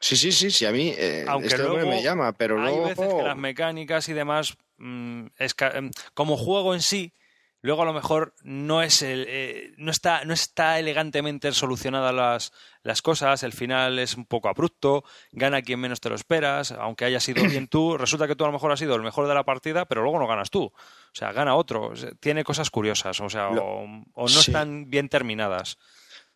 [0.00, 2.88] Sí, sí, sí, sí, a mí eh, Aunque este hombre me llama, pero hay luego...
[2.88, 7.12] veces que las mecánicas y demás, mm, em, como juego en sí,
[7.60, 12.52] Luego a lo mejor no es el, eh, no está no está elegantemente solucionadas las,
[12.82, 15.02] las cosas, el final es un poco abrupto,
[15.32, 18.46] gana quien menos te lo esperas, aunque haya sido bien tú, resulta que tú a
[18.46, 20.66] lo mejor has sido el mejor de la partida, pero luego no ganas tú.
[20.66, 25.78] O sea, gana otro, tiene cosas curiosas, o sea, o, no están bien terminadas.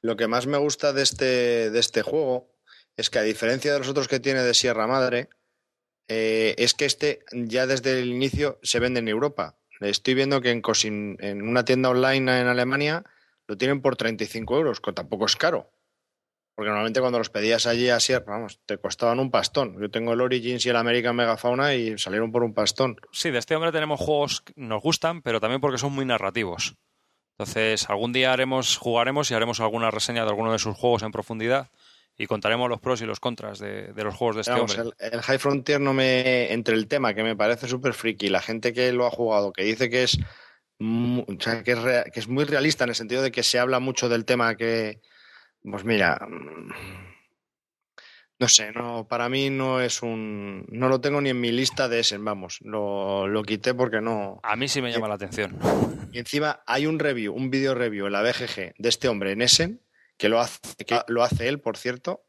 [0.00, 2.50] Lo que más me gusta de este de este juego
[2.96, 5.28] es que a diferencia de los otros que tiene de Sierra Madre,
[6.08, 10.50] eh, es que este ya desde el inicio se vende en Europa Estoy viendo que
[10.50, 13.04] en, Cosin, en una tienda online en Alemania
[13.46, 15.70] lo tienen por 35 euros, que tampoco es caro.
[16.54, 19.80] Porque normalmente cuando los pedías allí a Sierra, vamos, te costaban un pastón.
[19.80, 22.96] Yo tengo el Origins y el American Megafauna y salieron por un pastón.
[23.10, 26.76] Sí, de este hombre tenemos juegos que nos gustan, pero también porque son muy narrativos.
[27.38, 31.12] Entonces, algún día haremos, jugaremos y haremos alguna reseña de alguno de sus juegos en
[31.12, 31.70] profundidad
[32.18, 34.94] y contaremos los pros y los contras de, los juegos de este hombre.
[34.98, 36.52] El, High Frontier no me.
[36.52, 39.64] Entre el tema que me parece súper friki, la gente que lo ha jugado, que
[39.64, 40.18] dice que es.
[40.78, 44.24] que, es que es muy realista en el sentido de que se habla mucho del
[44.24, 45.00] tema que.
[45.62, 46.18] Pues mira.
[48.38, 50.66] No sé, no, para mí no es un.
[50.68, 52.58] No lo tengo ni en mi lista de Essen, vamos.
[52.62, 54.40] Lo, lo quité porque no.
[54.42, 55.58] A mí sí me llama la atención.
[56.12, 59.42] Y encima hay un review, un video review en la BGG de este hombre en
[59.42, 59.80] Essen
[60.22, 62.24] que lo hace, que lo hace él, por cierto,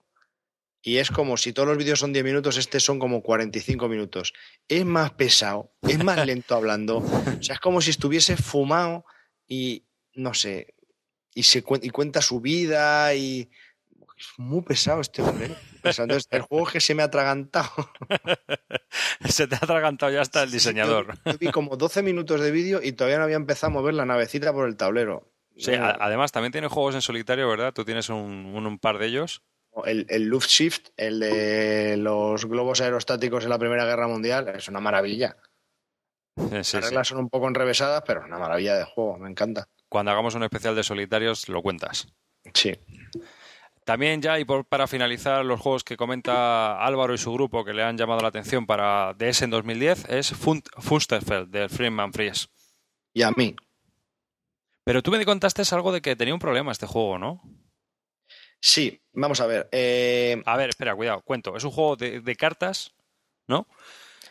[0.82, 4.34] y es como si todos los vídeos son 10 minutos, este son como 45 minutos.
[4.68, 9.06] Es más pesado, es más lento hablando, o sea, es como si estuviese fumado
[9.48, 10.74] y, no sé,
[11.36, 13.52] y, se, y cuenta su vida y...
[14.18, 15.48] Es muy pesado este hombre.
[15.48, 15.56] ¿eh?
[15.84, 17.70] Entonces, el juego es que se me ha atragantado.
[19.30, 21.20] se te ha atragantado ya hasta el diseñador.
[21.26, 24.06] Yo, vi como 12 minutos de vídeo y todavía no había empezado a mover la
[24.06, 25.32] navecita por el tablero.
[25.57, 27.73] Sí, además también tiene juegos en solitario, ¿verdad?
[27.73, 29.43] Tú tienes un, par de ellos.
[29.85, 34.80] El, el Luftshift, el de los globos aerostáticos en la Primera Guerra Mundial, es una
[34.80, 35.35] maravilla.
[36.35, 39.67] Las reglas son un poco enrevesadas, pero es una maravilla de juego, me encanta.
[39.89, 42.07] Cuando hagamos un especial de solitarios, lo cuentas.
[42.53, 42.73] Sí.
[43.85, 47.84] También ya, y para finalizar, los juegos que comenta Álvaro y su grupo que le
[47.84, 52.49] han llamado la atención para DS en 2010 es Funsterfeld, de Freeman Fries.
[53.13, 53.55] Y a mí.
[54.84, 57.41] Pero tú me contaste algo de que tenía un problema este juego, ¿no?
[58.60, 59.69] Sí, vamos a ver.
[59.72, 61.55] Eh, a ver, espera, cuidado, cuento.
[61.55, 62.93] Es un juego de, cartas,
[63.47, 63.68] ¿no?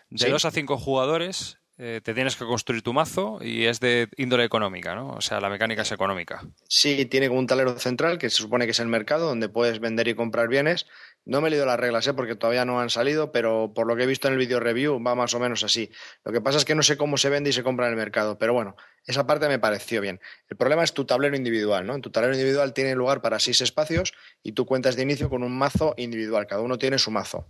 [0.08, 4.08] De dos a cinco jugadores, eh, te tienes que construir tu mazo y es de
[4.16, 5.10] índole económica, ¿no?
[5.10, 6.40] O sea, la mecánica es económica.
[6.68, 9.80] Sí, tiene como un tablero central que se supone que es el mercado donde puedes
[9.80, 10.86] vender y comprar bienes
[11.24, 12.14] no me he leído las reglas, ¿eh?
[12.14, 15.02] porque todavía no han salido, pero por lo que he visto en el video review
[15.02, 15.90] va más o menos así.
[16.24, 17.96] Lo que pasa es que no sé cómo se vende y se compra en el
[17.96, 18.76] mercado, pero bueno,
[19.06, 20.20] esa parte me pareció bien.
[20.48, 21.94] El problema es tu tablero individual, ¿no?
[21.94, 25.44] En tu tablero individual tiene lugar para seis espacios y tú cuentas de inicio con
[25.44, 27.46] un mazo individual, cada uno tiene su mazo.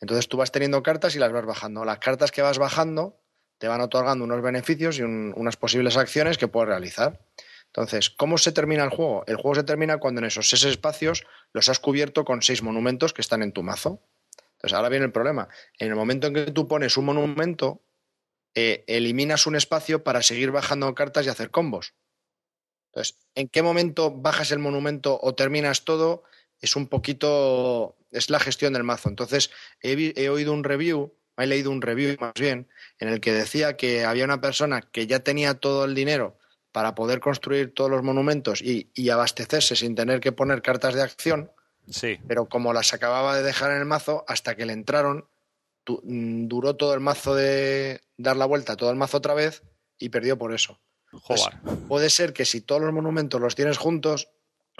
[0.00, 1.84] Entonces tú vas teniendo cartas y las vas bajando.
[1.84, 3.20] Las cartas que vas bajando
[3.58, 7.20] te van otorgando unos beneficios y unas posibles acciones que puedes realizar.
[7.66, 9.24] Entonces, ¿cómo se termina el juego?
[9.26, 13.12] El juego se termina cuando en esos seis espacios los has cubierto con seis monumentos
[13.12, 14.00] que están en tu mazo.
[14.52, 15.48] Entonces, ahora viene el problema.
[15.78, 17.82] En el momento en que tú pones un monumento,
[18.54, 21.94] eh, eliminas un espacio para seguir bajando cartas y hacer combos.
[22.92, 26.22] Entonces, ¿en qué momento bajas el monumento o terminas todo?
[26.60, 29.08] Es un poquito, es la gestión del mazo.
[29.08, 29.50] Entonces,
[29.80, 34.04] he, oído un review, he leído un review más bien, en el que decía que
[34.04, 36.38] había una persona que ya tenía todo el dinero
[36.72, 41.52] para poder construir todos los monumentos y, abastecerse sin tener que poner cartas de acción.
[41.88, 42.18] Sí.
[42.26, 45.28] Pero como las acababa de dejar en el mazo, hasta que le entraron,
[45.86, 49.62] mm, duró todo el mazo de dar la vuelta, todo el mazo otra vez
[49.98, 50.80] y perdió por eso.
[51.86, 54.30] puede ser que si todos los monumentos los tienes juntos,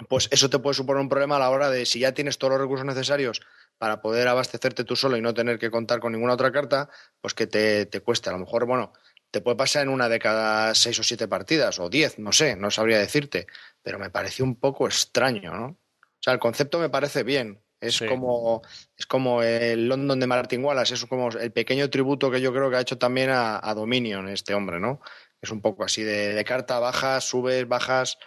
[0.09, 2.51] pues eso te puede suponer un problema a la hora de si ya tienes todos
[2.51, 3.41] los recursos necesarios
[3.77, 6.89] para poder abastecerte tú solo y no tener que contar con ninguna otra carta,
[7.21, 8.29] pues que te, te cueste.
[8.29, 8.93] A lo mejor, bueno,
[9.31, 12.55] te puede pasar en una de cada seis o siete partidas, o diez, no sé,
[12.55, 13.47] no sabría decirte,
[13.81, 15.65] pero me pareció un poco extraño, ¿no?
[15.65, 17.61] O sea, el concepto me parece bien.
[17.81, 18.61] Es como
[18.97, 22.69] es como el London de Martin Wallace, es como el pequeño tributo que yo creo
[22.69, 25.01] que ha hecho también a, Dominion este hombre, ¿no?
[25.41, 28.17] Es un poco así de, de carta, bajas, subes, bajas.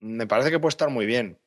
[0.00, 1.41] Me parece que puede estar muy bien.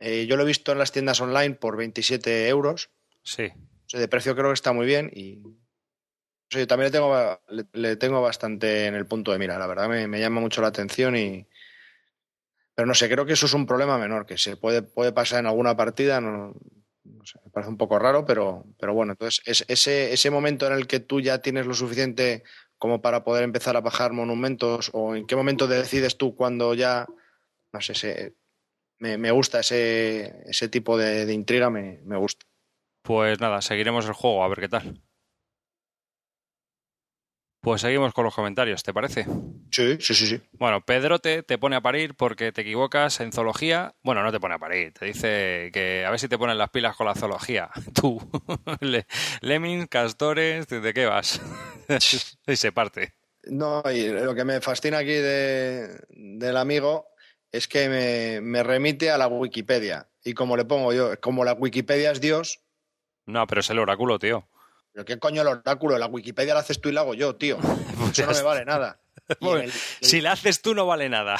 [0.00, 2.90] Eh, yo lo he visto en las tiendas online por 27 euros.
[3.22, 3.52] Sí.
[3.92, 5.42] de precio creo que está muy bien y
[6.50, 7.40] yo también le tengo,
[7.72, 11.16] le, tengo bastante en el punto de mira, la verdad me, llama mucho la atención
[11.16, 11.46] y...
[12.74, 15.40] Pero no sé, creo que eso es un problema menor, que se puede, puede pasar
[15.40, 16.54] en alguna partida, no,
[17.24, 20.74] sé, me parece un poco raro, pero, pero bueno, entonces es, ese, ese momento en
[20.74, 22.44] el que tú ya tienes lo suficiente
[22.78, 27.06] como para poder empezar a bajar monumentos o en qué momento decides tú cuando ya,
[27.72, 28.36] no sé,
[28.98, 32.46] me, me, gusta ese, ese tipo de, de intriga, me, me gusta.
[33.02, 35.02] Pues nada, seguiremos el juego, a ver qué tal.
[37.60, 39.26] Pues seguimos con los comentarios, ¿te parece?
[39.70, 40.40] Sí, sí, sí, sí.
[40.52, 43.94] Bueno, Pedro te, pone a parir porque te equivocas en zoología.
[44.02, 46.70] Bueno, no te pone a parir, te dice que a ver si te ponen las
[46.70, 47.68] pilas con la zoología.
[47.94, 48.20] Tú,
[49.40, 51.40] Lemmings, castores, ¿de qué vas?
[52.46, 53.14] y se parte.
[53.44, 57.08] No, y lo que me fascina aquí de, del amigo
[57.52, 60.08] es que me, me remite a la Wikipedia.
[60.24, 62.60] Y como le pongo yo, como la Wikipedia es Dios.
[63.26, 64.48] No, pero es el oráculo, tío.
[64.92, 65.98] ¿Pero qué coño el oráculo?
[65.98, 67.58] La Wikipedia la haces tú y la hago yo, tío.
[68.12, 69.00] Eso no me vale nada.
[70.00, 71.36] Si la haces tú, no vale nada.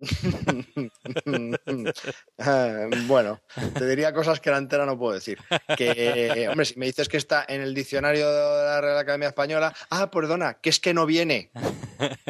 [3.06, 3.40] bueno,
[3.74, 5.38] te diría cosas que la entera no puedo decir.
[5.76, 9.72] Que, hombre, si me dices que está en el diccionario de la Real Academia Española,
[9.90, 11.52] ah, perdona, que es que no viene.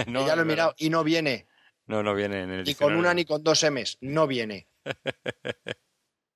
[0.07, 1.47] no, ya lo he mirado y no viene.
[1.91, 4.69] No, no viene en el Ni con una ni con dos M's, no viene.
[4.85, 4.95] Lo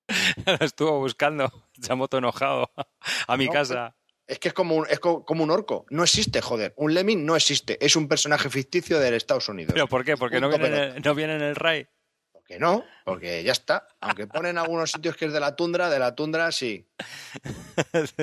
[0.61, 1.49] estuvo buscando,
[1.81, 2.73] Chamoto enojado,
[3.29, 3.95] a mi casa.
[4.27, 5.87] Es que es como, un, es como un orco.
[5.91, 6.75] No existe, joder.
[6.77, 7.79] Un lemming no existe.
[7.85, 9.75] Es un personaje ficticio del Estados Unidos.
[9.75, 10.17] ¿Pero por qué?
[10.17, 11.87] ¿Porque no viene, en el, no viene en el RAI?
[12.33, 13.87] Porque no, porque ya está.
[14.01, 16.89] Aunque ponen algunos sitios que es de la tundra, de la tundra sí.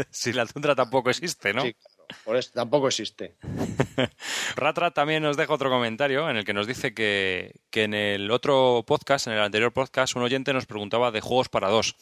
[0.09, 1.61] si la tundra tampoco existe, ¿no?
[1.61, 1.75] Sí,
[2.23, 3.35] por eso tampoco existe.
[4.55, 8.31] Ratra también nos deja otro comentario en el que nos dice que, que, en el
[8.31, 11.95] otro podcast, en el anterior podcast, un oyente nos preguntaba de juegos para dos.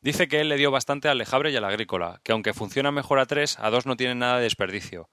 [0.00, 3.18] Dice que él le dio bastante al Lejabre y al Agrícola, que aunque funciona mejor
[3.18, 5.08] a tres, a dos no tiene nada de desperdicio.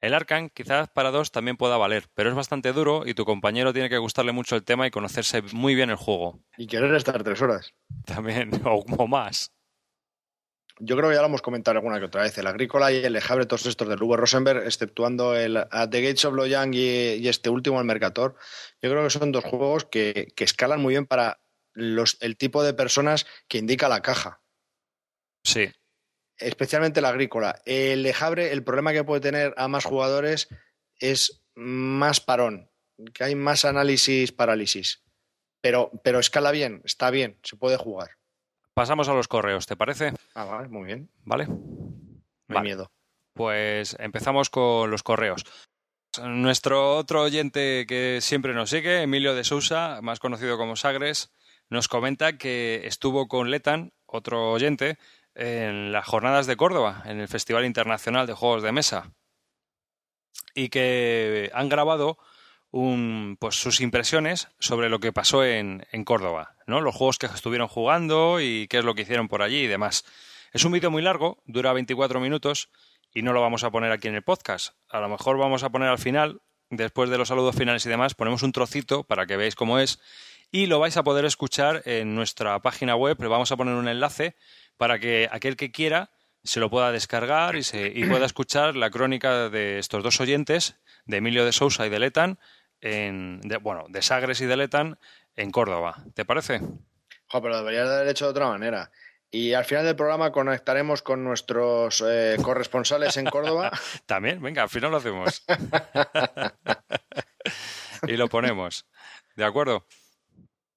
[0.00, 3.72] El Arcan quizás para dos también pueda valer, pero es bastante duro y tu compañero
[3.72, 6.40] tiene que gustarle mucho el tema y conocerse muy bien el juego.
[6.58, 7.72] Y querer estar tres horas.
[8.04, 9.53] También, o más
[10.80, 13.12] yo creo que ya lo hemos comentado alguna que otra vez, el Agrícola y el
[13.12, 17.28] Lejabre, todos estos de Uwe Rosenberg, exceptuando el At the Gates of Loyang y, y,
[17.28, 18.36] este último, el Mercator,
[18.82, 21.40] yo creo que son dos juegos que, escalan muy bien para
[21.72, 24.40] los, el tipo de personas que indica la caja.
[25.44, 25.70] Sí.
[26.36, 27.62] Especialmente el Agrícola.
[27.64, 30.48] El Lejabre, el problema que puede tener a más jugadores
[30.98, 32.70] es más parón,
[33.12, 35.04] que hay más análisis, parálisis.
[35.60, 38.18] Pero, pero escala bien, está bien, se puede jugar.
[38.74, 40.12] Pasamos a los correos, ¿te parece?
[40.34, 41.08] Ah, vale, muy bien.
[41.24, 41.46] ¿Vale?
[41.46, 42.90] No hay miedo.
[43.32, 45.44] Pues empezamos con los correos.
[46.22, 51.32] Nuestro otro oyente que siempre nos sigue, Emilio de Sousa, más conocido como Sagres,
[51.70, 54.98] nos comenta que estuvo con Letan, otro oyente,
[55.34, 59.12] en las jornadas de Córdoba, en el Festival Internacional de Juegos de Mesa,
[60.54, 62.18] y que han grabado
[62.70, 66.80] un, pues sus impresiones sobre lo que pasó en, en, Córdoba, ¿no?
[66.80, 70.04] Los juegos que estuvieron jugando y qué es lo que hicieron por allí y demás.
[70.52, 72.70] Es un vídeo muy largo, dura 24 minutos
[73.12, 74.74] y no lo vamos a poner aquí en el podcast.
[74.88, 78.14] A lo mejor vamos a poner al final, después de los saludos finales y demás,
[78.14, 80.00] ponemos un trocito para que veáis cómo es
[80.50, 83.16] y lo vais a poder escuchar en nuestra página web.
[83.20, 84.36] Le vamos a poner un enlace
[84.76, 86.10] para que aquel que quiera
[86.44, 90.76] se lo pueda descargar y, se, y pueda escuchar la crónica de estos dos oyentes,
[91.06, 92.38] de Emilio de Sousa y de Letan,
[92.80, 94.98] en, bueno, de Sagres y de Letan
[95.36, 96.04] en Córdoba.
[96.14, 96.60] ¿Te parece?
[97.26, 98.90] Jo, pero deberías de haber hecho de otra manera.
[99.34, 103.72] Y al final del programa conectaremos con nuestros eh, corresponsales en Córdoba.
[104.06, 105.44] También, venga, al final lo hacemos.
[108.06, 108.86] y lo ponemos.
[109.34, 109.84] ¿De acuerdo?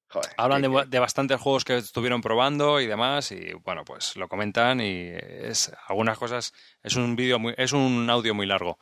[0.09, 4.81] Joder, Hablan de bastantes juegos que estuvieron probando y demás, y bueno, pues lo comentan
[4.81, 6.51] y es algunas cosas.
[6.81, 8.79] Es un vídeo muy, es un audio muy largo.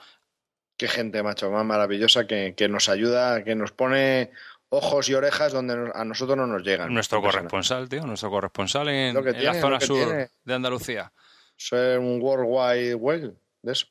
[0.77, 4.31] Qué gente, macho, más maravillosa que, que nos ayuda, que nos pone
[4.75, 6.93] ojos y orejas donde a nosotros no nos llegan.
[6.93, 10.29] Nuestro corresponsal, tío, nuestro corresponsal en, la zona sur tiene.
[10.43, 11.11] de Andalucía.
[11.55, 13.87] Ser un World Wide Web de eso.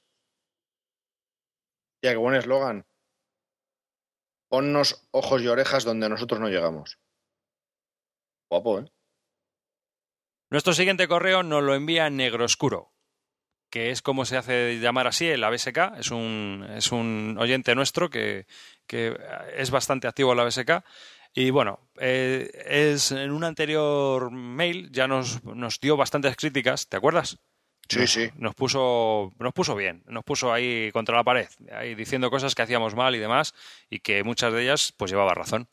[2.03, 2.87] Ya, qué buen eslogan.
[4.49, 6.99] Ponnos ojos y orejas donde nosotros no llegamos.
[8.51, 8.93] Guapo, ¿eh?
[10.51, 12.94] Nuestro siguiente correo nos lo envía Negro Oscuro,
[13.75, 15.99] que es como se hace llamar así el ABSK.
[15.99, 18.47] Es un, es un oyente nuestro que,
[18.87, 19.17] que
[19.57, 20.85] es bastante activo en la ABSK.
[21.35, 26.97] Y bueno, eh, es en un anterior mail ya nos, nos dio bastantes críticas, ¿te
[26.97, 27.39] acuerdas?
[27.89, 28.31] Sí, Nos- sí.
[28.37, 32.63] Nos puso, nos puso bien, nos puso ahí contra la pared, ahí diciendo cosas que
[32.63, 33.55] hacíamos mal y demás,
[33.91, 35.67] y que muchas de ellas pues llevaba razón.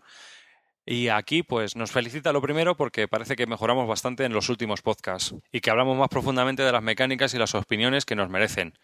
[0.91, 4.81] Y aquí pues nos felicita lo primero porque parece que mejoramos bastante en los últimos
[4.81, 8.77] podcasts y que hablamos más profundamente de las mecánicas y las opiniones que nos merecen.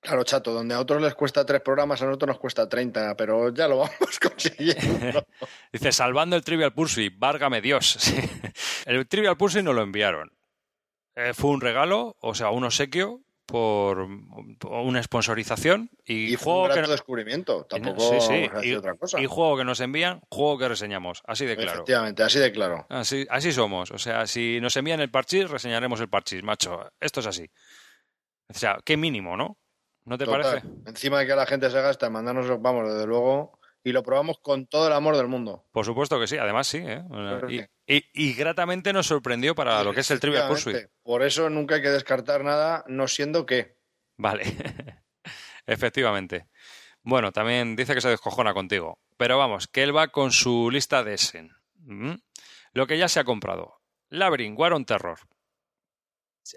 [0.00, 3.54] Claro, chato, donde a otros les cuesta tres programas, a nosotros nos cuesta 30, pero
[3.54, 5.24] ya lo vamos consiguiendo.
[5.72, 7.96] Dice, salvando el Trivial Pursuit, válgame Dios.
[8.00, 8.16] Sí.
[8.84, 10.32] El Trivial Pursuit nos lo enviaron.
[11.14, 14.08] Eh, fue un regalo, o sea, un obsequio por
[14.70, 17.64] una sponsorización y, Y fue un juego que no- descubrimiento.
[17.64, 19.20] Tampoco sí, sí, y, otra cosa.
[19.20, 21.72] y juego que nos envían, juego que reseñamos, así de claro.
[21.72, 22.86] Efectivamente, así de claro.
[22.88, 23.90] Así, así somos.
[23.90, 26.90] O sea, si nos envían el parchís, reseñaremos el parchís, macho.
[27.00, 27.50] Esto es así.
[28.48, 29.58] O sea, qué mínimo, ¿no?
[30.04, 30.42] ¿No te Total.
[30.42, 30.66] parece?
[30.86, 34.66] Encima de que la gente se gasta mandarnos, vamos, desde luego, y lo probamos con
[34.66, 35.64] todo el amor del mundo.
[35.72, 36.78] Por supuesto que sí, además sí.
[36.84, 37.02] ¿eh?
[37.48, 40.76] Y, y- y gratamente nos sorprendió para lo que es el Trivial Pursuit.
[41.02, 43.76] Por eso nunca hay que descartar nada, no siendo que.
[44.16, 44.44] Vale,
[45.66, 46.46] efectivamente.
[47.02, 48.98] Bueno, también dice que se descojona contigo.
[49.16, 51.52] Pero vamos, que él va con su lista de Essen.
[51.80, 52.14] ¿Mm?
[52.72, 53.80] Lo que ya se ha comprado.
[54.08, 55.18] Labyrinth, War on Terror.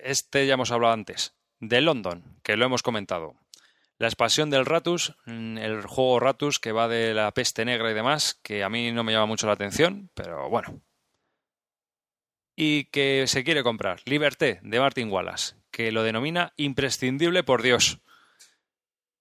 [0.04, 1.36] Este ya hemos hablado antes.
[1.60, 3.34] De London, que lo hemos comentado.
[4.00, 7.96] La expansión del Ratus, mm, el juego Ratus que va de la peste negra y
[7.96, 10.82] demás, que a mí no me llama mucho la atención, pero bueno.
[12.60, 14.02] Y que se quiere comprar.
[14.06, 18.00] Liberté, de Martin Wallace, que lo denomina imprescindible por Dios.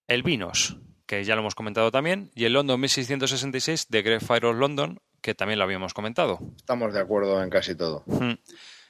[0.09, 4.47] El Vinos, que ya lo hemos comentado también, y el London 1666 de Greg Fire
[4.47, 6.39] of London, que también lo habíamos comentado.
[6.57, 8.05] Estamos de acuerdo en casi todo.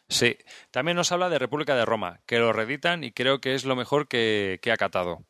[0.09, 0.37] Sí,
[0.71, 3.75] también nos habla de República de Roma, que lo reeditan y creo que es lo
[3.75, 5.25] mejor que, que ha catado.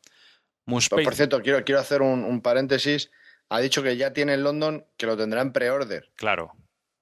[0.65, 3.09] Pues, por cierto, quiero, quiero hacer un, un paréntesis.
[3.49, 6.11] Ha dicho que ya tiene en London que lo tendrá en pre-order.
[6.15, 6.51] claro,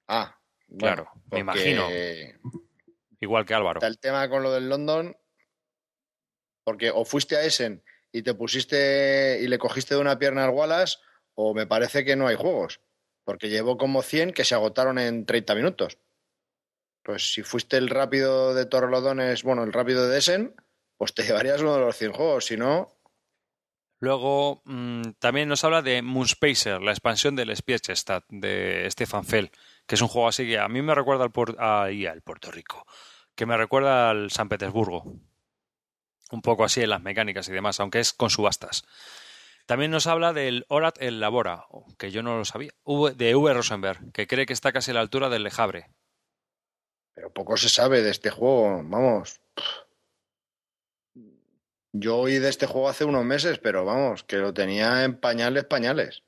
[0.08, 0.38] Ah,
[0.78, 1.88] Claro, me porque imagino.
[3.20, 3.78] igual que Álvaro.
[3.78, 5.16] Está el tema con lo del London,
[6.64, 7.82] porque o fuiste a Essen
[8.12, 10.98] y te pusiste y le cogiste de una pierna al Wallace,
[11.34, 12.80] o me parece que no hay juegos,
[13.24, 15.98] porque llevó como 100 que se agotaron en 30 minutos.
[17.02, 20.56] Pues si fuiste el rápido de Torrelodones, bueno, el rápido de Essen,
[20.96, 22.96] pues te llevarías uno de los 100 juegos, si no,
[23.98, 29.50] Luego mm, también nos habla de Moonspacer, la expansión del Spielstadt de Stefan Fell,
[29.86, 32.84] que es un juego así que a mí me recuerda al, al Puerto Rico,
[33.34, 35.04] que me recuerda al San Petersburgo.
[36.32, 38.84] Un poco así en las mecánicas y demás, aunque es con subastas.
[39.66, 41.66] También nos habla del Orat el Labora,
[41.98, 42.72] que yo no lo sabía,
[43.16, 43.54] de V.
[43.54, 45.90] Rosenberg, que cree que está casi a la altura del Lejabre.
[47.14, 49.40] pero poco se sabe de este juego, vamos.
[51.92, 55.64] Yo oí de este juego hace unos meses, pero vamos, que lo tenía en pañales,
[55.64, 56.22] pañales.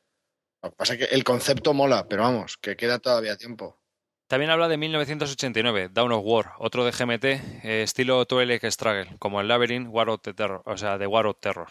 [0.62, 3.78] Lo que pasa es que el concepto mola, pero vamos, que queda todavía tiempo.
[4.26, 9.40] También habla de 1989, Dawn of War, otro de GMT, eh, estilo Twilight Struggle, como
[9.40, 11.68] el Labyrinth, War of the Terror, o sea, de War of Terror.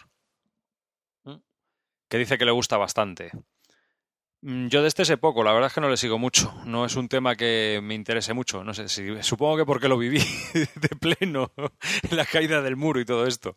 [1.24, 1.36] ¿Mm?
[2.10, 3.32] Que dice que le gusta bastante.
[4.42, 6.54] Mm, Yo de este sé poco, la verdad es que no le sigo mucho.
[6.66, 8.64] No es un tema que me interese mucho.
[8.64, 9.22] No sé si.
[9.22, 10.20] Supongo que porque lo viví
[10.54, 11.52] de pleno,
[12.10, 13.56] en la caída del muro y todo esto.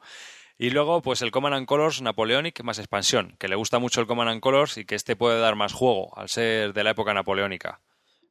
[0.63, 4.07] Y luego, pues el Command and Colors Napoleonic más expansión, que le gusta mucho el
[4.07, 7.15] Command and Colors y que este puede dar más juego al ser de la época
[7.15, 7.81] napoleónica.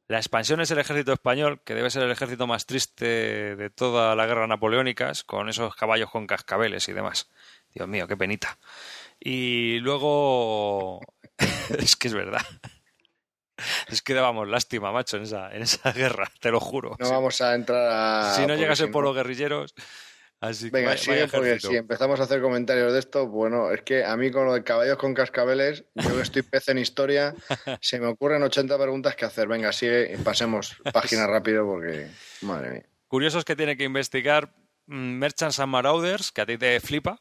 [0.06, 4.14] La expansión es el ejército español, que debe ser el ejército más triste de toda
[4.14, 7.28] la guerra napoleónica, con esos caballos con cascabeles y demás.
[7.74, 8.60] Dios mío, qué penita.
[9.18, 11.00] Y luego...
[11.78, 12.46] es que es verdad.
[13.88, 16.94] Es que dábamos lástima, macho, en esa, en esa guerra, te lo juro.
[17.00, 18.34] No vamos a entrar a.
[18.34, 19.74] si no si por los guerrilleros...
[20.40, 24.16] Así Venga, sigue porque si empezamos a hacer comentarios de esto, bueno, es que a
[24.16, 27.34] mí con lo de caballos con cascabeles, yo que estoy pez en historia,
[27.82, 29.48] se me ocurren 80 preguntas que hacer.
[29.48, 32.08] Venga, sigue y pasemos página rápido porque,
[32.40, 32.86] madre mía.
[33.06, 34.54] Curiosos que tiene que investigar
[34.86, 37.20] mm, Merchants and Marauders, que a ti te flipa,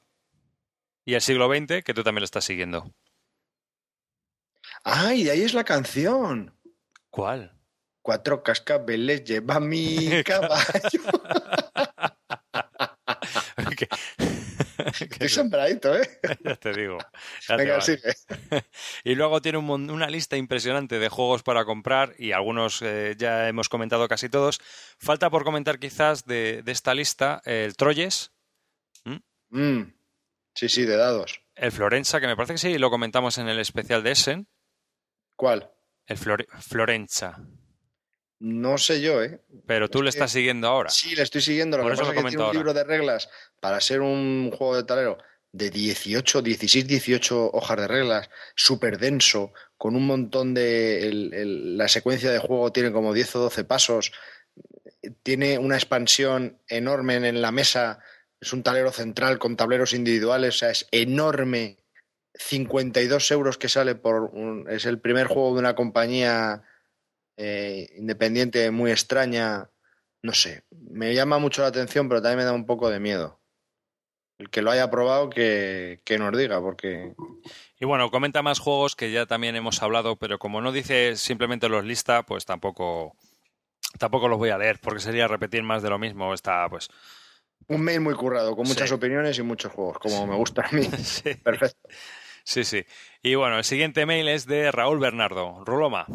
[1.04, 2.90] y el siglo XX, que tú también lo estás siguiendo.
[4.86, 6.58] ¡Ay, de ahí es la canción!
[7.10, 7.60] ¿Cuál?
[8.02, 11.02] Cuatro cascabeles lleva mi caballo.
[15.00, 16.20] Estoy sembradito, ¿eh?
[16.44, 16.98] ya te digo.
[17.50, 18.14] Venga, sigue.
[19.04, 23.70] y luego tiene una lista impresionante de juegos para comprar y algunos eh, ya hemos
[23.70, 24.60] comentado casi todos.
[24.98, 28.32] Falta por comentar quizás de, esta lista el Troyes.
[29.52, 29.84] Mm.
[30.54, 31.42] Sí, sí, de dados.
[31.56, 34.48] El Florenza, que me parece que sí, lo comentamos en el especial de Essen.
[35.36, 35.72] ¿Cuál?
[36.06, 37.40] El Florenza.
[38.40, 39.42] No sé yo, ¿eh?
[39.66, 40.90] Pero tú le estás siguiendo ahora.
[40.90, 41.78] Sí, le estoy siguiendo.
[41.78, 43.30] Lo que pasa es que tiene un libro de reglas
[43.60, 45.18] para ser un juego de talero
[45.52, 51.10] de 18, 16, 18 hojas de reglas, súper denso, con un montón de...
[51.32, 54.12] la secuencia de juego tiene como 10 o 12 pasos,
[55.24, 58.00] tiene una expansión enorme en la mesa,
[58.40, 61.78] es un talero central con tableros individuales, o sea, es enorme.
[62.36, 64.32] 52 euros que sale por...
[64.70, 66.64] es el primer juego de una compañía
[67.42, 69.70] eh, independiente muy extraña,
[70.22, 73.40] no sé, me llama mucho la atención, pero también me da un poco de miedo.
[74.38, 77.14] El que lo haya probado, que, nos diga, porque...
[77.80, 81.70] Y bueno, comenta más juegos que ya también hemos hablado, pero como no dice simplemente
[81.70, 83.16] los lista, pues tampoco,
[83.98, 86.34] tampoco los voy a leer, porque sería repetir más de lo mismo.
[86.34, 86.90] Está, pues...
[87.70, 90.86] Un mail muy currado, con muchas opiniones y muchos juegos, como me gusta a mí.
[91.44, 91.88] Perfecto.
[92.44, 92.84] Sí, sí.
[93.24, 96.06] Y bueno, el siguiente mail es de Raúl Bernardo, Ruloma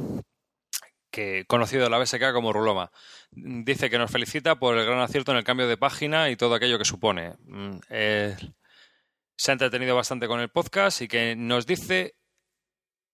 [1.15, 2.91] que conocido en la BSK como Ruloma.
[3.31, 6.57] Dice que nos felicita por el gran acierto en el cambio de página y todo
[6.57, 7.35] aquello que supone.
[7.45, 7.79] Mm,
[9.37, 12.17] se ha entretenido bastante con el podcast y que nos dice...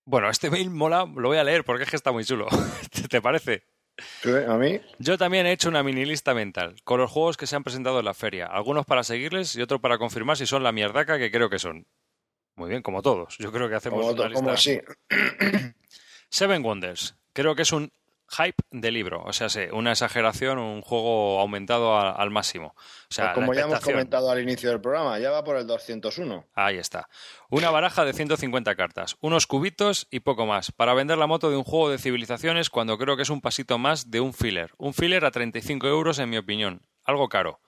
[0.07, 2.49] Bueno, este mail mola, lo voy a leer porque es que está muy chulo.
[3.11, 3.65] ¿Te parece?
[4.49, 4.81] ¿A mí?
[4.99, 7.99] Yo también he hecho una mini lista mental con los juegos que se han presentado
[7.99, 8.47] en la feria.
[8.47, 11.87] Algunos para seguirles y otros para confirmar si son la mierdaca que creo que son.
[12.57, 13.37] Muy bien, como todos.
[13.39, 14.41] Yo creo que hacemos una lista.
[14.41, 14.81] Como así.
[16.31, 17.93] Seven Wonders creo que es un
[18.31, 22.75] hype de libro, o sea, sí, una exageración, un juego aumentado al máximo.
[22.77, 25.67] O sea, pues como ya hemos comentado al inicio del programa, ya va por el
[25.67, 26.47] 201.
[26.55, 27.09] Ahí está.
[27.51, 31.57] Una baraja de 150 cartas, unos cubitos y poco más, para vender la moto de
[31.57, 34.71] un juego de civilizaciones cuando creo que es un pasito más de un filler.
[34.79, 37.61] Un filler a 35 euros en mi opinión, algo caro.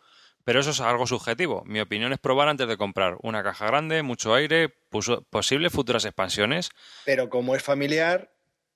[0.45, 1.63] Pero eso es algo subjetivo.
[1.67, 3.17] Mi opinión es probar antes de comprar.
[3.23, 4.75] Una caja grande, mucho aire,
[5.31, 6.71] posibles futuras expansiones.
[7.05, 8.32] Pero como es familiar,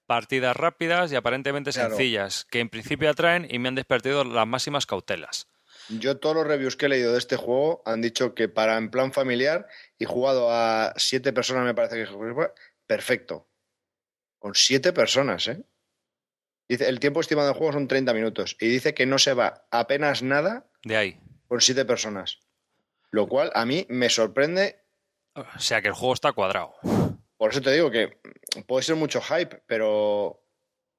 [0.06, 4.86] partidas rápidas y aparentemente sencillas, que en principio atraen y me han despertado las máximas
[4.86, 5.48] cautelas.
[5.88, 8.90] Yo todos los reviews que he leído de este juego han dicho que para en
[8.90, 9.66] plan familiar
[9.98, 12.50] y jugado a siete personas me parece que
[12.86, 13.48] perfecto.
[14.38, 15.62] Con siete personas, ¿eh?
[16.68, 19.66] Dice, el tiempo estimado del juego son 30 minutos y dice que no se va
[19.70, 22.40] apenas nada de ahí con siete personas.
[23.10, 24.80] Lo cual a mí me sorprende.
[25.34, 26.74] O sea que el juego está cuadrado.
[27.36, 28.18] Por eso te digo que
[28.66, 30.42] puede ser mucho hype, pero.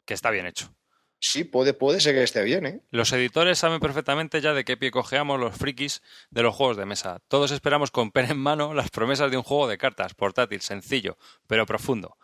[0.05, 0.73] Que está bien hecho.
[1.19, 2.81] Sí, puede, puede ser que esté bien, ¿eh?
[2.91, 6.85] Los editores saben perfectamente ya de qué pie cojeamos los frikis de los juegos de
[6.85, 7.21] mesa.
[7.27, 11.17] Todos esperamos con pen en mano las promesas de un juego de cartas, portátil, sencillo,
[11.47, 12.17] pero profundo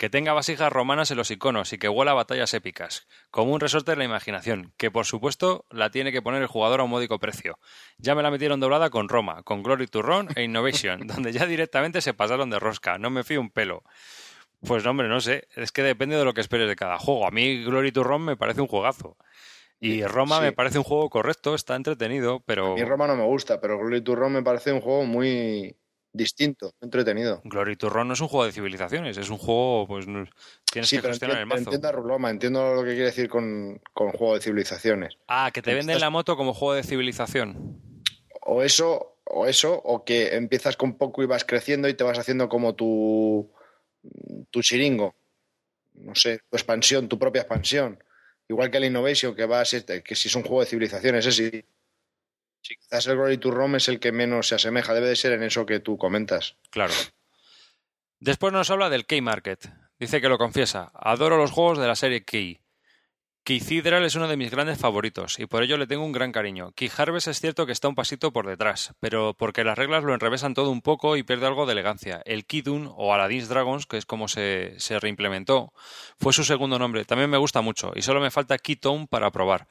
[0.00, 3.60] que tenga vasijas romanas en los iconos y que huela a batallas épicas, como un
[3.60, 6.90] resorte de la imaginación, que por supuesto la tiene que poner el jugador a un
[6.90, 7.58] módico precio.
[7.98, 11.44] Ya me la metieron doblada con Roma, con Glory to Run e Innovation, donde ya
[11.44, 13.82] directamente se pasaron de rosca, no me fío un pelo.
[14.66, 17.26] Pues hombre, no sé, es que depende de lo que esperes de cada juego.
[17.26, 19.18] A mí Glory to Run me parece un juegazo.
[19.80, 22.72] Y Roma me parece un juego correcto, está entretenido, pero...
[22.72, 25.76] A mí Roma no me gusta, pero Glory to me parece un juego muy,
[26.12, 27.40] distinto, entretenido.
[27.44, 31.00] Glory to Run no es un juego de civilizaciones, es un juego, pues tienes que
[31.00, 31.60] gestionar el mazo.
[31.60, 35.16] Entiendo Ruloma, entiendo lo que quiere decir con, con juego de civilizaciones.
[35.28, 37.80] Ah, que te venden la moto como juego de civilización.
[38.42, 42.18] O eso, o eso, o que empiezas con poco y vas creciendo y te vas
[42.18, 43.52] haciendo como tu,
[44.50, 45.14] tu chiringo.
[45.94, 48.02] No sé, tu expansión, tu propia expansión.
[48.48, 51.24] Igual que el Innovation, que va a ser, que si es un juego de civilizaciones,
[51.26, 51.64] ese Sí,
[52.60, 55.42] quizás el Glory to Rome es el que menos se asemeja, debe de ser en
[55.42, 56.56] eso que tú comentas.
[56.70, 56.94] Claro.
[58.18, 59.70] Después nos habla del Key Market.
[59.98, 60.90] Dice que lo confiesa.
[60.94, 62.60] Adoro los juegos de la serie Key.
[63.42, 66.72] Keycidral es uno de mis grandes favoritos y por ello le tengo un gran cariño.
[66.72, 70.12] Key Harvest es cierto que está un pasito por detrás, pero porque las reglas lo
[70.12, 72.22] enrevesan todo un poco y pierde algo de elegancia.
[72.26, 75.72] El Kidun o Aladdin's Dragons, que es como se, se reimplementó,
[76.18, 77.06] fue su segundo nombre.
[77.06, 79.68] También me gusta mucho y solo me falta Keytone para probar.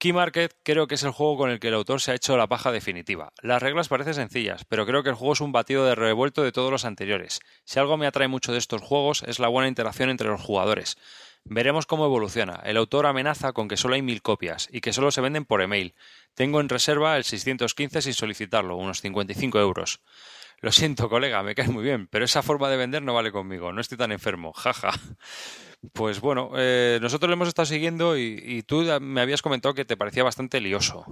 [0.00, 2.38] Key Market creo que es el juego con el que el autor se ha hecho
[2.38, 3.34] la paja definitiva.
[3.42, 6.52] Las reglas parecen sencillas, pero creo que el juego es un batido de revuelto de
[6.52, 7.40] todos los anteriores.
[7.64, 10.96] Si algo me atrae mucho de estos juegos es la buena interacción entre los jugadores.
[11.44, 12.62] Veremos cómo evoluciona.
[12.64, 15.60] El autor amenaza con que solo hay mil copias y que solo se venden por
[15.60, 15.94] email.
[16.32, 20.00] Tengo en reserva el 615 sin solicitarlo, unos 55 euros.
[20.62, 23.72] Lo siento, colega, me caes muy bien, pero esa forma de vender no vale conmigo,
[23.72, 24.92] no estoy tan enfermo, jaja.
[25.94, 29.96] Pues bueno, eh, nosotros lo hemos estado siguiendo y, tú me habías comentado que te
[29.96, 31.06] parecía bastante lioso.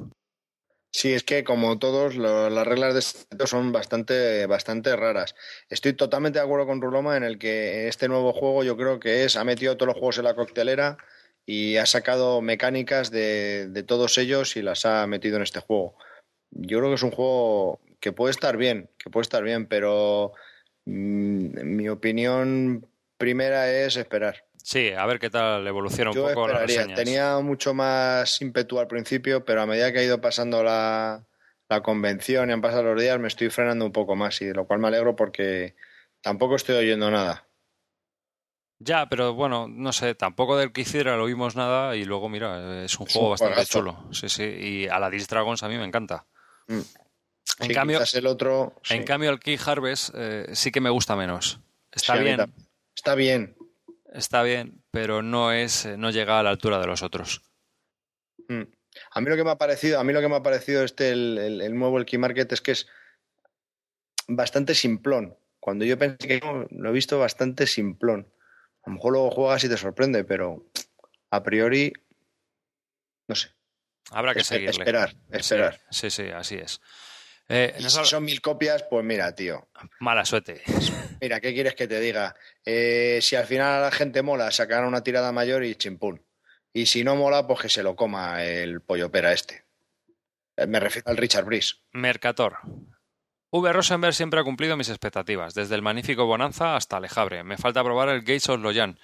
[0.91, 5.35] Sí, es que como todos, las reglas de este son bastante, bastante raras.
[5.71, 9.25] Estoy totalmente de acuerdo con Ruloma en el que este nuevo juego yo creo que
[9.25, 10.99] es, ha metido todos los juegos en la coctelera
[11.47, 15.95] y ha sacado mecánicas de, de todos ellos y las ha metido en este juego.
[16.51, 20.33] Yo creo que es un juego que puede estar bien, que puede estar bien, pero
[20.85, 24.45] mm, mi opinión primera es esperar.
[24.63, 26.99] Sí, a ver qué tal evoluciona un poco la reseñas.
[26.99, 31.27] Tenía mucho más ímpetu al principio, pero a medida que ha ido pasando la,
[31.69, 34.55] la convención y han pasado los días, me estoy frenando un poco más, y de
[34.55, 35.75] lo cual me alegro porque
[36.21, 37.49] tampoco estoy oyendo nada.
[38.81, 42.85] Ya, pero bueno, no sé, tampoco del que hiciera lo oímos nada y luego, mira,
[42.85, 44.05] es un juego bastante chulo.
[44.13, 46.27] Sí, sí, y a la Dis Dragons a mí me encanta.
[46.69, 46.81] Mm.
[47.61, 51.61] En, cambio, el otro, en cambio, el Key Harvest eh, sí que me gusta menos.
[51.91, 52.53] Está bien.
[52.95, 53.57] Está bien.
[54.13, 57.43] Está bien, pero no es, eh, no llega a la altura de los otros.
[58.49, 58.63] Mm.
[59.13, 61.11] A mí lo que me ha parecido, a mí lo que me ha parecido este
[61.11, 62.87] el, nuevo el Key Market es que es
[64.27, 65.37] bastante simplón.
[65.61, 68.33] Cuando yo pensé que lo he visto bastante simplón.
[68.85, 70.65] A lo mejor luego juegas y te sorprende, pero
[71.31, 71.93] a priori
[73.29, 73.51] no sé.
[74.11, 74.71] Habrá que seguirle.
[74.71, 75.81] Esperar, esperar.
[75.91, 76.81] sí, sí así es.
[77.49, 79.69] Eh, si son mil copias, pues mira, tío.
[80.01, 80.63] Mala suerte.
[81.21, 82.37] Mira, ¿qué quieres que te diga?
[82.65, 86.23] Eh, si al final a la gente mola, sacarán una tirada mayor y chimpún.
[86.73, 89.65] Y si no mola, pues que se lo coma el pollo pera este.
[90.57, 91.77] Eh, me refiero al Richard Brice.
[91.93, 92.59] Mercator.
[93.51, 93.73] V.
[93.73, 97.45] Rosenberg siempre ha cumplido mis expectativas, desde el magnífico Bonanza hasta Alejabre.
[97.45, 98.99] Me falta probar el Gates of Loyan,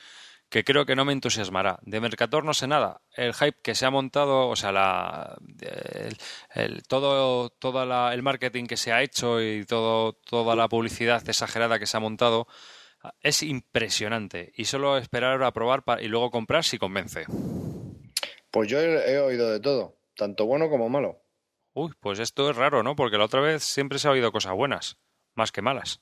[0.54, 1.80] que creo que no me entusiasmará.
[1.82, 3.02] De Mercator no sé nada.
[3.16, 5.36] El hype que se ha montado, o sea, la,
[6.54, 11.80] el, todo toda el marketing que se ha hecho y todo, toda la publicidad exagerada
[11.80, 12.46] que se ha montado
[13.20, 14.52] es impresionante.
[14.54, 17.24] Y solo esperar a probar y luego comprar si convence.
[18.52, 21.20] Pues yo he, oído de todo, tanto bueno como malo.
[21.72, 22.94] Uy, pues esto es raro, ¿no?
[22.94, 24.98] Porque la otra vez siempre se ha oído cosas buenas,
[25.34, 26.00] más que malas.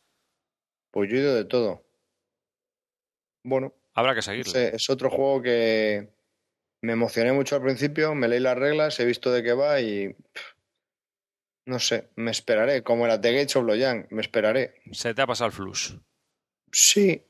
[0.91, 1.87] Pues yo he oído de todo.
[3.45, 4.53] Bueno, Habrá que seguirlo.
[4.59, 6.09] es otro juego que
[6.83, 10.15] me emocioné mucho al principio, me leí las reglas, he visto de qué va y.
[11.67, 12.83] no sé, me esperaré.
[12.83, 14.75] Como era The Gates of Loyang, me esperaré.
[14.91, 15.97] ¿Se te ha pasado el flux?
[16.73, 17.25] Sí.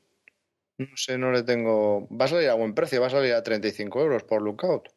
[0.79, 2.07] No sé, no le tengo.
[2.09, 4.89] Va a salir a buen precio, va a salir a 35 euros por Lookout.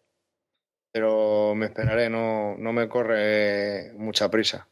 [0.90, 4.66] Pero me esperaré, no, no me corre mucha prisa.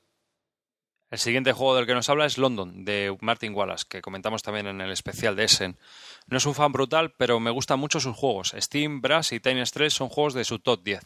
[1.11, 4.67] El siguiente juego del que nos habla es London, de Martin Wallace, que comentamos también
[4.67, 5.77] en el especial de Essen.
[6.27, 8.55] No es un fan brutal, pero me gustan mucho sus juegos.
[8.59, 11.01] Steam, Brass y Tiny Stress son juegos de su top 10.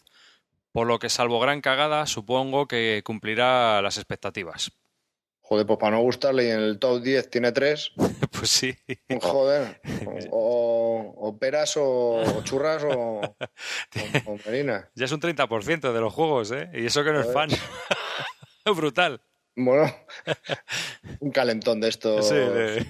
[0.72, 4.70] Por lo que, salvo gran cagada, supongo que cumplirá las expectativas.
[5.48, 7.92] Joder, pues para no gustarle y en el top 10 tiene 3.
[8.30, 8.76] pues sí.
[9.20, 9.80] Joder.
[10.30, 13.20] O, peras o, churras o,
[14.26, 14.36] o,
[14.94, 16.70] Ya es un 30% de los juegos, ¿eh?
[16.74, 17.48] Y eso que no es fan.
[18.76, 19.22] Brutal.
[19.60, 19.92] Bueno,
[21.20, 22.22] un calentón de esto.
[22.22, 22.86] Sí, de...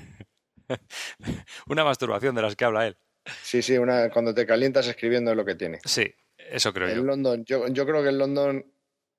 [1.66, 2.96] una masturbación de las que habla él.
[3.42, 5.78] Sí, sí, una, cuando te calientas escribiendo es lo que tiene.
[5.84, 7.02] Sí, eso creo yo.
[7.02, 7.68] London, yo.
[7.68, 8.70] Yo creo que el London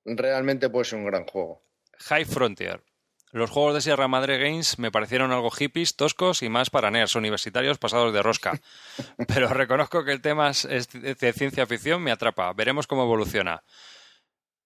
[0.06, 1.64] realmente puede ser un gran juego.
[1.98, 2.84] High Frontier.
[3.32, 7.16] Los juegos de Sierra Madre Games me parecieron algo hippies, toscos y más para nerds
[7.16, 8.60] universitarios pasados de rosca.
[9.28, 12.54] Pero reconozco que el tema es de ciencia ficción me atrapa.
[12.54, 13.64] Veremos cómo evoluciona.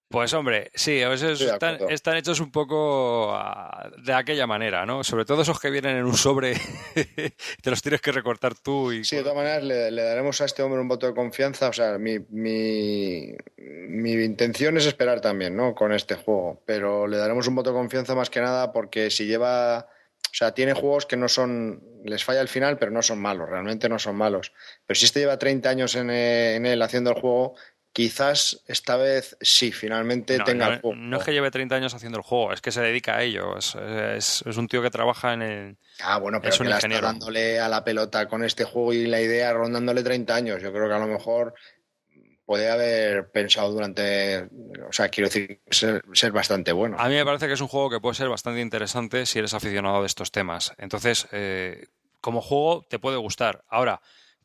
[0.08, 5.02] Pues hombre, sí, están, hechos un poco ah, de aquella manera, ¿no?
[5.02, 6.54] Sobre todo esos que vienen en un sobre
[7.62, 8.92] te los tienes que recortar tú.
[8.92, 9.04] Y...
[9.04, 11.68] Sí, de todas maneras le, daremos a este hombre un voto de confianza.
[11.68, 15.74] O sea, mi, mi, mi, intención es esperar también, ¿no?
[15.74, 16.62] Con este juego.
[16.66, 19.88] Pero le daremos un voto de confianza más que nada porque si lleva...
[20.30, 21.82] O sea, tiene juegos que no son...
[22.04, 23.48] Les falla el final, pero no son malos.
[23.48, 24.52] Realmente no son malos.
[24.86, 27.54] Pero si este lleva 30 años en, en él haciendo el juego
[27.94, 30.96] quizás esta vez sí, finalmente tenga no, el juego.
[30.96, 33.56] No es que lleve 30 años haciendo el juego, es que se dedica a ello.
[33.56, 35.76] Es, es, un tío que trabaja en el.
[36.00, 39.20] Ah, bueno, pero que la está dándole a la pelota con este juego y la
[39.20, 40.62] idea rondándole 30 años.
[40.62, 41.54] Yo creo que a lo mejor
[42.44, 44.48] puede haber pensado durante.
[44.88, 46.96] O sea, quiero decir, ser, ser, bastante bueno.
[46.98, 49.54] A mí me parece que es un juego que puede ser bastante interesante si eres
[49.54, 50.74] aficionado de estos temas.
[50.78, 51.86] Entonces, eh,
[52.20, 53.62] como juego te puede gustar.
[53.68, 54.00] Ahora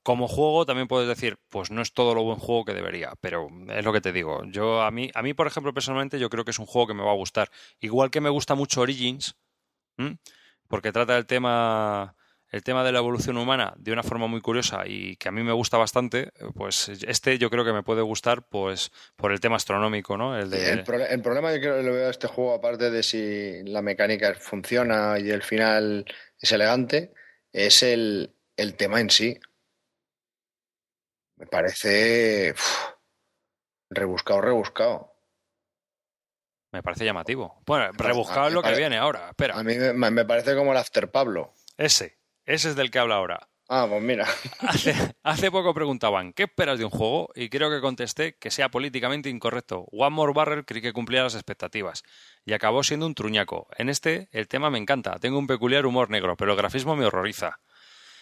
[0.10, 3.48] como juego también puedes decir, pues no es todo lo buen juego que debería, pero
[3.68, 4.42] es lo que te digo.
[4.46, 6.96] Yo a mí, a mí por ejemplo, personalmente, yo creo que es un juego que
[6.96, 7.52] me va a gustar.
[7.80, 9.36] Igual que me gusta mucho Origins,
[10.68, 12.16] porque trata el tema
[12.50, 15.44] el tema de la evolución humana de una forma muy curiosa y que a mí
[15.44, 19.58] me gusta bastante, pues este yo creo que me puede gustar pues por el tema
[19.58, 20.36] astronómico, ¿no?
[20.36, 20.50] El,
[21.22, 25.20] problema yo creo que lo veo a este juego, aparte de si la mecánica funciona
[25.20, 26.04] y el final
[26.40, 27.14] es elegante,
[27.52, 29.40] es el, el tema en sí.
[31.40, 32.54] Me parece
[33.90, 35.14] rebuscado, rebuscado.
[36.72, 37.64] Me parece llamativo.
[37.66, 39.30] Bueno, rebuscado es lo que viene ahora.
[39.30, 39.58] Espera.
[39.58, 41.54] A mí me, parece como el After Pablo.
[41.78, 42.20] Ese.
[42.46, 43.50] Ese es del que habla ahora.
[43.70, 44.28] Ah, pues mira.
[45.24, 47.30] Hace, poco preguntaban, ¿qué esperas de un juego?
[47.36, 49.86] Y creo que contesté que sea políticamente incorrecto.
[49.92, 52.04] One More Barrel creí que cumplía las expectativas.
[52.44, 53.70] Y acabó siendo un truñaco.
[53.78, 55.20] En este, el tema me encanta.
[55.20, 57.60] Tengo un peculiar humor negro, pero el grafismo me horroriza.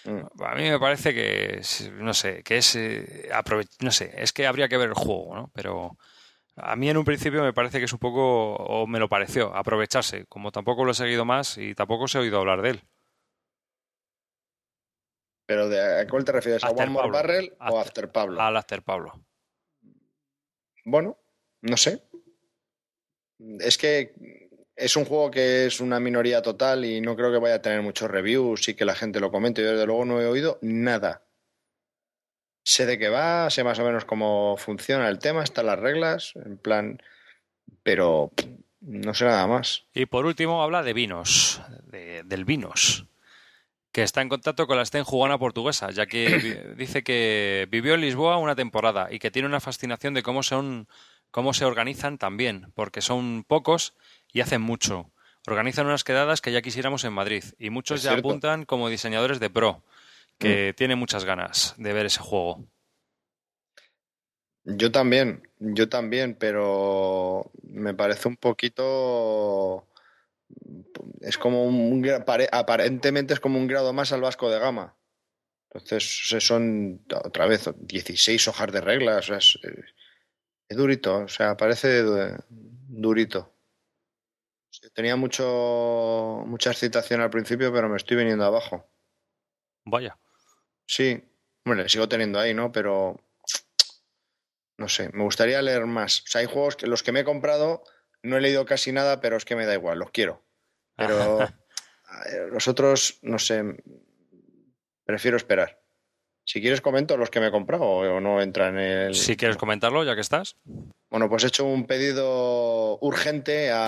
[0.08, 0.42] Mm.
[0.42, 1.62] A mí me parece que,
[1.96, 3.30] no sé, que es, eh,
[3.82, 5.52] no sé, es que habría que ver el juego, ¿no?
[5.54, 5.98] Pero
[6.56, 9.54] a mí en un principio me parece que es un poco, o me lo pareció,
[9.54, 12.84] aprovecharse, como tampoco lo he seguido más y tampoco se ha oído hablar de él.
[15.46, 16.64] ¿Pero de, a cuál te refieres?
[16.64, 18.42] ¿A One More Barrel o After Pablo?
[18.42, 19.26] Al After Pablo.
[20.86, 21.18] Bueno,
[21.62, 22.02] no sé.
[23.60, 24.47] Es que
[24.78, 27.82] es un juego que es una minoría total y no creo que vaya a tener
[27.82, 29.64] muchos reviews y que la gente lo comente.
[29.64, 31.24] Yo desde luego no he oído nada.
[32.64, 36.34] Sé de qué va, sé más o menos cómo funciona el tema, están las reglas,
[36.36, 37.02] en plan,
[37.82, 38.32] pero
[38.82, 39.86] no sé nada más.
[39.94, 41.62] Y por último habla de vinos,
[42.26, 43.06] del vinos,
[43.92, 48.02] que está en contacto con la Sten jugana portuguesa, ya que dice que vivió en
[48.02, 50.88] Lisboa una temporada y que tiene una fascinación de cómo son
[51.32, 53.94] cómo se organizan también, porque son pocos
[54.38, 55.12] y hacen mucho.
[55.48, 59.50] Organizan unas quedadas que ya quisiéramos en Madrid y muchos ya apuntan como diseñadores de
[59.50, 59.84] pro,
[60.38, 60.76] que mm.
[60.76, 62.64] tienen muchas ganas de ver ese juego.
[64.64, 69.88] Yo también, yo también, pero me parece un poquito.
[71.22, 72.08] Es como un.
[72.52, 74.96] Aparentemente es como un grado más al vasco de gama.
[75.72, 76.04] Entonces,
[76.46, 79.30] son otra vez 16 hojas de reglas.
[79.30, 79.58] es,
[80.70, 82.04] es durito, o sea, parece
[82.88, 83.57] durito.
[84.98, 88.90] Tenía mucho, mucha excitación al principio, pero me estoy viniendo abajo.
[89.86, 90.18] Vaya.
[90.88, 91.24] Sí,
[91.64, 92.72] bueno, le sigo teniendo ahí, ¿no?
[92.72, 93.16] Pero
[94.76, 96.22] no sé, me gustaría leer más.
[96.22, 97.84] O sea, hay juegos que los que me he comprado
[98.24, 100.44] no he leído casi nada, pero es que me da igual, los quiero.
[100.96, 101.38] Pero
[102.52, 103.64] los otros, no sé,
[105.06, 105.77] prefiero esperar.
[106.48, 109.16] Si quieres comento los que me he comprado o no entra en el...
[109.16, 110.56] Si quieres comentarlo, ya que estás.
[111.10, 113.88] Bueno, pues he hecho un pedido urgente a,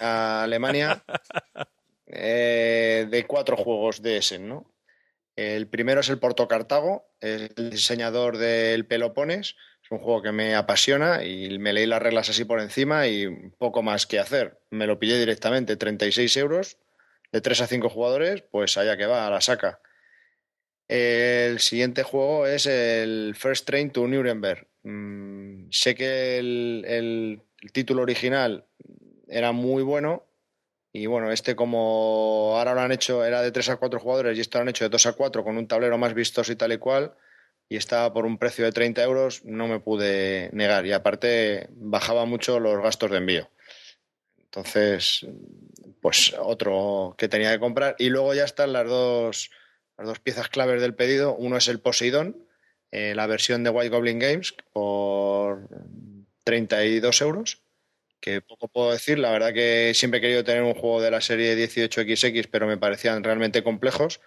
[0.00, 1.04] a Alemania
[2.08, 4.66] eh, de cuatro juegos de Essen, ¿no?
[5.36, 9.54] El primero es el Porto Cartago, el diseñador del Pelopones.
[9.84, 13.28] Es un juego que me apasiona y me leí las reglas así por encima y
[13.58, 14.58] poco más que hacer.
[14.70, 16.78] Me lo pillé directamente, 36 euros,
[17.30, 19.80] de 3 a 5 jugadores, pues allá que va, a la saca.
[20.94, 24.66] El siguiente juego es el First Train to Nuremberg.
[24.82, 27.40] Mm, sé que el,
[27.72, 28.66] título original
[29.26, 30.26] era muy bueno
[30.92, 34.42] y bueno, este como ahora lo han hecho, era de 3 a 4 jugadores y
[34.42, 36.72] esto lo han hecho de 2 a 4 con un tablero más vistoso y tal
[36.74, 37.14] y cual
[37.70, 42.26] y estaba por un precio de 30 euros, no me pude negar y aparte bajaba
[42.26, 43.48] mucho los gastos de envío.
[44.36, 45.26] Entonces,
[46.02, 49.50] pues otro que tenía que comprar y luego ya están las dos
[49.98, 51.34] las dos piezas claves del pedido.
[51.34, 52.46] Uno es el Poseidón,
[52.90, 55.68] eh, la versión de White Goblin Games, por
[56.44, 57.62] 32 euros.
[58.20, 61.20] Que poco puedo decir, la verdad que siempre he querido tener un juego de la
[61.20, 64.20] serie 18XX, pero me parecían realmente complejos.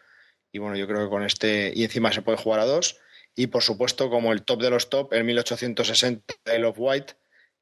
[0.51, 2.99] Y bueno, yo creo que con este, y encima se puede jugar a dos.
[3.35, 7.13] Y por supuesto, como el top de los top, el 1860 Tale of White,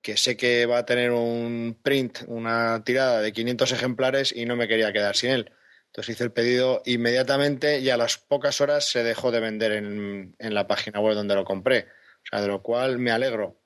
[0.02, 4.56] que sé que va a tener un print, una tirada de 500 ejemplares y no
[4.56, 5.52] me quería quedar sin él.
[5.94, 10.34] Entonces hice el pedido inmediatamente y a las pocas horas se dejó de vender en,
[10.40, 11.86] la página web donde lo compré.
[12.24, 13.60] O sea, de lo cual me alegro.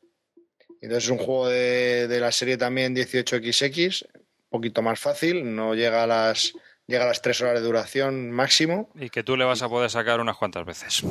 [0.82, 6.04] Entonces es un juego de, la serie también 18XX, un poquito más fácil, no llega
[6.04, 6.54] a las
[6.86, 8.91] llega a las tres horas de duración máximo.
[8.95, 11.04] Y que tú le vas a poder sacar unas cuantas veces.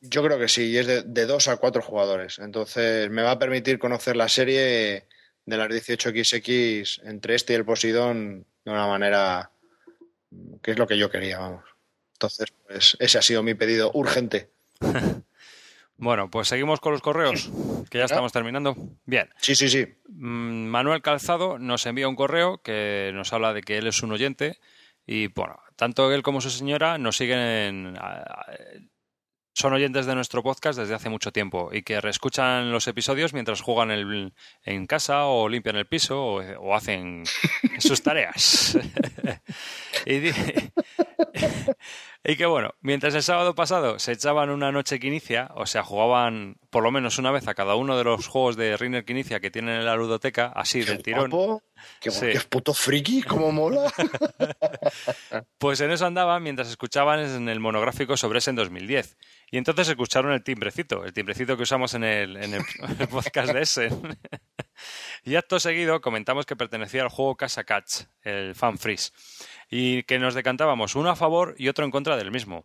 [0.00, 2.40] Yo creo que sí, y es de, de dos a cuatro jugadores.
[2.40, 5.06] Entonces me va a permitir conocer la serie
[5.44, 9.52] de las 18XX entre este y el Posidón de una manera
[10.62, 11.64] que es lo que yo quería, vamos.
[12.14, 14.50] Entonces, pues ese ha sido mi pedido urgente.
[15.96, 17.50] bueno, pues seguimos con los correos,
[17.90, 18.76] que ya estamos terminando.
[19.04, 19.28] Bien.
[19.40, 19.86] Sí, sí, sí.
[20.08, 24.12] Mm, Manuel Calzado nos envía un correo que nos habla de que él es un
[24.12, 24.58] oyente
[25.06, 27.96] y, bueno, tanto él como su señora nos siguen
[29.56, 33.62] son oyentes de nuestro podcast desde hace mucho tiempo y que reescuchan los episodios mientras
[33.62, 37.24] juegan en casa o limpian el piso o, hacen
[37.78, 38.78] sus tareas.
[40.06, 40.30] y,
[42.26, 46.56] y, que bueno, mientras el sábado pasado se echaban una noche quinicia, o sea, jugaban
[46.70, 49.50] por lo menos una vez a cada uno de los juegos de Reiner Quinicia que
[49.50, 51.30] tienen en la ludoteca, así del tirón.
[52.00, 53.90] qué, qué puto friki, cómo mola.
[55.58, 59.16] pues en eso andaban mientras escuchaban en el monográfico sobre ese en 2010.
[59.50, 62.62] Y entonces escucharon el timbrecito, el timbrecito que usamos en el, en el,
[63.10, 63.88] podcast de ese.
[65.24, 69.12] y acto seguido comentamos que pertenecía al juego Casa Catch, el Fan Freeze,
[69.70, 72.64] y que nos decantábamos uno a favor y otro en contra del mismo.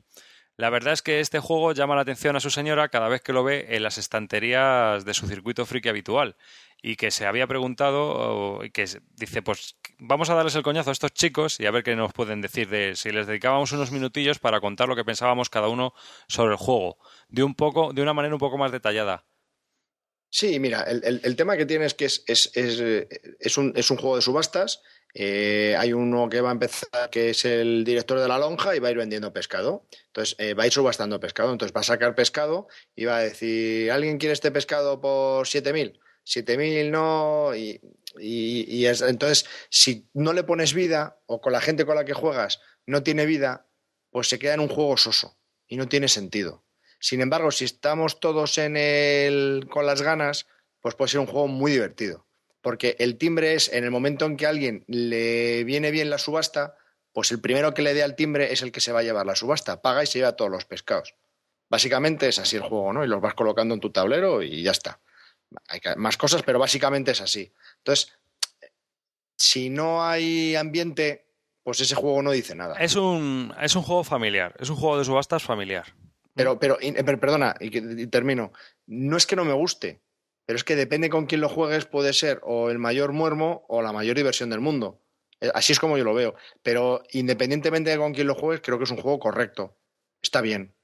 [0.57, 3.33] La verdad es que este juego llama la atención a su señora cada vez que
[3.33, 6.35] lo ve en las estanterías de su circuito friki habitual
[6.83, 10.93] y que se había preguntado y que dice, pues vamos a darles el coñazo a
[10.93, 14.39] estos chicos y a ver qué nos pueden decir de si les dedicábamos unos minutillos
[14.39, 15.93] para contar lo que pensábamos cada uno
[16.27, 16.97] sobre el juego,
[17.29, 19.25] de un poco, de una manera un poco más detallada.
[20.33, 24.15] Sí, mira, el, tema que tiene es que es, es, es, un, es un juego
[24.15, 24.81] de subastas.
[25.13, 28.79] Eh, hay uno que va a empezar, que es el director de la lonja, y
[28.79, 29.85] va a ir vendiendo pescado.
[30.07, 31.51] Entonces, eh, va a ir subastando pescado.
[31.51, 35.99] Entonces, va a sacar pescado y va a decir, ¿alguien quiere este pescado por 7.000?
[36.23, 37.81] 7.000 no, y,
[38.19, 42.59] y, entonces si no le pones vida o con la gente con la que juegas
[42.85, 43.67] no tiene vida,
[44.11, 46.65] pues se queda en un juego soso y no tiene sentido.
[46.99, 50.47] Sin embargo, si estamos todos en el, con las ganas,
[50.81, 52.27] pues puede ser un juego muy divertido.
[52.61, 56.17] Porque el timbre es, en el momento en que a alguien le viene bien la
[56.17, 56.77] subasta,
[57.11, 59.25] pues el primero que le dé al timbre es el que se va a llevar
[59.25, 59.81] la subasta.
[59.81, 61.15] Paga y se lleva todos los pescados.
[61.69, 63.03] Básicamente es así el juego, ¿no?
[63.03, 64.99] Y los vas colocando en tu tablero y ya está
[65.67, 67.51] hay más cosas, pero básicamente es así.
[67.77, 68.17] Entonces,
[69.37, 71.27] si no hay ambiente,
[71.63, 72.75] pues ese juego no dice nada.
[72.79, 75.93] Es un, es un juego familiar, es un juego de subastas familiar.
[76.33, 76.77] Pero, pero,
[77.19, 78.53] perdona, y, termino.
[78.87, 80.01] No es que no me guste,
[80.51, 83.81] pero es que depende con quién lo juegues, puede ser o el mayor muermo o
[83.81, 84.99] la mayor diversión del mundo.
[85.39, 86.35] Eh, así es como yo lo veo.
[86.61, 89.77] Pero independientemente de con quién lo juegues, creo que es un juego correcto.
[90.21, 90.75] Está bien.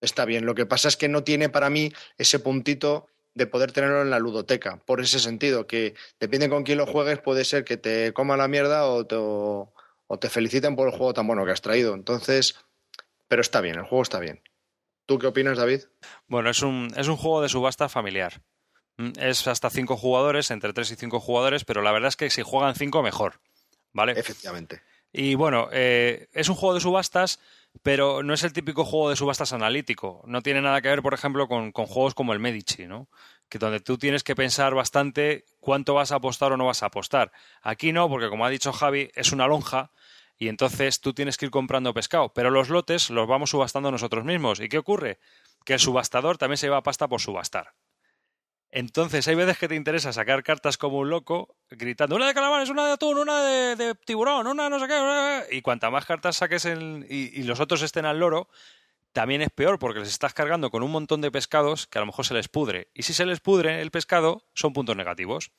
[0.00, 0.46] Está bien.
[0.46, 4.10] Lo que pasa es que no tiene para mí ese puntito de poder tenerlo en
[4.10, 8.12] la ludoteca, por ese sentido, que depende con quién lo juegues, puede ser que te
[8.12, 9.72] coma la mierda o te, o,
[10.06, 11.94] por el juego tan bueno que has traído.
[11.94, 12.54] Entonces,
[13.26, 14.40] pero está bien, el juego está bien.
[15.04, 15.80] ¿Tú qué opinas, David?
[16.28, 18.42] Bueno, es un, es un juego de subasta familiar.
[18.98, 22.30] Mm, es hasta cinco jugadores, entre tres y cinco jugadores, pero la verdad es que
[22.30, 23.40] si juegan cinco, mejor.
[23.92, 24.12] ¿Vale?
[24.12, 24.82] Efectivamente.
[25.12, 27.40] Y bueno, eh, es un juego de subastas,
[27.82, 30.22] pero no es el típico juego de subastas analítico.
[30.26, 33.08] No tiene nada que ver, por ejemplo, con, juegos como el Medici, ¿no?
[33.48, 36.86] Que donde tú tienes que pensar bastante cuánto vas a apostar o no vas a
[36.86, 37.32] apostar.
[37.62, 39.90] Aquí no, porque como ha dicho Javi, es una lonja
[40.36, 42.32] y entonces tú tienes que ir comprando pescado.
[42.34, 44.60] Pero los lotes los vamos subastando nosotros mismos.
[44.60, 45.18] ¿Y qué ocurre?
[45.64, 47.72] Que el subastador también se lleva pasta por subastar.
[48.70, 52.68] Entonces, hay veces que te interesa sacar cartas como un loco, gritando una de calamares,
[52.68, 55.56] una de atún, una de, tiburón, una no sé qué.
[55.56, 58.48] Y cuanta más cartas saques y, los otros estén al loro,
[59.12, 62.06] también es peor porque les estás cargando con un montón de pescados que a lo
[62.06, 62.88] mejor se les pudre.
[62.92, 65.50] Y si se les pudre el pescado, son puntos negativos.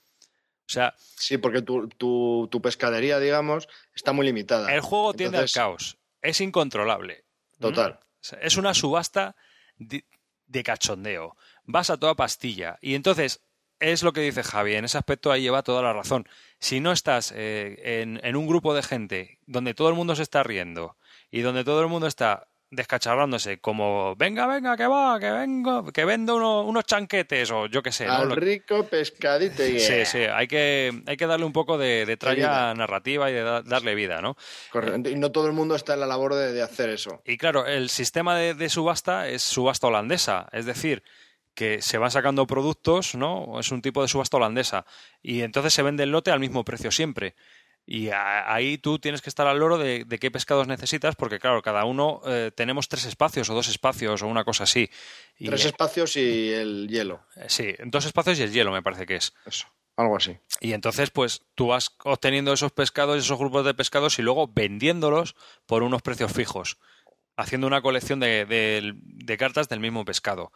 [0.67, 0.93] O sea.
[0.99, 4.71] Sí, porque tu, tu, pescadería, digamos, está muy limitada.
[4.71, 5.97] El juego tiende al caos.
[6.21, 7.25] Es incontrolable.
[7.59, 7.99] Total.
[8.39, 9.35] Es una subasta
[9.77, 11.35] de cachondeo
[11.69, 12.77] vas a toda pastilla.
[12.81, 13.41] Y entonces,
[13.79, 16.27] es lo que dice Javi, en ese aspecto ahí lleva toda la razón.
[16.59, 20.43] Si no estás eh, en, un grupo de gente donde todo el mundo se está
[20.43, 20.97] riendo
[21.31, 26.05] y donde todo el mundo está descacharrándose como venga, venga, que va, que vengo, que
[26.05, 28.05] vendo unos chanquetes o yo qué sé.
[28.05, 29.63] Al rico pescadito.
[29.63, 33.61] Sí, sí, hay que, hay que darle un poco de, de tralla narrativa y de
[33.63, 34.35] darle vida, ¿no?
[34.71, 37.21] Correcto, y no todo el mundo está en la labor de, hacer eso.
[37.25, 41.03] Y claro, el sistema de subasta es subasta holandesa, es decir,
[41.59, 43.59] que se van sacando productos, ¿no?
[43.59, 44.85] Es un tipo de subasta holandesa.
[45.21, 47.35] Y entonces se vende el lote al mismo precio siempre.
[47.85, 51.83] Y ahí tú tienes que estar al loro de, qué pescados necesitas, porque claro, cada
[51.83, 54.89] uno eh, tenemos tres espacios o dos espacios o una cosa así.
[55.37, 57.25] tres espacios y el hielo.
[57.35, 59.33] Eh, sí, dos espacios y el hielo me parece que es.
[59.45, 59.67] Eso,
[59.97, 60.37] algo así.
[60.61, 65.35] Y entonces, pues tú vas obteniendo esos pescados, esos grupos de pescados y luego vendiéndolos
[65.65, 66.77] por unos precios fijos,
[67.35, 70.53] haciendo una colección de cartas del mismo pescado.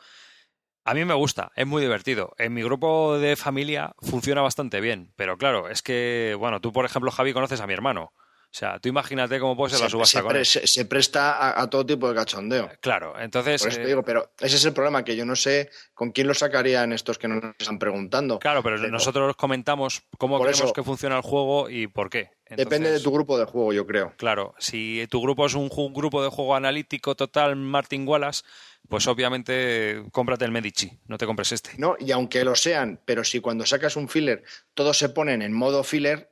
[0.85, 2.33] A mí me gusta, es muy divertido.
[2.37, 6.83] En mi grupo de familia funciona bastante bien, pero claro, es que, bueno, tú por
[6.83, 8.11] ejemplo, Javi, conoces a mi hermano.
[8.53, 10.45] O sea, tú imagínate cómo puede ser se, la subasta se con él.
[10.45, 12.69] se- se presta a, a todo tipo de cachondeo.
[12.81, 13.59] Claro, entonces.
[13.59, 16.11] Por eso te eh, digo, pero ese es el problema, que yo no sé con
[16.11, 18.37] quién lo sacarían estos que nos están preguntando.
[18.37, 22.29] Claro, pero, Pero- nosotros comentamos cómo creemos eso- que funciona el juego y por qué.
[22.47, 24.13] Depende de tu grupo de juego, yo creo.
[24.17, 28.43] Claro, si tu grupo es un ju- grupo de juego analítico total Martin Wallace,
[28.87, 29.53] pues obviamente
[29.93, 31.71] eh, cómprate el Medici, no te compres este.
[31.77, 34.43] No, y aunque lo sean, pero si cuando sacas un filler
[34.75, 36.29] todos se ponen en modo filler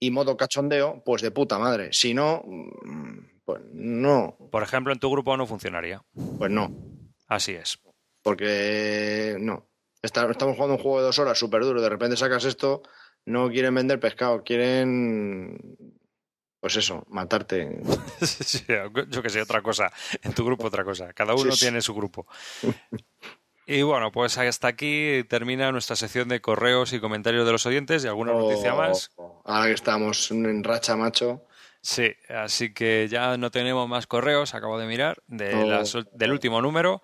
[0.00, 1.88] y modo cachondeo, pues de puta madre.
[1.92, 6.02] Si no, mm, pues no, Por ejemplo, en tu grupo no funcionaría.
[6.38, 6.70] pues no.
[7.28, 7.78] Así es.
[8.22, 9.68] Porque no.
[10.02, 12.82] Está- estamos jugando un juego de dos horas súper duro, de repente sacas esto,
[13.24, 15.76] no quieren vender pescado, quieren.
[16.60, 17.80] Pues eso, matarte.
[18.20, 18.64] Sí,
[19.08, 19.92] Yo que sé, otra cosa.
[20.22, 21.12] En tu grupo otra cosa.
[21.12, 21.64] Cada uno Sí, sí.
[21.66, 22.26] tiene su grupo.
[23.66, 28.04] Y bueno, pues hasta aquí termina nuestra sección de correos y comentarios de los oyentes
[28.04, 29.10] y alguna noticia Oh, más.
[29.44, 31.44] Ahora que estamos en racha, macho.
[31.82, 36.02] Sí, así que ya no tenemos más correos, acabo de mirar, de Oh.
[36.12, 37.02] del último número.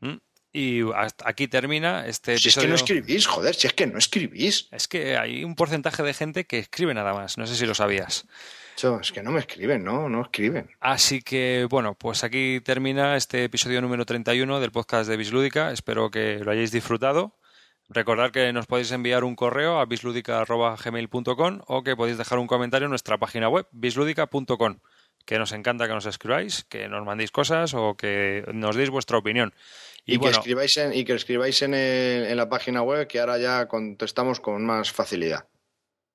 [0.00, 0.18] ¿m?
[0.52, 3.98] Y hasta aquí termina este Si es que no escribís, joder, si es que no
[3.98, 4.68] escribís.
[4.72, 7.74] Es que hay un porcentaje de gente que escribe nada más, no sé si lo
[7.74, 8.26] sabías.
[8.76, 10.70] Cho, es que no me escriben, no, no escriben.
[10.80, 15.70] Así que, bueno, pues aquí termina este episodio número 31 del podcast de Bislúdica.
[15.72, 17.36] Espero que lo hayáis disfrutado.
[17.88, 22.86] Recordad que nos podéis enviar un correo a bisludica.gmail.com o que podéis dejar un comentario
[22.86, 24.78] en nuestra página web, bisludica.com.
[25.24, 29.18] Que nos encanta que nos escribáis, que nos mandéis cosas o que nos deis vuestra
[29.18, 29.52] opinión.
[30.04, 33.20] Y, Y, que escribáis en, y que escribáis en, el- en la página web que
[33.20, 35.44] ahora ya contestamos con más facilidad.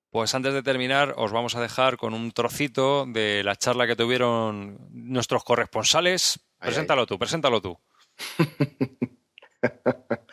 [0.09, 3.95] Pues antes de terminar, os vamos a dejar con un trocito de la charla que
[3.95, 6.39] tuvieron nuestros corresponsales.
[6.59, 7.79] Ay, Preséntalo tú, preséntalo tú.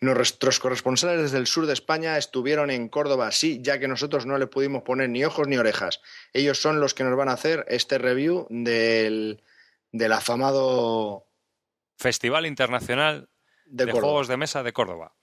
[0.00, 4.38] Nuestros corresponsales desde el sur de España estuvieron en Córdoba, sí, ya que nosotros no
[4.38, 6.00] le pudimos poner ni ojos ni orejas.
[6.32, 9.42] Ellos son los que nos van a hacer este review del,
[9.90, 11.28] del afamado
[11.98, 13.28] Festival Internacional
[13.66, 13.92] de, de.
[13.92, 15.16] Juegos de Mesa de Córdoba.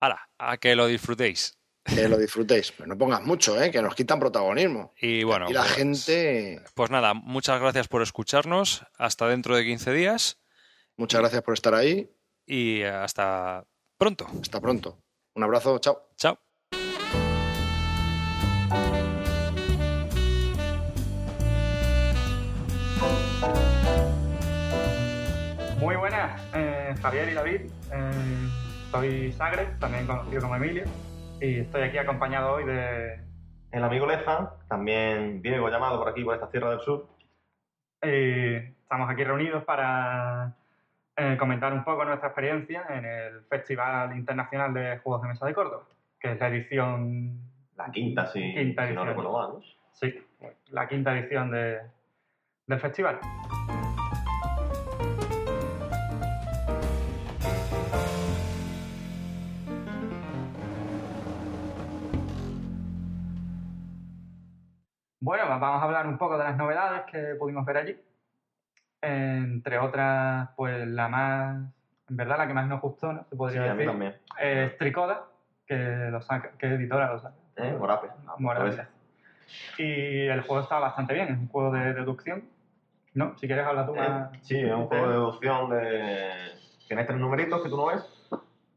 [0.00, 1.58] Hala, a que lo disfrutéis.
[1.94, 2.72] Que lo disfrutéis.
[2.72, 3.70] Pero no pongas mucho, ¿eh?
[3.70, 4.92] que nos quitan protagonismo.
[5.00, 8.84] Y bueno, y la pues, gente, pues nada, muchas gracias por escucharnos.
[8.96, 10.38] Hasta dentro de 15 días
[10.98, 12.10] muchas gracias por estar ahí.
[12.46, 13.64] y hasta
[13.96, 14.26] pronto.
[14.40, 14.98] Hasta pronto.
[15.34, 16.10] Un abrazo, chao.
[16.16, 16.38] Chao.
[25.78, 27.60] Muy buenas, eh, Javier y David.
[27.92, 28.48] Eh,
[28.90, 30.84] soy Sagre, también conocido como Emilio,
[31.40, 33.20] y estoy aquí acompañado hoy de.
[33.70, 37.06] El amigo Lezan, también Diego llamado por aquí, por esta Tierra del Sur.
[38.00, 40.54] eh, estamos aquí reunidos para
[41.16, 45.52] eh, comentar un poco nuestra experiencia en el Festival Internacional de Juegos de Mesa de
[45.54, 45.84] Córdoba,
[46.18, 47.40] que es la edición.
[47.76, 49.48] La quinta, si, Quinta si no recuerdo mal.
[49.54, 49.60] ¿no?
[49.92, 50.14] Sí,
[50.70, 51.80] la quinta edición de-
[52.66, 53.18] del festival.
[65.28, 68.00] Bueno, vamos a hablar un poco de las novedades que pudimos ver allí.
[69.02, 71.70] Entre otras, pues la más,
[72.08, 73.24] en verdad la que más nos gustó, ¿no?
[73.24, 73.86] Se Sí, podría a mí decir.
[73.90, 74.16] también.
[74.40, 75.26] Es Tricoda,
[75.66, 75.76] que
[76.10, 77.34] lo saca, que editora lo saca.
[77.56, 77.76] ¿Eh?
[77.78, 78.08] Morape.
[78.38, 78.76] Morales.
[78.76, 78.88] Pues,
[79.80, 82.44] Y el juego está bastante bien, es un juego de deducción.
[83.12, 83.36] ¿No?
[83.36, 84.30] Si quieres hablar tú eh, más.
[84.40, 86.30] sí, es un juego de deducción de...
[86.86, 88.17] Tienes tres numeritos que tú no ves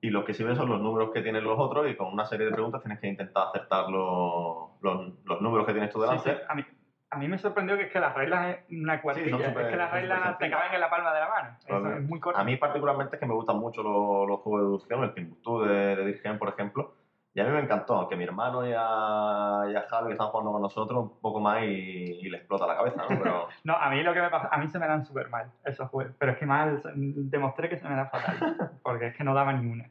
[0.02, 2.26] y los que sí ves son los números que tienen los otros y con una
[2.26, 6.32] serie de preguntas tienes que intentar acertar los, los, los números que tienes tú delante.
[6.34, 6.66] sí, A, mí,
[7.12, 9.38] a mí me sorprendió que es que las reglas una cuartilla.
[9.48, 11.58] es que las reglas te caben en la palma de la mano.
[11.66, 12.40] Eso es muy corto.
[12.40, 15.62] A mí particularmente es que me gustan mucho los, los juegos de deducción, el Timbuktu
[15.62, 16.96] de, de Dirgen, por ejemplo.
[17.34, 20.28] Y a mí me encantó, aunque mi hermano y a, y a Javi, que están
[20.28, 23.08] jugando con nosotros, un poco más y, y le explota la cabeza, ¿no?
[23.24, 25.50] Pero No, a mí lo que me pasa, a mí se me dan súper mal
[25.64, 26.14] esos juegos.
[26.20, 28.80] Pero es que mal demostré que se me da fatal.
[28.84, 29.90] porque es que no daba ni una.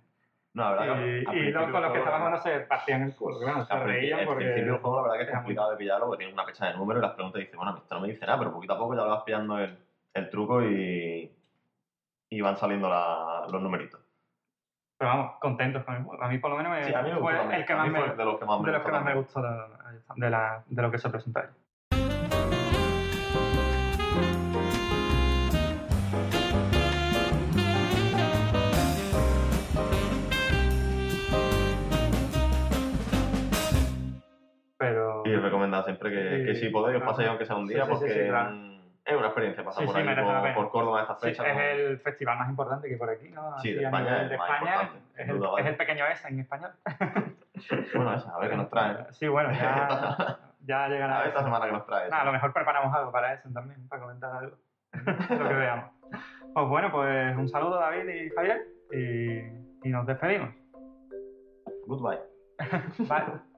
[0.52, 3.14] no, la verdad que Y, al y con los que estábamos no se partían el
[3.16, 3.38] culo.
[3.40, 4.44] Claro, se al reían al porque.
[4.44, 6.74] principio el juego la verdad que es complicado de pillarlo porque tiene una fecha de
[6.76, 8.94] número y las preguntas dicen, bueno, esto no me dice nada, pero poquito a poco
[8.94, 9.78] ya lo vas pillando el,
[10.12, 11.32] el truco y,
[12.28, 14.00] y van saliendo la- los numeritos.
[15.00, 16.22] Pero vamos, contentos con el juego.
[16.22, 18.44] A mí por lo menos me, Sí, fue el que más me, de los que
[18.44, 19.42] más me de los que gustó más me gustó
[20.16, 21.46] de, la- de lo que se presentó ahí.
[34.78, 37.84] Pero Y recomendad siempre que, Sí, que si podéis os paséis aunque sea un día
[37.84, 38.69] sí, porque claro.
[39.10, 41.46] Es una experiencia pasar Sí, por sí, ahí por, por Córdoba esta sí, fecha.
[41.46, 41.60] es ¿no?
[41.62, 43.58] el festival más importante que por aquí, ¿no?
[43.58, 45.64] Sí, de España es de España es el, duda, vaya.
[45.64, 46.70] es el pequeño S en español.
[47.94, 49.12] Bueno, esa, a ver qué nos trae.
[49.12, 51.16] Sí, bueno, ya ya llegará.
[51.16, 51.86] A ver esta semana que nos.
[51.86, 54.56] Nada, a lo mejor preparamos algo para eso también, para comentar algo.
[54.94, 55.90] lo que veamos.
[56.54, 58.62] Pues bueno, pues un saludo David y Javier
[58.92, 60.54] y, y nos despedimos.
[61.86, 62.20] Goodbye.
[62.98, 63.49] Bye.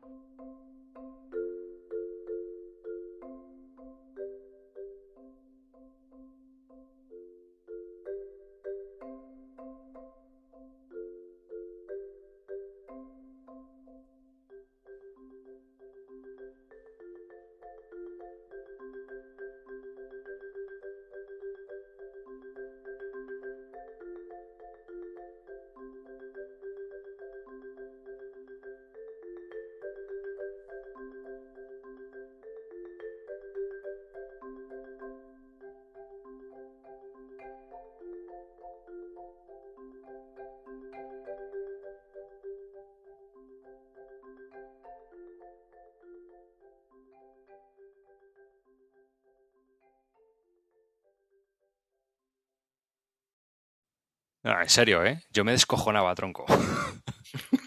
[54.73, 55.23] Serio, ¿eh?
[55.31, 56.47] Yo me descojonaba, tronco.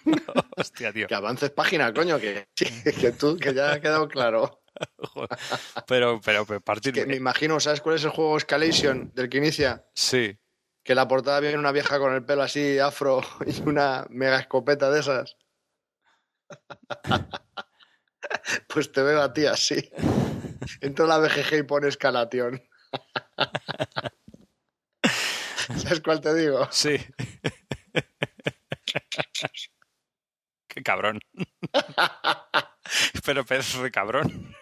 [0.57, 1.07] Hostia, tío.
[1.07, 4.61] Que avances página, coño, que, que tú, que ya ha quedado claro.
[5.87, 6.93] Pero, pero, pero partir...
[6.93, 9.85] Que me imagino, ¿sabes cuál es el juego Escalation del que inicia?
[9.93, 10.37] Sí.
[10.83, 14.91] Que la portada viene una vieja con el pelo así afro y una mega escopeta
[14.91, 15.37] de esas.
[18.67, 19.89] Pues te veo a ti así.
[20.81, 22.61] Entro a la BGG y pone escalación.
[25.77, 26.67] ¿Sabes cuál te digo?
[26.71, 26.97] Sí.
[30.67, 31.19] Qué cabrón.
[33.25, 34.55] Pero pedazo de cabrón.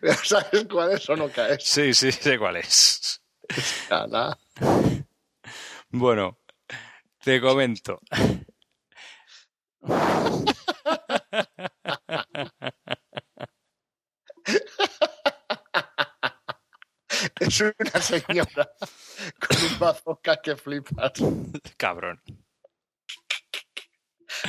[0.00, 1.62] Pero ¿Sabes cuál es o no caes?
[1.62, 3.22] Sí, sí, sé cuál es.
[3.48, 4.38] Escala.
[5.90, 6.38] Bueno,
[7.22, 8.00] te comento.
[17.40, 18.70] Es una señora
[19.40, 21.12] con un bazooka que flipas.
[21.76, 22.20] Cabrón.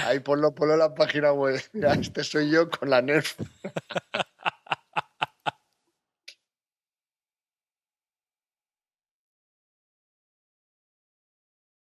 [0.06, 1.62] Ahí ponlo, ponlo en la página web.
[1.74, 3.36] Mira, este soy yo con la Nerf.